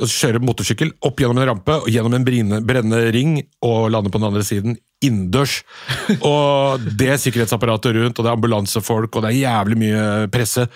kjøre 0.00 0.42
motorsykkel 0.42 0.90
opp 1.06 1.22
gjennom 1.22 1.38
en 1.38 1.52
rampe, 1.52 1.78
og 1.84 1.92
gjennom 1.92 2.18
en 2.18 2.26
brennende, 2.26 2.62
brennende 2.66 3.12
ring, 3.14 3.36
og 3.62 3.92
lande 3.94 4.10
på 4.10 4.18
den 4.18 4.30
andre 4.32 4.42
siden 4.46 4.80
innendørs. 5.02 5.60
Og 6.30 6.82
det 6.98 7.08
er 7.10 7.18
sikkerhetsapparatet 7.18 7.96
rundt, 7.96 8.18
og 8.18 8.22
det 8.22 8.30
er 8.30 8.36
ambulansefolk, 8.36 9.16
og 9.16 9.24
det 9.24 9.32
er 9.32 9.40
jævlig 9.40 9.78
mye 9.80 10.04
presse 10.30 10.68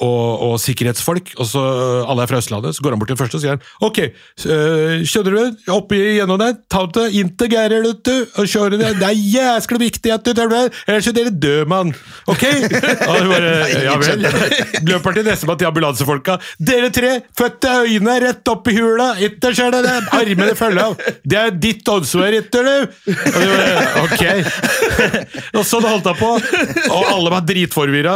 og, 0.00 0.42
og 0.48 0.54
sikkerhetsfolk. 0.62 1.34
Og 1.38 1.46
så 1.48 1.62
øh, 1.62 2.10
Alle 2.10 2.24
er 2.24 2.30
fra 2.30 2.40
Østlandet, 2.42 2.76
så 2.76 2.82
går 2.82 2.94
han 2.94 3.02
bort 3.02 3.10
til 3.10 3.16
den 3.16 3.22
første 3.22 3.38
og 3.38 3.44
sier 3.44 3.54
han, 3.56 3.64
ok, 3.84 3.98
øh, 4.50 5.04
skjønner 5.06 5.36
du, 5.36 5.70
oppi 5.74 6.00
gjennom 6.18 6.40
der, 6.40 6.56
ta 6.70 6.84
det, 6.94 7.06
integrerer 7.20 7.84
du, 7.84 8.14
og 8.38 8.48
kjører 8.50 8.78
det, 8.80 8.92
det 9.00 9.08
er 9.08 9.22
jæskla 9.34 9.80
viktig 9.82 10.14
at 10.14 10.26
du 10.26 10.32
tar 10.36 10.50
det, 10.52 10.62
ellers 10.86 11.10
er 11.10 11.16
dere 11.16 11.32
død, 11.32 11.64
mann. 11.70 11.94
Ok? 12.30 12.44
Og 13.08 13.20
du 13.20 13.30
bare, 13.30 13.52
ja 13.84 13.96
vel. 14.00 14.26
Løper 14.88 15.18
til 15.18 15.28
nestemann 15.28 15.60
til 15.60 15.70
ambulansefolka. 15.70 16.38
Dere 16.58 16.90
tre, 16.94 17.14
fødte 17.38 17.74
øynene 17.84 18.18
rett 18.28 18.52
opp 18.52 18.68
i 18.70 18.76
hula, 18.78 19.12
ikke 19.22 19.54
skjer 19.54 19.74
det, 19.76 19.84
det, 19.86 19.96
armene 20.14 20.58
følger 20.58 20.84
av. 20.88 20.98
Det 21.24 21.40
er 21.40 21.54
ditt 21.54 21.88
ansvar, 21.90 22.34
ikke 22.38 22.64
du? 22.64 22.74
Det 23.06 23.44
ok. 24.04 24.22
Og 25.58 25.64
sånn 25.66 25.86
holdt 25.86 26.08
han 26.10 26.18
på. 26.18 26.30
Og 26.88 27.10
alle 27.12 27.32
var 27.32 27.44
dritforvirra. 27.46 28.14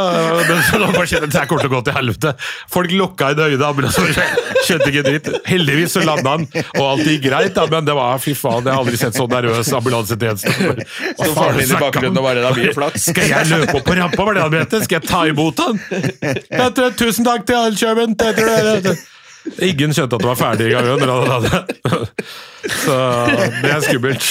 Men 0.49 0.62
så 0.66 0.81
bare 0.83 1.07
kjente 1.09 1.31
det 1.31 1.39
her 1.39 1.49
kommer 1.51 1.67
til 1.68 1.76
å 1.76 1.78
gå 1.78 1.84
til 1.86 1.96
helvete. 1.96 2.34
Folk 2.72 2.94
lukka 2.94 3.32
inn 3.32 3.42
øynene, 3.44 3.68
ambulansen 3.68 4.08
skjønte 4.66 4.90
ikke 4.90 5.04
dritt. 5.06 5.30
Heldigvis 5.48 5.96
så 5.96 6.04
landa 6.06 6.36
han, 6.36 6.46
og 6.78 6.84
alt 6.86 7.04
gikk 7.08 7.26
greit, 7.28 7.52
da, 7.56 7.66
men 7.70 7.88
det 7.88 7.96
var 7.98 8.22
fy 8.22 8.34
faen, 8.38 8.64
jeg 8.64 8.74
har 8.74 8.82
aldri 8.82 9.00
sett 9.00 9.18
så 9.18 9.28
nervøs 9.30 9.72
ambulansetjeneste. 9.78 10.56
Så 11.18 11.32
faren 11.34 11.58
din 11.58 11.72
i 11.72 11.78
bakgrunnen 11.80 12.18
og 12.20 12.24
bare 12.24 12.42
da 12.44 12.50
blir 12.54 12.70
det 12.70 12.74
flaks. 12.76 13.08
Skal 13.10 13.28
jeg 13.30 13.48
løpe 13.50 13.78
opp 13.78 13.86
på 13.86 13.96
rampa, 13.98 14.24
var 14.28 14.36
det 14.36 14.44
han 14.44 14.52
mente? 14.54 14.80
Skal 14.84 15.00
jeg 15.00 15.08
ta 15.08 15.22
imot 15.28 15.62
han? 15.64 15.80
Tusen 16.98 17.26
takk 17.26 17.46
til 17.48 17.58
Alkjøben! 17.58 18.16
Jeg 18.18 18.98
Ingen 19.64 19.92
skjønte 19.96 20.18
at 20.18 20.22
det 20.22 20.28
var 20.28 20.38
ferdig 20.38 20.68
i 20.68 20.74
gangen. 20.74 20.99
Så 22.68 22.96
det 23.62 23.70
er 23.72 23.80
skummelt. 23.84 24.24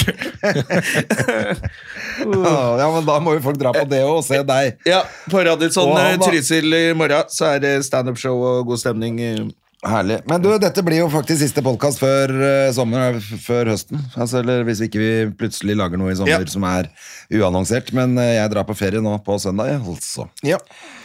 Ja, 2.17 2.87
men 2.93 3.05
da 3.07 3.19
må 3.23 3.35
jo 3.37 3.43
folk 3.45 3.59
dra 3.61 3.71
på 3.75 3.85
det 3.89 4.01
og 4.07 4.23
se 4.25 4.41
deg. 4.47 4.77
Ja, 4.87 5.03
på 5.31 5.43
Radisson 5.47 5.93
eh, 5.99 6.17
Trysil 6.21 6.73
i 6.77 6.83
morgen 6.97 7.29
så 7.33 7.53
er 7.55 7.63
det 7.63 7.73
standup-show 7.87 8.35
og 8.37 8.67
god 8.71 8.83
stemning. 8.83 9.21
eh. 9.23 9.47
Herlig. 9.87 10.17
Men 10.27 10.41
du, 10.41 10.49
dette 10.59 10.81
blir 10.83 11.03
jo 11.03 11.07
faktisk 11.13 11.37
siste 11.43 11.61
podkast 11.63 11.99
før 12.01 12.31
uh, 12.33 12.71
sommeren, 12.73 13.19
før 13.21 13.69
høsten. 13.75 14.01
Altså, 14.17 14.39
eller 14.41 14.63
hvis 14.65 14.81
ikke 14.83 14.99
vi 14.99 15.09
plutselig 15.37 15.75
lager 15.77 16.01
noe 16.01 16.11
i 16.11 16.17
sommer 16.17 16.33
Ja. 16.33 16.49
som 16.49 16.65
er 16.67 16.89
uannonsert. 17.37 17.91
Men 17.95 18.17
uh, 18.17 18.25
jeg 18.25 18.49
drar 18.55 18.65
på 18.67 18.75
ferie 18.75 18.99
nå 19.05 19.13
på 19.23 19.37
søndag, 19.39 19.75
altså. 19.77 20.25
Ja. 20.43 20.57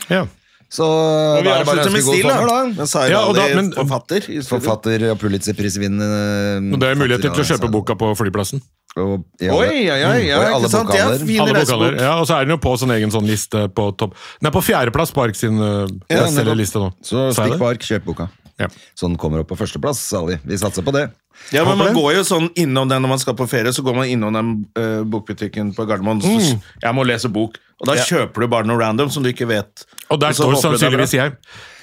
Ja. 0.08 0.24
Så 0.72 0.86
vi 0.88 1.44
da 1.44 1.52
er 1.52 1.58
det 1.60 1.68
bare 1.68 1.82
å 1.82 1.88
ønske 1.90 2.04
god 2.06 2.22
sommer, 2.22 2.46
da. 2.48 2.60
Men 2.78 2.88
Sari 2.88 3.10
Ja, 3.12 3.18
og 3.28 3.34
da- 3.36 3.48
men- 3.54 3.72
forfatter. 3.76 4.28
Forfatter 4.48 5.10
og 5.10 5.18
Pulitzerprisvinnende 5.20 6.72
Og 6.72 6.80
det 6.80 6.88
er 6.88 6.94
muligheter 6.96 7.28
til 7.28 7.44
å 7.44 7.48
kjøpe 7.50 7.68
boka 7.70 7.94
på 7.94 8.08
flyplassen. 8.16 8.62
Og, 8.96 9.24
ja, 9.40 9.52
Oi, 9.52 9.88
oi, 9.88 10.00
oi, 10.04 10.26
ja, 10.28 10.38
og 10.38 10.44
i 10.44 10.52
alle 10.52 10.68
sant? 10.68 10.92
Ja. 10.92 11.08
Ja, 11.12 12.20
og 12.20 12.26
så 12.28 12.36
er 12.36 12.44
den 12.44 12.56
jo 12.56 12.60
på 12.60 12.72
sånn 12.76 12.92
egen 12.92 13.10
sånn 13.12 13.24
liste 13.24 13.68
på 13.72 13.96
topp 13.96 14.12
Den 14.40 14.48
er 14.48 14.52
på 14.52 14.60
fjerdeplass 14.60 15.12
på 15.12 15.24
Ark 15.24 15.34
sin 15.36 15.56
uh, 15.60 15.88
Ja, 16.10 16.26
liste 16.54 16.80
nå. 16.80 16.92
Så 17.04 17.32
stikk 17.32 17.56
på 17.60 17.68
ark, 17.68 17.80
kjøp 17.80 18.04
boka. 18.04 18.28
Ja. 18.60 18.68
den 19.00 19.16
kommer 19.16 19.40
opp 19.40 19.48
på 19.48 19.56
førsteplass, 19.56 20.12
Ali. 20.16 20.38
Vi 20.44 20.56
satser 20.56 20.84
på 20.84 20.92
det. 20.92 21.10
Ja, 21.52 21.64
men 21.64 21.78
Man 21.78 21.94
går 21.96 22.14
jo 22.18 22.22
sånn 22.28 22.48
innom 22.58 22.88
den 22.88 23.02
når 23.02 23.08
man 23.14 23.20
skal 23.22 23.34
på 23.38 23.46
ferie, 23.50 23.72
så 23.72 23.82
går 23.84 23.94
man 23.96 24.06
innom 24.10 24.32
den 24.36 24.52
uh, 24.78 25.02
bokbutikken 25.04 25.74
på 25.76 25.86
Gardermoen. 25.88 26.22
Så, 26.22 26.28
Mm. 26.32 26.60
Jeg 26.82 26.94
må 26.94 27.04
lese 27.06 27.28
bok. 27.32 27.58
Og 27.82 27.86
da 27.88 27.94
kjøper 27.98 28.44
du 28.44 28.46
bare 28.48 28.66
noe 28.66 28.78
random 28.78 29.10
som 29.10 29.22
du 29.22 29.28
ikke 29.32 29.46
vet. 29.50 29.84
Og 30.10 30.20
der 30.22 30.32
står 30.36 30.54
sannsynligvis 30.60 31.14
jeg. 31.18 31.34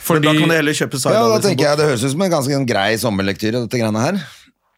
Men 0.10 0.22
da 0.24 0.34
kan 0.34 0.50
du 0.50 0.56
heller 0.56 0.74
kjøpe 0.74 0.98
Sari 1.00 1.14
Ja, 1.14 1.26
da 1.28 1.38
tenker 1.44 1.66
jeg 1.68 1.78
Det 1.78 1.86
høres 1.86 2.04
ut 2.04 2.12
som 2.14 2.22
en 2.26 2.32
ganske 2.32 2.60
grei 2.66 2.96
sommerlektyre, 2.98 3.60
dette 3.66 3.78
greiene 3.78 4.02
her. 4.02 4.22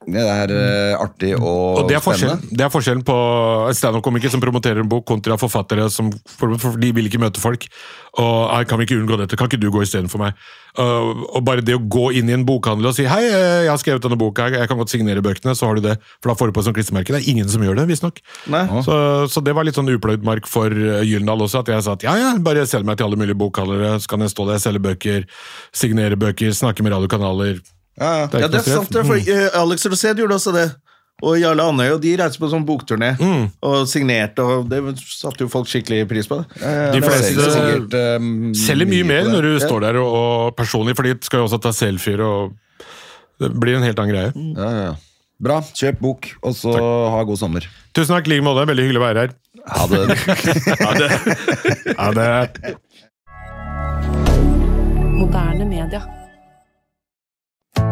Det 0.01 0.21
er 0.25 0.51
eh, 0.55 0.95
artig 0.97 1.35
og, 1.37 1.83
Og 1.83 1.89
det 1.89 1.99
er, 1.99 2.01
spennende. 2.01 2.49
det 2.49 2.63
er 2.65 2.71
forskjellen 2.73 3.03
på 3.05 3.15
standup-komikere 3.77 4.33
som 4.33 4.41
promoterer 4.41 4.81
en 4.81 4.89
bok, 4.89 5.05
kontra 5.05 5.37
forfattere 5.37 5.85
som 5.93 6.09
for, 6.25 6.55
for 6.57 6.79
de 6.81 6.89
vil 6.97 7.05
ikke 7.05 7.21
møte 7.21 7.41
folk. 7.41 7.67
Og 8.17 8.49
«Nei, 8.49 8.63
kan 8.65 8.81
vi 8.81 8.87
ikke 8.87 8.97
unngå 8.97 9.19
dette? 9.21 9.37
Kan 9.37 9.47
ikke 9.47 9.59
du 9.61 9.69
gå 9.71 9.83
istedenfor 9.85 10.23
meg? 10.23 10.39
Uh, 10.73 11.21
og 11.35 11.43
bare 11.45 11.61
det 11.63 11.75
å 11.77 11.83
gå 11.83 12.07
inn 12.17 12.31
i 12.31 12.33
en 12.33 12.45
bokhandel 12.47 12.89
og 12.89 12.95
si 12.95 13.03
hei, 13.05 13.19
eh, 13.27 13.65
jeg 13.67 13.69
har 13.69 13.79
skrevet 13.81 14.05
denne 14.05 14.17
boka, 14.19 14.45
jeg 14.49 14.69
kan 14.71 14.79
godt 14.79 14.93
signere 14.93 15.23
bøkene, 15.23 15.53
så 15.55 15.69
har 15.69 15.77
du 15.77 15.85
det. 15.85 15.97
For 16.17 16.31
da 16.31 16.35
får 16.39 16.49
du 16.49 16.55
på 16.57 16.63
som 16.65 16.75
klistremerke. 16.75 17.13
Det 17.13 17.21
er 17.21 17.29
ingen 17.31 17.51
som 17.51 17.61
gjør 17.61 17.77
det, 17.77 17.85
visstnok. 17.91 18.23
Så, 18.87 18.95
så 19.31 19.43
det 19.45 19.53
var 19.53 19.67
litt 19.67 19.77
sånn 19.77 19.91
upløyd 19.91 20.25
mark 20.27 20.49
for 20.49 20.73
uh, 20.73 21.03
Gyldendal 21.05 21.45
også, 21.45 21.61
at 21.61 21.75
jeg 21.75 21.85
sa 21.85 21.93
at 21.99 22.07
ja, 22.07 22.15
ja, 22.23 22.31
bare 22.41 22.65
selg 22.65 22.89
meg 22.89 22.97
til 22.97 23.05
alle 23.11 23.21
mulige 23.21 23.37
bokhandlere, 23.37 23.99
så 24.01 24.15
kan 24.15 24.25
jeg 24.25 24.33
stå 24.33 24.47
der, 24.49 24.63
selge 24.65 24.81
bøker, 24.87 25.29
signere 25.83 26.17
bøker, 26.19 26.57
snakke 26.57 26.87
med 26.87 26.97
radiokanaler. 26.97 27.61
Ja, 27.99 28.11
ja. 28.21 28.25
Det 28.27 28.39
er 28.39 28.41
Ja, 28.45 28.47
det 28.47 28.61
er 28.61 28.69
sant, 28.71 28.89
det, 28.93 29.05
for 29.05 29.15
eh, 29.19 29.49
Alex 29.61 29.85
Rosén 29.85 30.15
gjorde 30.17 30.37
også 30.39 30.53
det. 30.55 30.69
Og 31.21 31.35
Jarle 31.37 31.61
Andøy, 31.61 31.91
og 31.93 31.99
de 32.01 32.15
reiste 32.17 32.39
på 32.41 32.47
sånn 32.49 32.63
bokturné 32.65 33.11
Mm. 33.19 33.43
og 33.61 33.83
signerte, 33.87 34.41
og 34.41 34.69
det 34.71 34.79
satte 35.05 35.43
jo 35.43 35.49
folk 35.53 35.67
skikkelig 35.69 36.07
pris 36.09 36.25
på. 36.25 36.39
det. 36.41 36.95
De 36.95 37.01
fleste 37.03 37.35
sikkert, 37.51 37.93
um, 38.17 38.53
selger 38.57 38.87
mye 38.89 39.05
mer 39.05 39.29
når 39.29 39.41
du 39.45 39.59
står 39.61 39.81
der 39.85 39.99
og, 40.01 40.07
og 40.17 40.55
personlig, 40.57 40.95
for 40.97 41.03
de 41.05 41.13
skal 41.21 41.43
jo 41.43 41.45
også 41.45 41.61
ta 41.61 41.71
selfier 41.71 42.21
og 42.25 42.55
Det 43.41 43.51
blir 43.57 43.75
en 43.77 43.83
helt 43.85 43.97
annen 43.97 44.13
greie. 44.13 44.31
Ja, 44.57 44.69
ja, 44.71 44.83
ja. 44.89 44.95
Bra. 45.41 45.59
Kjøp 45.73 45.99
bok, 46.01 46.27
og 46.45 46.53
så 46.53 46.73
ha 46.77 47.23
god 47.25 47.37
sommer. 47.37 47.65
Tusen 47.93 48.13
takk, 48.13 48.27
i 48.27 48.35
like 48.35 48.45
måte. 48.45 48.65
Veldig 48.69 48.83
hyggelig 48.85 49.01
å 49.01 49.05
være 49.07 49.23
her. 49.25 49.31
Ha 49.65 49.87
det. 49.89 50.01
Ha 52.01 52.11
det 52.13 52.75
Moderne 55.17 55.65
media. 55.65 56.20